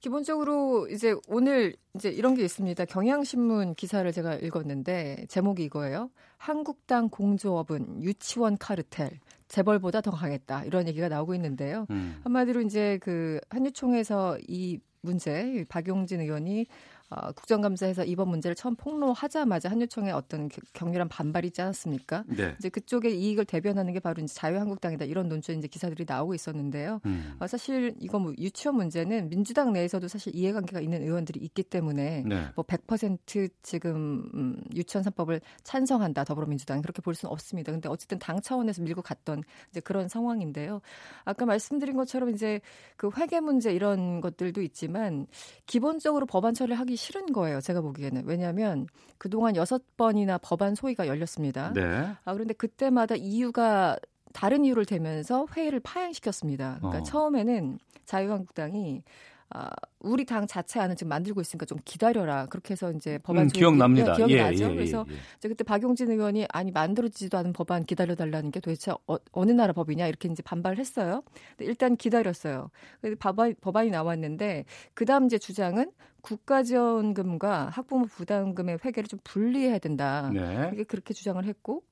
[0.00, 2.84] 기본적으로 이제 오늘 이제 이런 게 있습니다.
[2.84, 6.10] 경향신문 기사를 제가 읽었는데 제목이 이거예요.
[6.36, 9.18] 한국당 공조업은 유치원 카르텔.
[9.48, 10.64] 재벌보다 더 강했다.
[10.64, 11.86] 이런 얘기가 나오고 있는데요.
[11.90, 12.20] 음.
[12.22, 16.66] 한마디로 이제 그 한유총에서 이 문제 박용진 의원이
[17.10, 22.24] 어, 국정감사에서 이번 문제를 처음 폭로하자마자 한유총의 어떤 격렬한 반발이 있지 않았습니까?
[22.26, 22.54] 네.
[22.58, 27.00] 이제 그쪽의 이익을 대변하는 게 바로 이제 자유한국당이다 이런 논조 이제 기사들이 나오고 있었는데요.
[27.06, 27.34] 음.
[27.38, 32.48] 어, 사실 이거 뭐 유치원 문제는 민주당 내에서도 사실 이해관계가 있는 의원들이 있기 때문에 네.
[32.56, 37.72] 뭐100% 지금 음, 유치원 3법을 찬성한다 더불어민주당 그렇게 볼 수는 없습니다.
[37.72, 40.82] 근데 어쨌든 당 차원에서 밀고 갔던 이제 그런 상황인데요.
[41.24, 42.60] 아까 말씀드린 것처럼 이제
[42.96, 45.26] 그 회계 문제 이런 것들도 있지만
[45.64, 47.60] 기본적으로 법안 처리를 하기 싫은 거예요.
[47.60, 48.24] 제가 보기에는.
[48.26, 48.86] 왜냐하면
[49.16, 51.72] 그동안 여섯 번이나 법안 소위가 열렸습니다.
[51.72, 51.82] 네.
[52.24, 53.96] 아, 그런데 그때마다 이유가
[54.32, 56.76] 다른 이유를 대면서 회의를 파행시켰습니다.
[56.78, 57.02] 그러니까 어.
[57.02, 59.02] 처음에는 자유한국당이
[59.50, 59.70] 아,
[60.00, 62.46] 우리 당 자체 안을 지금 만들고 있으니까 좀 기다려라.
[62.46, 64.14] 그렇게 해서 이제 법안 음, 기억납니다.
[64.14, 64.64] 기억이 예, 나죠.
[64.64, 65.14] 예, 예, 그래서 예.
[65.38, 69.72] 이제 그때 박용진 의원이 아니 만들어지지도 않은 법안 기다려 달라는 게 도대체 어, 느 나라
[69.72, 71.22] 법이냐 이렇게 이제 반발을 했어요.
[71.60, 72.70] 일단 기다렸어요.
[73.18, 80.30] 법안, 법안이 나왔는데 그다음 이제 주장은 국가지원금과 학부모 부담금의 회계를 좀 분리해야 된다.
[80.32, 80.70] 네.
[80.74, 81.84] 이게 그렇게 주장을 했고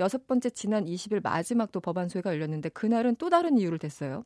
[0.00, 4.24] 여섯 번째 지난 20일 마지막 또 법안 소위가 열렸는데 그날은 또 다른 이유를 댔어요.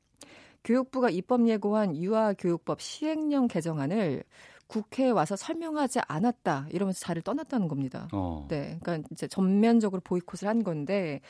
[0.69, 4.23] 교육부가 입법 예고한 유아교육법 시행령 개정안을
[4.67, 8.09] 국회에 와서 설명하지 않았다 이러면서 자리를 떠났다는 겁니다.
[8.13, 8.47] 어.
[8.51, 11.21] 네, 그러니까 이제 전면적으로 보이콧을 한 건데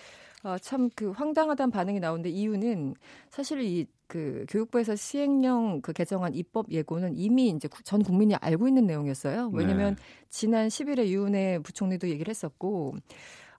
[0.43, 2.95] 어, 참그 황당하다는 반응이 나오는데 이유는
[3.31, 8.87] 사실 이 그 교육부에서 시행령 그 개정안 입법 예고는 이미 이제 전 국민이 알고 있는
[8.87, 9.51] 내용이었어요.
[9.53, 10.03] 왜냐하면 네.
[10.31, 12.97] 지난 10일에 유은혜 부총리도 얘기를 했었고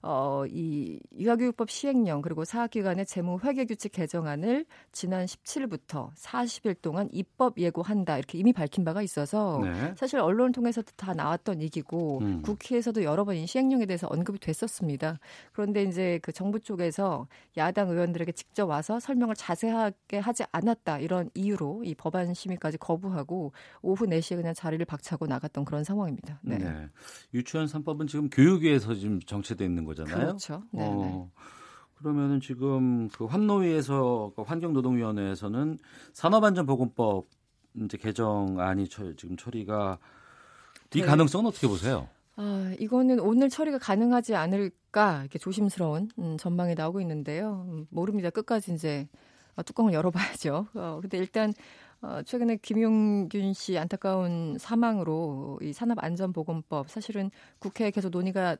[0.02, 7.58] 어, 이 유아교육법 시행령 그리고 사학기관의 재무 회계 규칙 개정안을 지난 17일부터 40일 동안 입법
[7.58, 9.94] 예고한다 이렇게 이미 밝힌 바가 있어서 네.
[9.96, 12.42] 사실 언론을 통해서도 다 나왔던 얘기고 음.
[12.42, 15.18] 국회에서도 여러 번 이 시행령에 대해서 언급이 됐었습니다.
[15.52, 21.82] 그런데 이제 그 정부 쪽에서 야당 의원들에게 직접 와서 설명을 자세하게 하지 않았다 이런 이유로
[21.84, 23.52] 이 법안 심의까지 거부하고
[23.82, 26.40] 오후 4시에 그냥 자리를 박차고 나갔던 그런 상황입니다.
[26.42, 26.58] 네.
[26.58, 26.88] 네.
[27.34, 30.16] 유치원 3법은 지금 교육위에서 지금 정체돼 있는 거 잖아요.
[30.16, 30.62] 그렇죠.
[30.72, 30.82] 네.
[30.84, 31.30] 어,
[31.98, 35.78] 그러면은 지금 그 환노위에서 그 환경노동위원회에서는
[36.12, 37.26] 산업안전보건법
[37.84, 39.98] 이제 개정안이 처, 지금 처리가
[40.94, 41.06] 이 네.
[41.06, 42.08] 가능성은 어떻게 보세요?
[42.36, 47.66] 아, 이거는 오늘 처리가 가능하지 않을까 이렇게 조심스러운 음, 전망이 나오고 있는데요.
[47.68, 48.30] 음, 모릅니다.
[48.30, 49.06] 끝까지 이제
[49.56, 50.68] 어, 뚜껑을 열어봐야죠.
[50.74, 51.52] 어, 근데 일단
[52.02, 58.56] 어, 최근에 김용균 씨 안타까운 사망으로 이 산업안전보건법 사실은 국회에 계속 논의가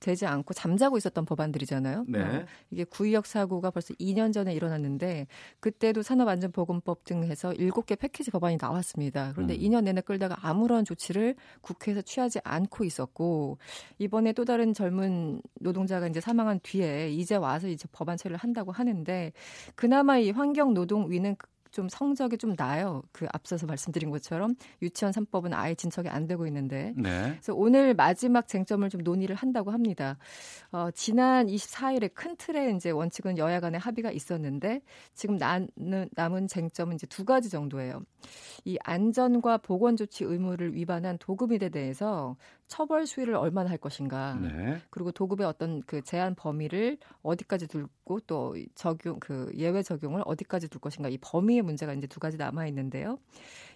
[0.00, 2.04] 되지 않고 잠자고 있었던 법안들이잖아요.
[2.08, 2.20] 네.
[2.20, 5.26] 어, 이게 구의역 사고가 벌써 2년 전에 일어났는데
[5.60, 9.32] 그때도 산업안전보건법 등 해서 7개 패키지 법안이 나왔습니다.
[9.32, 9.60] 그런데 음.
[9.60, 13.58] 2년 내내 끌다가 아무런 조치를 국회에서 취하지 않고 있었고
[13.98, 19.32] 이번에 또 다른 젊은 노동자가 이제 사망한 뒤에 이제 와서 이제 법안 처리를 한다고 하는데
[19.74, 21.36] 그나마 이 환경노동위는
[21.76, 23.02] 좀 성적이 좀 나요.
[23.12, 26.94] 그 앞서서 말씀드린 것처럼 유치원 3법은 아예 진척이 안 되고 있는데.
[26.96, 27.32] 네.
[27.32, 30.16] 그래서 오늘 마지막 쟁점을 좀 논의를 한다고 합니다.
[30.72, 34.80] 어, 지난 24일에 큰 틀에 이제 원칙은 여야 간의 합의가 있었는데
[35.12, 38.00] 지금 남은, 남은 쟁점은 이제 두 가지 정도예요.
[38.64, 42.36] 이 안전과 보건 조치 의무를 위반한 도급일에 대해서
[42.68, 44.34] 처벌 수위를 얼마나 할 것인가.
[44.34, 44.80] 네.
[44.90, 50.80] 그리고 도급의 어떤 그 제한 범위를 어디까지 둘고 또 적용 그 예외 적용을 어디까지 둘
[50.80, 51.08] 것인가.
[51.08, 53.18] 이 범위의 문제가 이제 두 가지 남아 있는데요.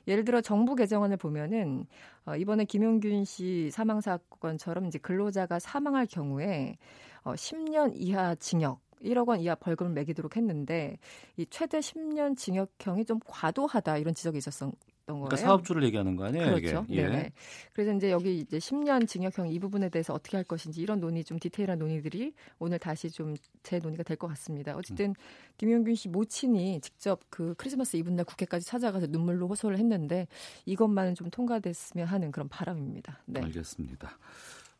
[0.08, 1.86] 예를 들어 정부 개정안을 보면은
[2.24, 6.78] 어, 이번에 김용균 씨 사망 사건처럼 이제 근로자가 사망할 경우에
[7.22, 10.98] 어 10년 이하 징역 1억 원 이하 벌금을 매기도록 했는데
[11.36, 14.72] 이 최대 10년 징역형이 좀 과도하다 이런 지적이 있었던
[15.06, 15.24] 거예요.
[15.24, 16.54] 그러니까 사업주를 얘기하는 거 아니에요?
[16.54, 16.86] 그렇죠.
[16.88, 17.02] 이게?
[17.02, 17.32] 예.
[17.72, 21.38] 그래서 이제 여기 이제 10년 징역형 이 부분에 대해서 어떻게 할 것인지 이런 논의 좀
[21.38, 24.76] 디테일한 논의들이 오늘 다시 좀 재논의가 될 것 같습니다.
[24.76, 25.14] 어쨌든 음.
[25.56, 30.28] 김용균 씨 모친이 직접 그 크리스마스 이브날 국회까지 찾아가서 눈물로 호소를 했는데
[30.66, 33.22] 이것만은 좀 통과됐으면 하는 그런 바람입니다.
[33.26, 33.40] 네.
[33.42, 34.18] 알겠습니다.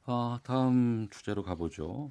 [0.05, 2.11] 아, 다음 주제로 가보죠.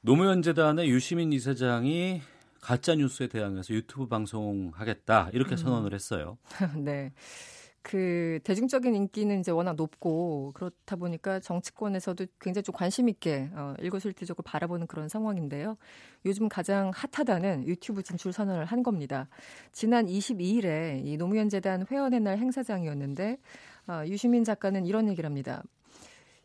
[0.00, 2.20] 노무현 재단의 유시민 이사장이
[2.60, 5.56] 가짜 뉴스에 대항해서 유튜브 방송하겠다 이렇게 음.
[5.56, 6.38] 선언을 했어요.
[6.76, 7.12] 네.
[7.82, 14.42] 그 대중적인 인기는 이제 워낙 높고 그렇다 보니까 정치권에서도 굉장히 좀 관심 있게 어, 일거수일투족을
[14.44, 15.78] 바라보는 그런 상황인데요.
[16.26, 19.28] 요즘 가장 핫하다는 유튜브 진출 선언을 한 겁니다.
[19.72, 23.38] 지난 22일에 이 노무현 재단 회원의 날 행사장이었는데
[23.86, 25.62] 어, 유시민 작가는 이런 얘기를 합니다.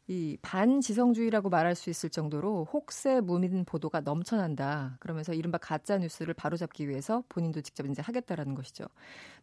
[0.07, 4.97] 이 반지성주의라고 말할 수 있을 정도로 혹세 무민 보도가 넘쳐난다.
[4.99, 8.85] 그러면서 이른바 가짜 뉴스를 바로잡기 위해서 본인도 직접 이제 하겠다라는 것이죠.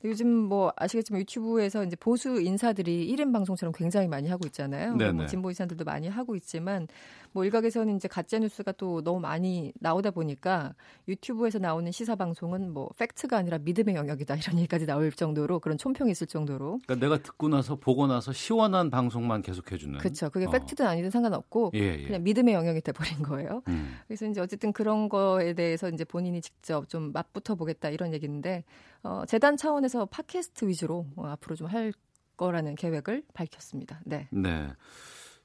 [0.05, 4.97] 요즘 뭐 아시겠지만 유튜브에서 이제 보수 인사들이 1인 방송처럼 굉장히 많이 하고 있잖아요.
[5.15, 6.89] 뭐 진보 인사들도 많이 하고 있지만
[7.33, 10.75] 뭐 일각에서는 이제 가짜 뉴스가 또 너무 많이 나오다 보니까
[11.09, 16.11] 유튜브에서 나오는 시사 방송은 뭐 팩트가 아니라 믿음의 영역이다 이런 얘기까지 나올 정도로 그런 촌평이
[16.11, 16.81] 있을 정도로.
[16.87, 19.99] 그러니까 내가 듣고 나서 보고 나서 시원한 방송만 계속해 주는.
[19.99, 20.29] 그렇죠.
[20.29, 20.51] 그게 어.
[20.51, 22.07] 팩트든 아니든 상관없고 예, 예.
[22.07, 23.63] 그냥 믿음의 영역이 돼 버린 거예요.
[23.69, 23.97] 음.
[24.07, 28.65] 그래서 이제 어쨌든 그런 거에 대해서 이제 본인이 직접 좀 맛부터 보겠다 이런 얘기인데
[29.03, 31.93] 어, 재단 차원에서 팟캐스트 위주로 어, 앞으로 좀 할
[32.37, 34.01] 거라는 계획을 밝혔습니다.
[34.05, 34.29] 네.
[34.31, 34.69] 네.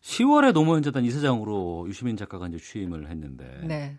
[0.06, 3.98] 10월에 노무현 재단 이사장으로 유시민 작가가 이제 취임을 했는데 네.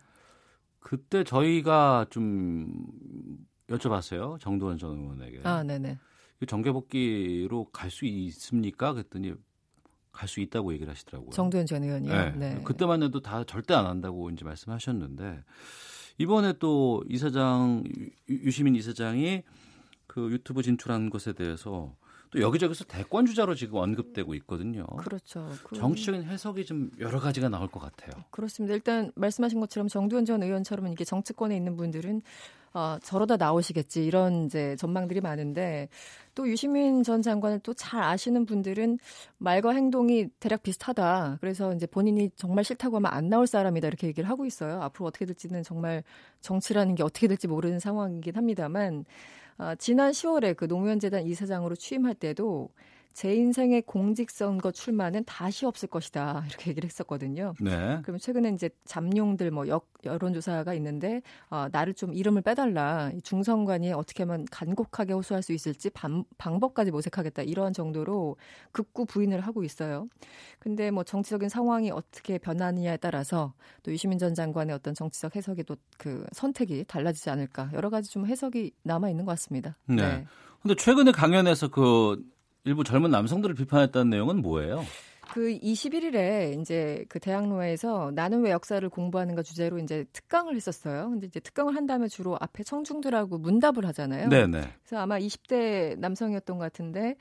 [0.78, 2.72] 그때 저희가 좀
[3.68, 5.40] 여쭤봤어요 정두원 전 의원에게.
[5.42, 5.98] 아, 네네.
[6.46, 8.92] 정계 복귀로 갈 수 있습니까?
[8.92, 9.34] 그랬더니
[10.12, 11.30] 갈 수 있다고 얘기를 하시더라고요.
[11.30, 12.12] 정두원 전 의원이요.
[12.12, 12.30] 네.
[12.36, 12.62] 네.
[12.62, 15.42] 그때만 해도 다 절대 안 한다고 이제 말씀하셨는데
[16.18, 17.82] 이번에 또 이사장
[18.28, 19.42] 유시민 이사장이
[20.06, 21.96] 그 유튜브 진출한 것에 대해서
[22.36, 24.84] 또 여기저기서 대권 주자로 지금 언급되고 있거든요.
[24.98, 25.50] 그렇죠.
[25.64, 25.74] 그...
[25.74, 28.10] 정치적인 해석이 좀 여러 가지가 나올 것 같아요.
[28.30, 28.74] 그렇습니다.
[28.74, 32.20] 일단 말씀하신 것처럼 정두원 전 의원처럼 이게 정치권에 있는 분들은
[32.74, 35.88] 어, 저러다 나오시겠지 이런 이제 전망들이 많은데
[36.34, 38.98] 또 유시민 전 장관을 또 잘 아시는 분들은
[39.38, 41.38] 말과 행동이 대략 비슷하다.
[41.40, 44.82] 그래서 이제 본인이 정말 싫다고 하면 안 나올 사람이다 이렇게 얘기를 하고 있어요.
[44.82, 46.02] 앞으로 어떻게 될지는 정말
[46.42, 49.06] 정치라는 게 어떻게 될지 모르는 상황이긴 합니다만
[49.58, 52.70] 어, 지난 10월에 그 노무현 재단 이사장으로 취임할 때도
[53.12, 57.54] 제 인생의 공직선거 출마는 다시 없을 것이다 이렇게 얘기를 했었거든요.
[57.60, 58.00] 네.
[58.02, 64.22] 그러면 최근에 이제 잠룡들 뭐 역, 여론조사가 있는데 어, 나를 좀 이름을 빼달라 중선관위 어떻게
[64.22, 68.36] 하면 간곡하게 호소할 수 있을지 방, 방법까지 모색하겠다 이런 정도로
[68.72, 70.08] 극구 부인을 하고 있어요.
[70.58, 75.76] 근데 뭐 정치적인 상황이 어떻게 변하느냐에 따라서 또 유시민 전 장관의 어떤 정치적 해석이 또
[75.98, 79.76] 그 선택이 달라지지 않을까 여러 가지 좀 해석이 남아 있는 것 같습니다.
[79.86, 79.96] 네.
[79.96, 80.26] 네.
[80.62, 82.22] 근데 최근에 강연에서 그
[82.66, 84.84] 일부 젊은 남성들을 비판했다는 내용은 뭐예요?
[85.32, 91.10] 그 21일에 이제 그 대학로에서 나는 왜 역사를 공부하는가 주제로 이제 특강을 했었어요.
[91.10, 94.28] 근데 이제 특강을 한 다음에 주로 앞에 청중들하고 문답을 하잖아요.
[94.28, 94.60] 네네.
[94.82, 97.16] 그래서 아마 20대 남성이었던 것 같은데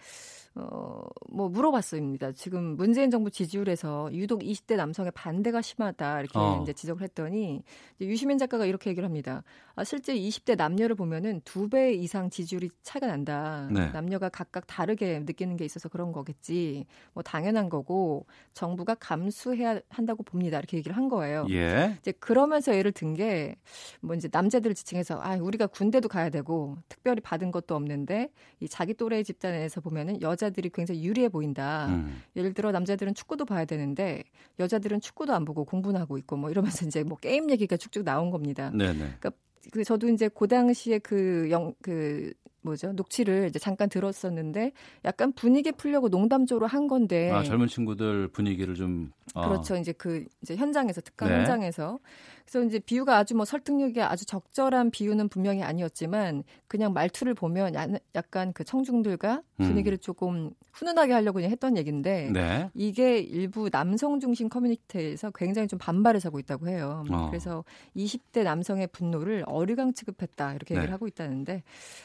[0.58, 2.32] 어, 뭐 물어봤습니다.
[2.32, 6.62] 지금 문재인 정부 지지율에서 유독 20대 남성의 반대가 심하다 이렇게 어.
[6.64, 7.62] 이제 지적을 했더니
[8.00, 9.44] 이제 유시민 작가가 이렇게 얘기를 합니다.
[9.76, 13.68] 아, 실제 20대 남녀를 보면은 두 배 이상 지지율이 차이가 난다.
[13.72, 13.90] 네.
[13.92, 16.86] 남녀가 각각 다르게 느끼는 게 있어서 그런 거겠지.
[17.14, 20.58] 뭐 당연한 거고 정부가 감수해야 한다고 봅니다.
[20.60, 21.48] 이렇게 얘기를 한 거예요.
[21.50, 21.98] 예.
[22.00, 23.56] 이제 그러면서 예를 든 게
[24.02, 28.30] 뭐 이제 남자들을 지칭해서 아 우리가 군대도 가야 되고 특별히 받은 것도 없는데
[28.60, 31.88] 이 자기 또래 집단에서 보면은 여자 여자들이 굉장히 유리해 보인다.
[31.88, 32.22] 음.
[32.36, 34.24] 예를 들어 남자들은 축구도 봐야 되는데
[34.60, 38.30] 여자들은 축구도 안 보고 공부나 하고 있고 뭐 이러면서 이제 뭐 게임 얘기가 쭉쭉 나온
[38.32, 38.72] 겁니다.
[38.72, 38.98] 네네.
[38.98, 39.32] 그러니까
[39.72, 42.34] 그 저도 이제 그 당시에 그 영 그
[42.66, 44.72] 뭐죠 녹취를 이제 잠깐 들었었는데
[45.06, 49.48] 약간 분위기 풀려고 농담조로 한 건데 아 젊은 친구들 분위기를 좀 어.
[49.48, 51.38] 그렇죠 이제 그 이제 현장에서 특강 네.
[51.38, 52.00] 현장에서
[52.46, 57.74] 그래서 이제 비유가 아주 뭐 설득력이 아주 적절한 비유는 분명히 아니었지만 그냥 말투를 보면
[58.14, 59.66] 약간 그 청중들과 음.
[59.66, 60.00] 분위기를 음.
[60.00, 62.70] 조금 훈훈하게 하려고 그냥 했던 얘기인데 네.
[62.74, 67.04] 이게 일부 남성 중심 커뮤니티에서 굉장히 좀 반발을 사고 있다고 해요.
[67.10, 67.30] 어.
[67.30, 67.64] 그래서
[67.96, 70.92] 20대 남성의 분노를 어리광 취급했다 이렇게 얘기를 네.
[70.92, 71.64] 하고 있다는데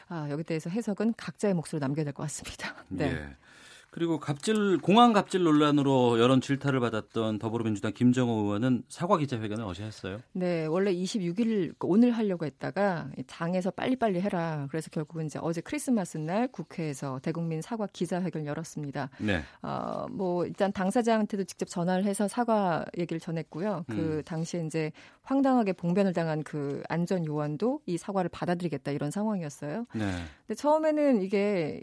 [0.09, 2.74] 아, 여기 대해서 해석은 각자의 몫으로 남겨야 될 것 같습니다.
[2.90, 3.05] 네.
[3.12, 3.36] 예.
[3.90, 10.20] 그리고 갑질 공항 갑질 논란으로 여론 질타를 받았던 더불어민주당 김정호 의원은 사과 기자회견을 어제 했어요.
[10.32, 14.68] 네, 원래 26일 오늘 하려고 했다가 당에서 빨리빨리 해라.
[14.70, 19.10] 그래서 결국은 이제 어제 크리스마스 날 국회에서 대국민 사과 기자회견을 열었습니다.
[19.18, 19.42] 네.
[19.62, 23.86] 어, 뭐 일단 당사자한테도 직접 전화를 해서 사과 얘기를 전했고요.
[23.88, 24.22] 그 음.
[24.24, 24.92] 당시에 이제
[25.22, 29.86] 황당하게 봉변을 당한 그 안전 요원도 이 사과를 받아들이겠다 이런 상황이었어요.
[29.94, 30.12] 네.
[30.46, 31.82] 근데 처음에는 이게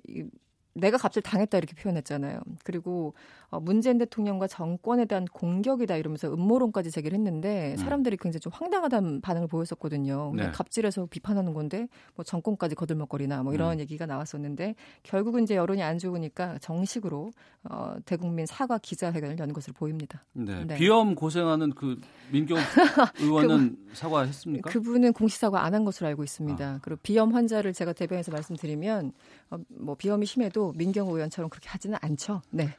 [0.77, 2.39] 내가 값을 당했다 이렇게 표현했잖아요.
[2.63, 3.13] 그리고
[3.49, 7.77] 어, 문재인 대통령과 정권에 대한 공격이다 이러면서 음모론까지 제기를 했는데 음.
[7.77, 10.33] 사람들이 굉장히 좀 황당하다는 반응을 보였었거든요.
[10.35, 10.51] 네.
[10.51, 13.79] 갑질해서 비판하는 건데 뭐 정권까지 거들먹거리나 뭐 이런 음.
[13.79, 17.31] 얘기가 나왔었는데 결국은 이제 여론이 안 좋으니까 정식으로
[17.69, 20.25] 어, 대국민 사과 기자회견을 연 것으로 보입니다.
[20.33, 20.65] 네.
[20.65, 20.75] 네.
[20.75, 21.99] 비염 고생하는 그
[22.31, 22.57] 민경
[23.21, 24.69] 의원은 그, 사과했습니까?
[24.69, 26.65] 그분은 공식 사과 안 한 것으로 알고 있습니다.
[26.65, 26.79] 아.
[26.81, 29.13] 그리고 비염 환자를 제가 대변해서 말씀드리면
[29.51, 32.41] 어, 뭐 비염이 심해도 민경 의원처럼 그렇게 하지는 않죠.
[32.49, 32.75] 네.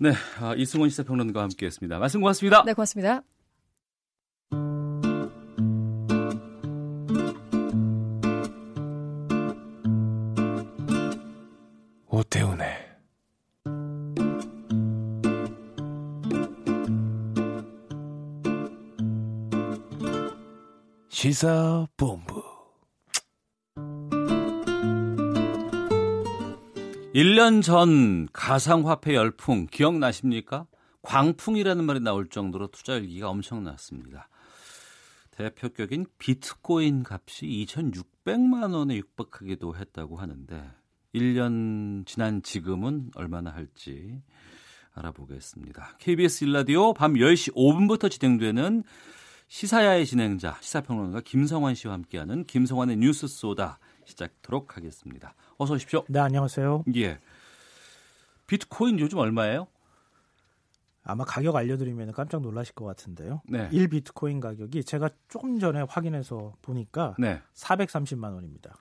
[0.00, 1.98] 네, 아, 이승원 시사평론가와 함께했습니다.
[1.98, 2.62] 말씀 고맙습니다.
[2.64, 3.22] 네, 고맙습니다.
[12.10, 12.88] 오태훈의
[21.08, 22.37] 시사본부
[27.18, 30.68] 1년 전 가상화폐 열풍 기억나십니까?
[31.02, 34.28] 광풍이라는 말이 나올 정도로 투자 열기가 엄청났습니다.
[35.32, 40.70] 대표격인 비트코인 값이 2,600만 원에 육박하기도 했다고 하는데
[41.12, 44.22] 1년 지난 지금은 얼마나 할지
[44.94, 45.96] 알아보겠습니다.
[45.98, 48.84] KBS 일라디오 밤 10시 5분부터 진행되는
[49.48, 55.34] 시사야의 진행자 시사평론가 김성환 씨와 함께하는 김성환의 뉴스 소다 시작하도록 하겠습니다.
[55.56, 56.04] 어서 오십시오.
[56.08, 56.84] 네, 안녕하세요.
[56.96, 57.18] 예.
[58.46, 59.66] 비트코인 요즘 얼마예요?
[61.04, 63.42] 아마 가격 알려드리면 깜짝 놀라실 것 같은데요.
[63.48, 63.68] 네.
[63.72, 67.40] 1 비트코인 가격이 제가 조금 전에 확인해서 보니까 네.
[67.54, 68.76] 430만 원입니다.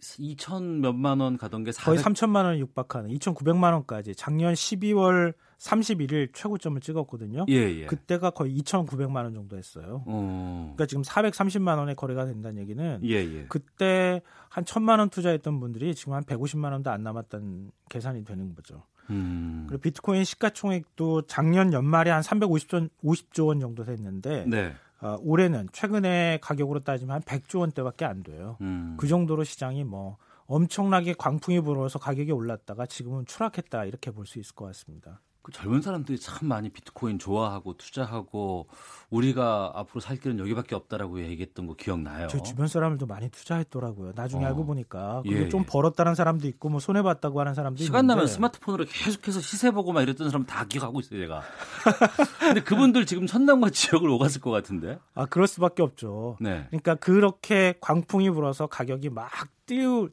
[0.00, 1.84] 2천 몇만 원 가던 게 400...
[1.84, 7.46] 거의 3천만 원 육박하는 2,900만 원까지 작년 12월 31일 최고점을 찍었거든요.
[7.48, 7.86] 예, 예.
[7.86, 10.04] 그때가 거의 2,900만 원 정도 했어요.
[10.06, 10.74] 어...
[10.76, 13.46] 그러니까 지금 430만 원에 거래가 된다는 얘기는 예, 예.
[13.48, 18.84] 그때 한 1천만 원 투자했던 분들이 지금 한 150만 원도 안 남았다는 계산이 되는 거죠.
[19.10, 19.64] 음...
[19.68, 24.74] 그리고 비트코인 시가총액도 작년 연말에 한 350조 50조 원 정도 됐는데 네.
[25.00, 28.56] 어, 올해는 최근에 가격으로 따지면 한 100조 원대밖에 안 돼요.
[28.60, 28.96] 음.
[28.98, 30.16] 그 정도로 시장이 뭐
[30.46, 35.20] 엄청나게 광풍이 불어서 가격이 올랐다가 지금은 추락했다 이렇게 볼 수 있을 것 같습니다.
[35.48, 38.66] 그 젊은 사람들이 참 많이 비트코인 좋아하고 투자하고
[39.08, 42.28] 우리가 앞으로 살 길은 여기밖에 없다라고 얘기했던 거 기억나요?
[42.28, 44.12] 저 주변 사람들도 많이 투자했더라고요.
[44.14, 44.48] 나중에 어.
[44.48, 45.66] 알고 보니까 그게 예, 좀 예.
[45.66, 48.14] 벌었다는 사람도 있고 뭐 손해 봤다고 하는 사람도 시간 있는데.
[48.14, 51.40] 나면 스마트폰으로 계속해서 시세 보고 막 이랬던 사람 다 기억하고 있어요, 제가.
[52.40, 54.98] 근데 그분들 지금 천당과 지역을 오갔을 것 같은데.
[55.14, 56.36] 아, 그럴 수밖에 없죠.
[56.40, 56.66] 네.
[56.68, 59.30] 그러니까 그렇게 광풍이 불어서 가격이 막
[59.68, 60.08] 띄우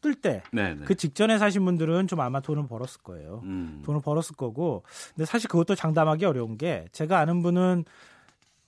[0.00, 0.42] 뜰때
[0.86, 3.42] 그 직전에 사신 분들은 좀 아마 돈을 벌었을 거예요.
[3.44, 3.82] 음.
[3.84, 4.82] 돈을 벌었을 거고.
[5.14, 7.84] 근데 사실 그것도 장담하기 어려운 게 제가 아는 분은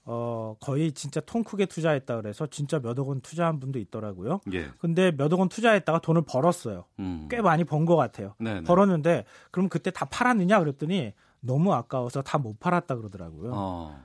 [0.09, 4.39] 어, 거의 진짜 통 크게 투자했다 그래서 진짜 몇억 원 투자한 분도 있더라고요.
[4.53, 4.69] 예.
[4.79, 6.85] 근데 몇억 원 투자했다가 돈을 벌었어요.
[6.99, 7.27] 음.
[7.29, 8.33] 꽤 많이 번 것 같아요.
[8.39, 8.61] 네네.
[8.63, 13.51] 벌었는데 그럼 그때 다 팔았느냐 그랬더니 너무 아까워서 다 못 팔았다 그러더라고요.
[13.53, 14.01] 어.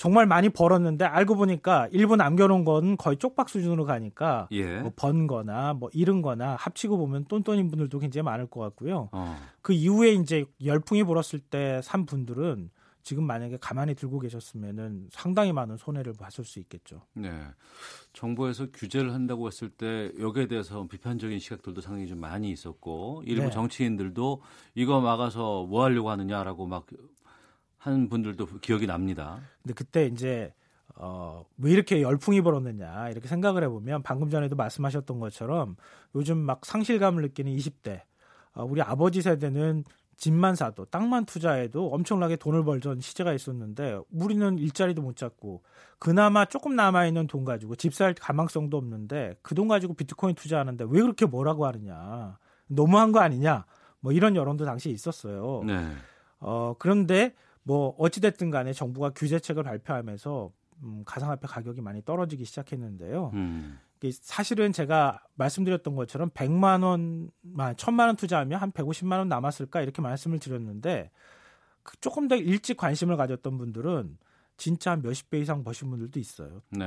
[0.00, 4.78] 정말 많이 벌었는데 알고 보니까 일부 남겨놓은 건 거의 쪽박 수준으로 가니까 예.
[4.80, 9.10] 뭐 번거나 뭐 잃은 거나 합치고 보면 똔똔인 분들도 굉장히 많을 것 같고요.
[9.12, 9.36] 어.
[9.60, 12.70] 그 이후에 이제 열풍이 불었을 때 산 분들은
[13.02, 17.02] 지금 만약에 가만히 들고 계셨으면은 상당히 많은 손해를 봤을 수 있겠죠.
[17.12, 17.30] 네.
[18.14, 23.50] 정부에서 규제를 한다고 했을 때 여기에 대해서 비판적인 시각들도 상당히 좀 많이 있었고 일부 네.
[23.50, 24.40] 정치인들도
[24.74, 26.86] 이거 막아서 뭐 하려고 하느냐라고 막
[27.80, 29.40] 한 분들도 기억이 납니다.
[29.62, 30.52] 근데 그때 이제
[30.96, 35.76] 어, 왜 이렇게 열풍이 불었느냐 이렇게 생각을 해보면 방금 전에도 말씀하셨던 것처럼
[36.14, 38.02] 요즘 막 상실감을 느끼는 20대
[38.54, 39.84] 어, 우리 아버지 세대는
[40.18, 45.62] 집만 사도 땅만 투자해도 엄청나게 돈을 벌던 시대가 있었는데 우리는 일자리도 못 잡고
[45.98, 50.84] 그나마 조금 남아 있는 돈 가지고 집 살 가망성도 없는데 그 돈 가지고 비트코인 투자하는데
[50.90, 52.36] 왜 그렇게 뭐라고 하느냐
[52.66, 53.64] 너무한 거 아니냐
[54.00, 55.62] 뭐 이런 여론도 당시 에 있었어요.
[55.66, 55.86] 네.
[56.40, 57.34] 어 그런데
[57.70, 60.50] 뭐 어찌됐든 간에 정부가 규제책을 발표하면서
[60.82, 63.30] 음, 가상화폐 가격이 많이 떨어지기 시작했는데요.
[63.34, 63.78] 음.
[64.10, 70.40] 사실은 제가 말씀드렸던 것처럼 100만 원, 1000만 원 투자하면 한 150만 원 남았을까 이렇게 말씀을
[70.40, 71.12] 드렸는데
[71.84, 74.18] 그 조금 더 일찍 관심을 가졌던 분들은
[74.56, 76.62] 진짜 한 몇십 배 이상 버신 분들도 있어요.
[76.70, 76.86] 네.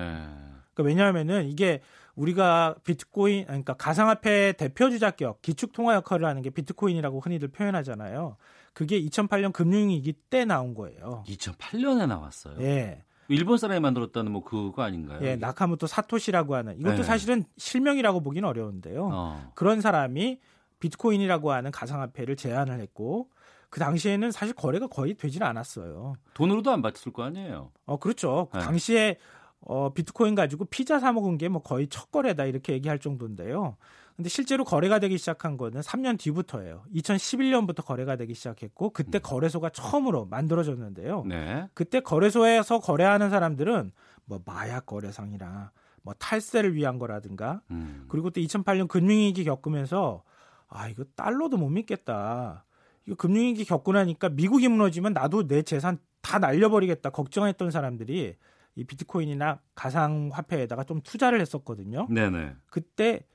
[0.73, 1.80] 그러니까 왜냐하면은 이게
[2.15, 8.35] 우리가 비트코인, 그러니까 가상화폐 대표 주자격 기축 통화 역할을 하는 게 비트코인이라고 흔히들 표현하잖아요.
[8.74, 11.24] 그게 2008년 금융위기 때 나온 거예요.
[11.28, 12.60] 2008년에 나왔어요.
[12.62, 13.04] 예.
[13.30, 15.20] 일본 사람이 만들었다는 뭐 그거 아닌가요?
[15.24, 17.04] 예, 나카모토 사토시라고 하는 이것도 네.
[17.04, 19.10] 사실은 실명이라고 보기는 어려운데요.
[19.12, 19.52] 어.
[19.56, 20.40] 그런 사람이
[20.80, 23.30] 비트코인이라고 하는 가상화폐를 제안을 했고
[23.70, 26.16] 그 당시에는 사실 거래가 거의 되질 않았어요.
[26.34, 27.72] 돈으로도 안 받았을 거 아니에요?
[27.86, 28.50] 어, 그렇죠.
[28.52, 28.64] 그 네.
[28.66, 29.18] 당시에
[29.62, 33.78] 어, 비트코인 가지고 피자 사 먹은 게 뭐 거의 첫 거래다 이렇게 얘기할 정도인데요.
[34.15, 36.84] 근데 실제로 거래가 되기 시작한 거는 3년 뒤부터예요.
[36.94, 39.22] 2011년부터 거래가 되기 시작했고 그때 음.
[39.23, 41.23] 거래소가 처음으로 만들어졌는데요.
[41.27, 41.68] 네.
[41.73, 43.91] 그때 거래소에서 거래하는 사람들은
[44.26, 45.72] 뭐 마약 거래상이라
[46.03, 48.06] 뭐 탈세를 위한 거라든가 음.
[48.07, 50.23] 그리고 또 2008년 금융위기 겪으면서
[50.68, 52.65] 아 이거 달러도 못 믿겠다.
[53.06, 58.35] 이거 금융위기 겪고 나니까 미국이 무너지면 나도 내 재산 다 날려버리겠다 걱정했던 사람들이
[58.76, 62.07] 이 비트코인이나 가상화폐에다가 좀 투자를 했었거든요.
[62.10, 62.56] 네네.
[62.69, 63.26] 그때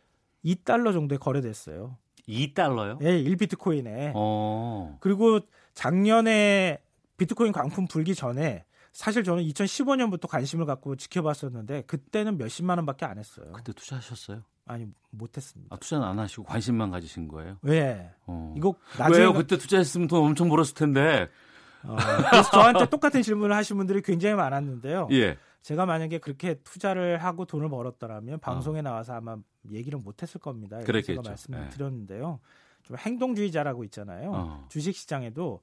[0.45, 1.97] 2달러 정도에 거래됐어요.
[2.29, 2.99] 2달러요?
[2.99, 4.13] 네, 1비트코인에.
[4.15, 4.97] 어.
[5.01, 5.41] 그리고
[5.75, 6.79] 작년에
[7.17, 13.53] 비트코인 광풍 불기 전에 사실 저는 2015년부터 관심을 갖고 지켜봤었는데 그때는 몇십만 원밖에 안 했어요.
[13.53, 14.43] 그때 투자하셨어요?
[14.67, 15.75] 아니 못했습니다.
[15.75, 17.57] 아, 투자는 안 하시고 관심만 가지신 거예요?
[17.63, 18.11] 네.
[18.27, 18.55] 어.
[18.57, 19.33] 이거 나중에 왜요?
[19.33, 21.29] 그때 투자했으면 돈 엄청 벌었을 텐데.
[21.85, 21.97] 어,
[22.31, 25.09] 그래서 저한테 똑같은 질문을 하신 분들이 굉장히 많았는데요.
[25.13, 25.39] 예.
[25.63, 28.83] 제가 만약에 그렇게 투자를 하고 돈을 벌었더라면 방송에 어.
[28.83, 29.37] 나와서 아마
[29.71, 30.79] 얘기를 못했을 겁니다.
[30.81, 31.21] 그랬겠죠.
[31.23, 31.69] 제가 말씀을 네.
[31.71, 32.41] 드렸는데요.
[32.85, 34.31] 좀 행동주의자라고 있잖아요.
[34.33, 34.67] 어.
[34.71, 35.61] 주식 시장에도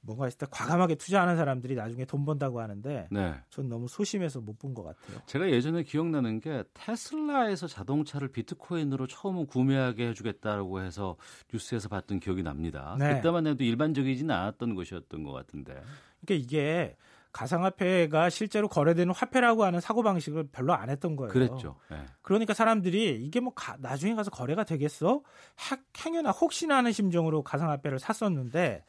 [0.00, 3.34] 뭔가 있을 때 과감하게 투자하는 사람들이 나중에 돈 번다고 하는데 네.
[3.50, 5.20] 전 너무 소심해서 못 본 것 같아요.
[5.26, 11.16] 제가 예전에 기억나는 게 테슬라에서 자동차를 비트코인으로 처음 구매하게 해주겠다고 해서
[11.52, 12.96] 뉴스에서 봤던 기억이 납니다.
[12.98, 13.16] 네.
[13.16, 15.80] 그때만 해도 일반적이지는 않았던 것이었던 것 같은데.
[16.24, 16.96] 그러니까 이게
[17.34, 21.32] 가상화폐가 실제로 거래되는 화폐라고 하는 사고 방식을 별로 안 했던 거예요.
[21.32, 21.76] 그랬죠.
[21.90, 21.98] 네.
[22.22, 25.20] 그러니까 사람들이 이게 뭐 가, 나중에 가서 거래가 되겠어?
[25.56, 28.84] 학, 행여나 혹시나 하는 심정으로 가상화폐를 샀었는데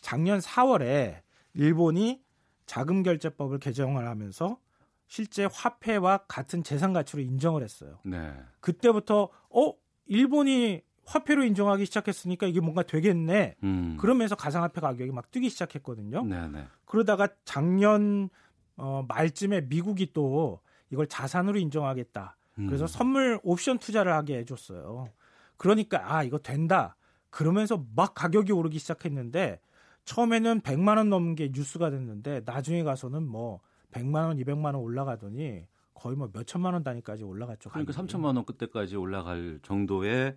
[0.00, 1.20] 작년 4월에
[1.52, 2.22] 일본이
[2.64, 4.58] 자금 결제법을 개정을 하면서
[5.06, 7.98] 실제 화폐와 같은 재산 가치로 인정을 했어요.
[8.04, 8.32] 네.
[8.60, 9.74] 그때부터 어
[10.06, 10.80] 일본이
[11.10, 13.56] 화폐로 인정하기 시작했으니까 이게 뭔가 되겠네.
[13.64, 13.96] 음.
[13.98, 16.24] 그러면서 가상화폐 가격이 막 뛰기 시작했거든요.
[16.24, 16.68] 네네.
[16.84, 18.30] 그러다가 작년
[18.76, 20.60] 어, 말쯤에 미국이 또
[20.90, 22.36] 이걸 자산으로 인정하겠다.
[22.54, 22.86] 그래서 음.
[22.86, 25.08] 선물 옵션 투자를 하게 해줬어요.
[25.56, 26.96] 그러니까 아 이거 된다.
[27.30, 29.60] 그러면서 막 가격이 오르기 시작했는데
[30.04, 33.60] 처음에는 100만 원 넘는 게 뉴스가 됐는데 나중에 가서는 뭐
[33.92, 37.70] 100만 원, 200만 원 올라가더니 거의 뭐 몇천만 원 단위까지 올라갔죠.
[37.70, 38.12] 그러니까 가격이.
[38.12, 40.34] 3천만 원 그때까지 올라갈 정도의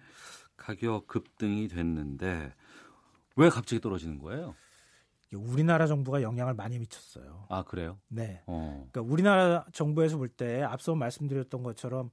[0.57, 2.53] 가격 급등이 됐는데
[3.35, 4.55] 왜 갑자기 떨어지는 거예요?
[5.33, 7.47] 우리나라 정부가 영향을 많이 미쳤어요.
[7.49, 7.97] 아 그래요?
[8.07, 8.41] 네.
[8.45, 8.87] 어.
[8.91, 12.11] 그러니까 우리나라 정부에서 볼 때 앞서 말씀드렸던 것처럼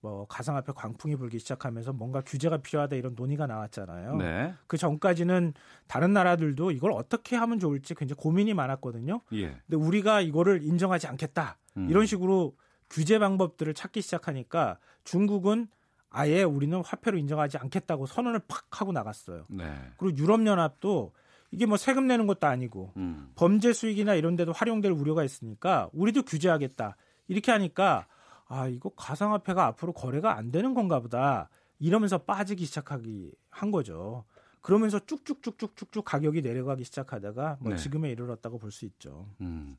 [0.00, 4.16] 뭐 가상화폐 광풍이 불기 시작하면서 뭔가 규제가 필요하다 이런 논의가 나왔잖아요.
[4.16, 4.54] 네.
[4.66, 5.52] 그 전까지는
[5.86, 9.20] 다른 나라들도 이걸 어떻게 하면 좋을지 굉장히 고민이 많았거든요.
[9.34, 9.48] 예.
[9.66, 11.88] 근데 우리가 이거를 인정하지 않겠다 음.
[11.90, 12.56] 이런 식으로
[12.90, 15.68] 규제 방법들을 찾기 시작하니까 중국은
[16.14, 19.44] 아예 우리는 화폐로 인정하지 않겠다고 선언을 팍 하고 나갔어요.
[19.50, 19.64] 네.
[19.98, 21.12] 그리고 유럽 연합도
[21.50, 23.30] 이게 뭐 세금 내는 것도 아니고 음.
[23.34, 26.96] 범죄 수익이나 이런 데도 활용될 우려가 있으니까 우리도 규제하겠다.
[27.26, 28.06] 이렇게 하니까
[28.46, 31.48] 아, 이거 가상화폐가 앞으로 거래가 안 되는 건가 보다.
[31.80, 34.24] 이러면서 빠지기 시작하기 한 거죠.
[34.64, 37.76] 그러면서 쭉쭉쭉쭉쭉쭉 가격이 내려가기 시작하다가 뭐 네.
[37.76, 39.28] 지금에 이르렀다고 볼 수 있죠.
[39.42, 39.76] 음.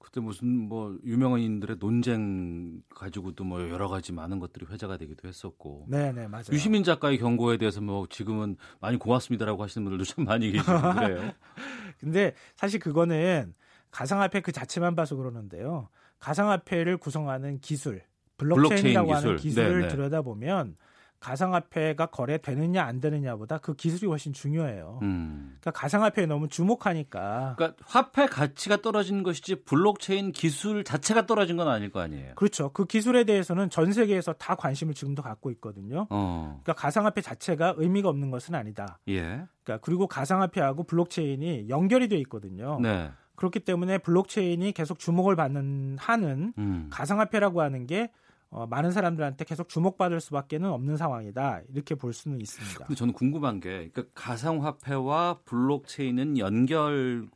[0.00, 5.86] 그때 무슨 뭐 유명인들의 논쟁 가지고도 뭐 여러 가지 많은 것들이 회자가 되기도 했었고.
[5.88, 6.46] 네, 네, 맞아요.
[6.50, 11.32] 유시민 작가의 경고에 대해서 뭐 지금은 많이 고맙습니다라고 하시는 분들도 참 많이 계시고 그래요.
[12.00, 13.54] 근데 사실 그거는
[13.92, 15.88] 가상화폐 그 자체만 봐서 그러는데요.
[16.18, 18.02] 가상화폐를 구성하는 기술,
[18.38, 19.64] 블록체인이라고 블록체인 하는 기술.
[19.64, 20.76] 을 들여다보면
[21.24, 24.98] 가상화폐가 거래되느냐 안 되느냐보다 그 기술이 훨씬 중요해요.
[25.00, 25.56] 음.
[25.58, 27.54] 그러니까 가상화폐에 너무 주목하니까.
[27.56, 32.34] 그러니까 화폐 가치가 떨어진 것이지 블록체인 기술 자체가 떨어진 건 아닐 거 아니에요.
[32.34, 32.70] 그렇죠.
[32.72, 36.06] 그 기술에 대해서는 전 세계에서 다 관심을 지금도 갖고 있거든요.
[36.10, 36.60] 어.
[36.62, 38.98] 그러니까 가상화폐 자체가 의미가 없는 것은 아니다.
[39.08, 39.22] 예.
[39.62, 42.78] 그러니까 그리고 가상화폐하고 블록체인이 연결이 돼 있거든요.
[42.82, 43.10] 네.
[43.36, 46.88] 그렇기 때문에 블록체인이 계속 주목을 받는 한은 음.
[46.92, 48.10] 가상화폐라고 하는 게
[48.54, 52.84] 어, 많은 사람들한테 계속 주목받을 수밖에는 없는 상황이다 이렇게 볼 수는 있습니다.
[52.84, 57.26] 근데 저는 궁금한 게 그러니까 가상화폐와 블록체인은 연결이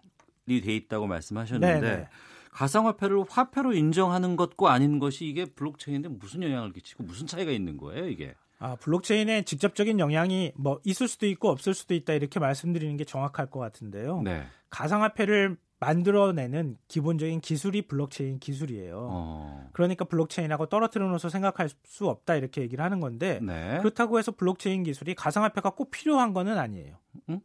[0.47, 1.97] 돼 있다고 말씀하셨는데 네네.
[1.97, 2.09] 네.
[2.53, 8.07] 가상화폐를 화폐로 인정하는 것과 아닌 것이 이게 블록체인에 무슨 영향을 끼치고 무슨 차이가 있는 거예요
[8.07, 8.37] 이게?
[8.61, 13.51] 아, 블록체인에 직접적인 영향이 뭐 있을 수도 있고 없을 수도 있다 이렇게 말씀드리는 게 정확할
[13.51, 14.23] 것 같은데요.
[14.23, 14.45] 네.
[14.71, 19.09] 가상화폐를 만들어내는 기본적인 기술이 블록체인 기술이에요.
[19.11, 19.71] 어.
[19.73, 23.79] 그러니까 블록체인하고 떨어뜨려 놓아서 생각할 수 없다 이렇게 얘기를 하는 건데 네.
[23.79, 26.97] 그렇다고 해서 블록체인 기술이 가상화폐가 꼭 필요한 거는 아니에요.
[27.29, 27.41] 음?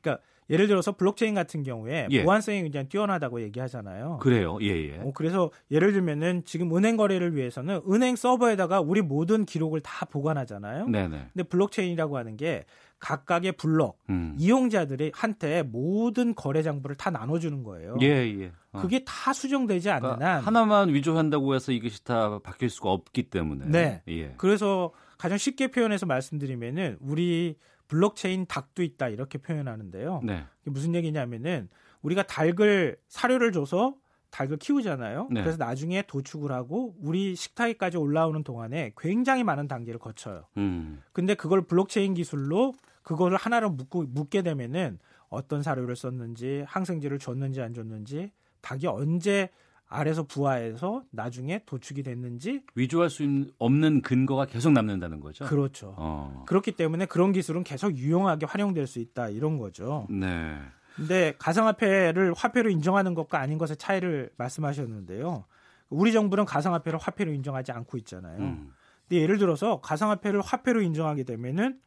[0.00, 2.24] 그러니까 예를 들어서 블록체인 같은 경우에 예.
[2.24, 4.18] 보안성이 굉장히 뛰어나다고 얘기하잖아요.
[4.22, 4.58] 그래요.
[4.62, 4.98] 예, 예.
[4.98, 10.88] 어, 그래서 예를 들면은 지금 은행 거래를 위해서는 은행 서버에다가 우리 모든 기록을 다 보관하잖아요.
[10.88, 11.28] 네네.
[11.34, 12.64] 근데 블록체인이라고 하는 게
[13.00, 14.34] 각각의 블록 음.
[14.38, 17.96] 이용자들이 한테 모든 거래 장부를 다 나눠주는 거예요.
[18.00, 18.52] 예, 예.
[18.72, 18.80] 어.
[18.80, 23.66] 그게 다 수정되지 않는 그러니까 한 하나만 위조한다고 해서 이것이 다 바뀔 수가 없기 때문에.
[23.66, 24.02] 네.
[24.08, 24.34] 예.
[24.36, 27.56] 그래서 가장 쉽게 표현해서 말씀드리면은 우리
[27.88, 30.20] 블록체인 닭도 있다 이렇게 표현하는데요.
[30.24, 30.44] 네.
[30.64, 31.68] 무슨 얘기냐면은
[32.02, 33.94] 우리가 닭을 사료를 줘서
[34.30, 35.28] 닭을 키우잖아요.
[35.30, 35.42] 네.
[35.42, 40.44] 그래서 나중에 도축을 하고 우리 식탁에까지 올라오는 동안에 굉장히 많은 단계를 거쳐요.
[40.56, 41.02] 음.
[41.12, 42.74] 근데 그걸 블록체인 기술로
[43.08, 44.98] 그거를 하나로 묶고 묶게 되면은
[45.30, 49.48] 어떤 사료를 썼는지 항생제를 줬는지 안 줬는지 닭이 언제
[49.86, 53.24] 알에서 부화해서 나중에 도축이 됐는지 위조할 수
[53.56, 55.46] 없는 근거가 계속 남는다는 거죠.
[55.46, 55.94] 그렇죠.
[55.96, 56.44] 어.
[56.46, 60.06] 그렇기 때문에 그런 기술은 계속 유용하게 활용될 수 있다 이런 거죠.
[60.10, 60.58] 네.
[60.94, 65.46] 근데 가상화폐를 화폐로 인정하는 것과 아닌 것의 차이를 말씀하셨는데요.
[65.88, 68.38] 우리 정부는 가상화폐를 화폐로 인정하지 않고 있잖아요.
[68.38, 68.72] 음.
[69.08, 71.80] 근데 예를 들어서 가상화폐를 화폐로 인정하게 되면은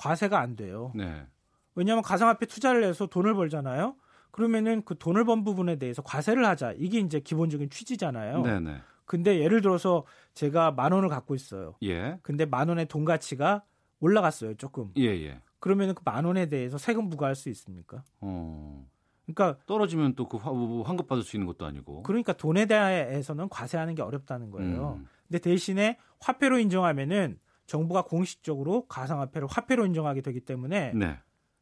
[0.00, 0.92] 과세가 안 돼요.
[0.94, 1.26] 네.
[1.74, 3.96] 왜냐하면 가상화폐 투자를 해서 돈을 벌잖아요.
[4.30, 6.72] 그러면은 그 돈을 번 부분에 대해서 과세를 하자.
[6.78, 8.42] 이게 이제 기본적인 취지잖아요.
[8.42, 8.76] 네네.
[9.04, 10.04] 근데 예를 들어서
[10.34, 11.74] 제가 만 원을 갖고 있어요.
[11.82, 12.18] 예.
[12.22, 13.62] 근데 만 원의 돈 가치가
[14.00, 14.90] 올라갔어요, 조금.
[14.96, 15.40] 예, 예.
[15.58, 18.02] 그러면은 그 만 원에 대해서 세금 부과할 수 있습니까?
[18.20, 18.86] 어.
[19.26, 20.38] 그러니까 떨어지면 또 그
[20.82, 22.02] 환급 받을 수 있는 것도 아니고.
[22.04, 24.96] 그러니까 돈에 대해서는 과세하는 게 어렵다는 거예요.
[25.00, 25.06] 음.
[25.28, 27.38] 근데 대신에 화폐로 인정하면은
[27.70, 31.18] 정부가 공식적으로 가상화폐를 화폐로 인정하게 되기 때문에 네.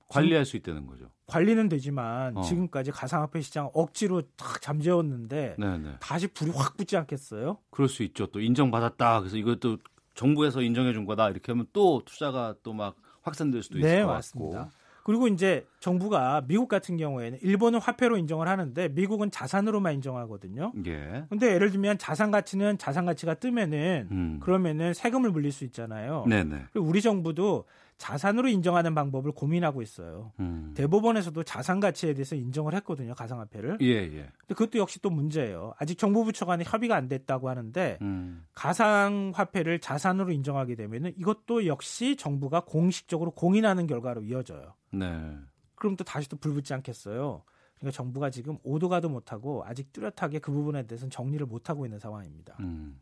[0.08, 1.10] 관리할 수 있다는 거죠.
[1.26, 2.40] 관리는 되지만 어.
[2.40, 5.78] 지금까지 가상화폐 시장 억지로 탁 잠재웠는데 네네.
[5.78, 5.96] 네.
[6.00, 7.58] 다시 불이 확 붙지 않겠어요?
[7.70, 8.26] 그럴 수 있죠.
[8.28, 9.20] 또 인정받았다.
[9.20, 9.76] 그래서 이것도
[10.14, 11.28] 정부에서 인정해 준 거다.
[11.28, 14.14] 이렇게 하면 또 투자가 또 막 확산될 수도 있을 네, 것 같고.
[14.14, 14.70] 맞습니다.
[15.08, 20.74] 그리고 이제 정부가 미국 같은 경우에는 일본은 화폐로 인정을 하는데 미국은 자산으로만 인정하거든요.
[20.84, 21.24] 예.
[21.30, 24.38] 근데 예를 들면 자산 가치는 자산 가치가 뜨면은 음.
[24.42, 26.26] 그러면은 세금을 물릴 수 있잖아요.
[26.28, 26.64] 네네.
[26.72, 27.64] 그리고 우리 정부도
[27.96, 30.32] 자산으로 인정하는 방법을 고민하고 있어요.
[30.40, 30.72] 음.
[30.76, 33.78] 대법원에서도 자산 가치에 대해서 인정을 했거든요, 가상화폐를.
[33.80, 34.28] 예, 예.
[34.38, 35.72] 근데 그것도 역시 또 문제예요.
[35.78, 38.44] 아직 정부 부처 간에 협의가 안 됐다고 하는데 음.
[38.54, 44.74] 가상화폐를 자산으로 인정하게 되면은 이것도 역시 정부가 공식적으로 공인하는 결과로 이어져요.
[44.90, 45.36] 네.
[45.74, 47.42] 그럼 또 다시 또 불붙지 않겠어요.
[47.78, 52.56] 그러니까 정부가 지금 오도가도 못하고 아직 뚜렷하게 그 부분에 대해서는 정리를 못하고 있는 상황입니다.
[52.60, 53.00] 음.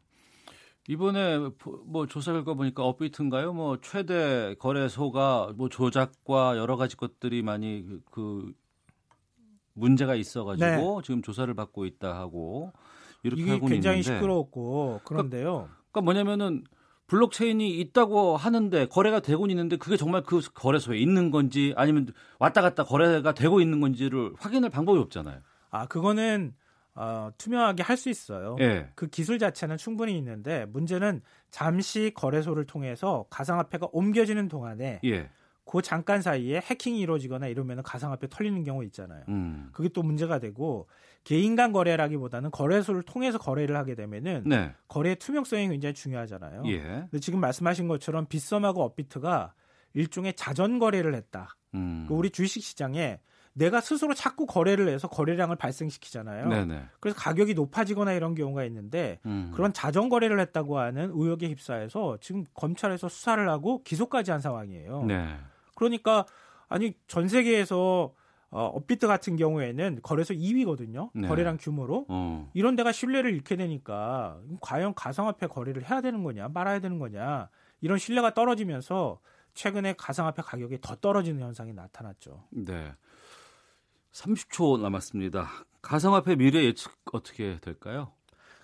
[0.88, 1.38] 이번에
[1.84, 3.52] 뭐 조사 결과 보니까 업비트인가요?
[3.52, 8.52] 뭐 최대 거래소가 뭐 조작과 여러 가지 것들이 많이 그, 그
[9.72, 11.00] 문제가 있어가지고 네.
[11.04, 12.72] 지금 조사를 받고 있다 하고
[13.24, 15.42] 이렇게 하고 굉장히 있는데 시끄러웠고 그런데요.
[15.42, 16.64] 그러니까, 그러니까 뭐냐면은
[17.06, 22.08] 블록체인이 있다고 하는데 거래가 되고 있는데 그게 정말 그 거래소에 있는 건지 아니면
[22.38, 25.40] 왔다 갔다 거래가 되고 있는 건지를 확인할 방법이 없잖아요.
[25.70, 26.54] 아 그거는
[26.94, 28.56] 어, 투명하게 할 수 있어요.
[28.60, 28.88] 예.
[28.94, 31.20] 그 기술 자체는 충분히 있는데 문제는
[31.50, 35.30] 잠시 거래소를 통해서 가상화폐가 옮겨지는 동안에 예.
[35.64, 39.24] 그 잠깐 사이에 해킹이 이루어지거나 이러면 가상화폐 털리는 경우 있잖아요.
[39.28, 39.68] 음.
[39.72, 40.88] 그게 또 문제가 되고
[41.26, 44.72] 개인 간 거래라기보다는 거래소를 통해서 거래를 하게 되면은 네.
[44.86, 46.62] 거래의 투명성이 굉장히 중요하잖아요.
[46.66, 46.80] 예.
[46.80, 49.52] 근데 지금 말씀하신 것처럼 빗썸하고 업비트가
[49.94, 51.56] 일종의 자전 거래를 했다.
[51.74, 52.06] 음.
[52.08, 53.18] 그 우리 주식 시장에
[53.54, 56.46] 내가 스스로 자꾸 거래를 해서 거래량을 발생시키잖아요.
[56.48, 56.84] 네네.
[57.00, 59.50] 그래서 가격이 높아지거나 이런 경우가 있는데 음.
[59.52, 65.02] 그런 자전 거래를 했다고 하는 의혹에 휩싸여서 지금 검찰에서 수사를 하고 기소까지 한 상황이에요.
[65.02, 65.36] 네.
[65.74, 66.24] 그러니까
[66.68, 68.14] 아니 전 세계에서
[68.50, 71.10] 어, 업비트 같은 경우에는 거래소 2위거든요.
[71.14, 71.28] 네.
[71.28, 72.06] 거래량 규모로.
[72.08, 72.50] 어.
[72.54, 77.48] 이런 데가 신뢰를 잃게 되니까 과연 가상화폐 거래를 해야 되는 거냐, 말아야 되는 거냐.
[77.80, 79.20] 이런 신뢰가 떨어지면서
[79.54, 82.44] 최근에 가상화폐 가격이 더 떨어지는 현상이 나타났죠.
[82.50, 82.94] 네.
[84.12, 85.48] 30초 남았습니다.
[85.82, 88.12] 가상화폐 미래 예측 어떻게 될까요?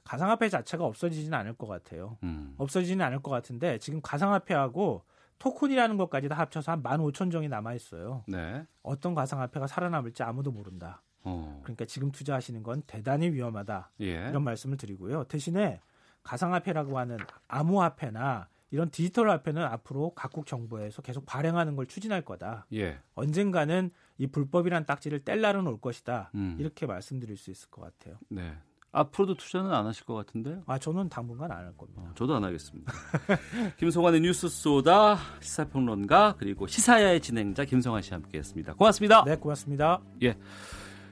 [0.05, 2.19] 가상화폐 자체가 없어지지는 않을 것 같아요.
[2.23, 2.55] 음.
[2.59, 5.05] 없어지지는 않을 것 같은데 지금 가상화폐하고
[5.43, 8.23] 토큰이라는 것까지 다 합쳐서 한 15,000 종이 남아 있어요.
[8.29, 8.65] 네.
[8.85, 11.03] 어떤 가상화폐가 살아남을지 아무도 모른다.
[11.25, 11.59] 어.
[11.65, 13.91] 그러니까 지금 투자하시는 건 대단히 위험하다.
[14.03, 14.29] 예.
[14.29, 15.25] 이런 말씀을 드리고요.
[15.25, 15.81] 대신에
[16.23, 22.67] 가상화폐라고 하는 암호화폐나 이런 디지털 화폐는 앞으로 각국 정부에서 계속 발행하는 걸 추진할 거다.
[22.73, 23.01] 예.
[23.17, 26.31] 언젠가는 이 불법이란 딱지를 뗄 날은 올 것이다.
[26.37, 26.57] 음.
[26.61, 28.17] 이렇게 말씀드릴 수 있을 것 같아요.
[28.29, 28.57] 네.
[28.93, 30.63] 앞으로도 투자는 안 하실 것 같은데요?
[30.67, 32.03] 아, 저는 당분간 안 할 겁니다.
[32.03, 32.93] 어, 저도 안 하겠습니다.
[33.79, 38.75] 김성환의 뉴스 소다 시사평론가 그리고 시사야의 진행자 김성환 씨 함께했습니다.
[38.75, 39.25] 고맙습니다.
[39.25, 40.01] 네, 고맙습니다.
[40.23, 40.37] 예,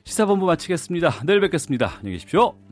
[0.04, 1.22] 시사본부 마치겠습니다.
[1.24, 1.86] 내일 뵙겠습니다.
[1.98, 2.69] 안녕히 계십시오.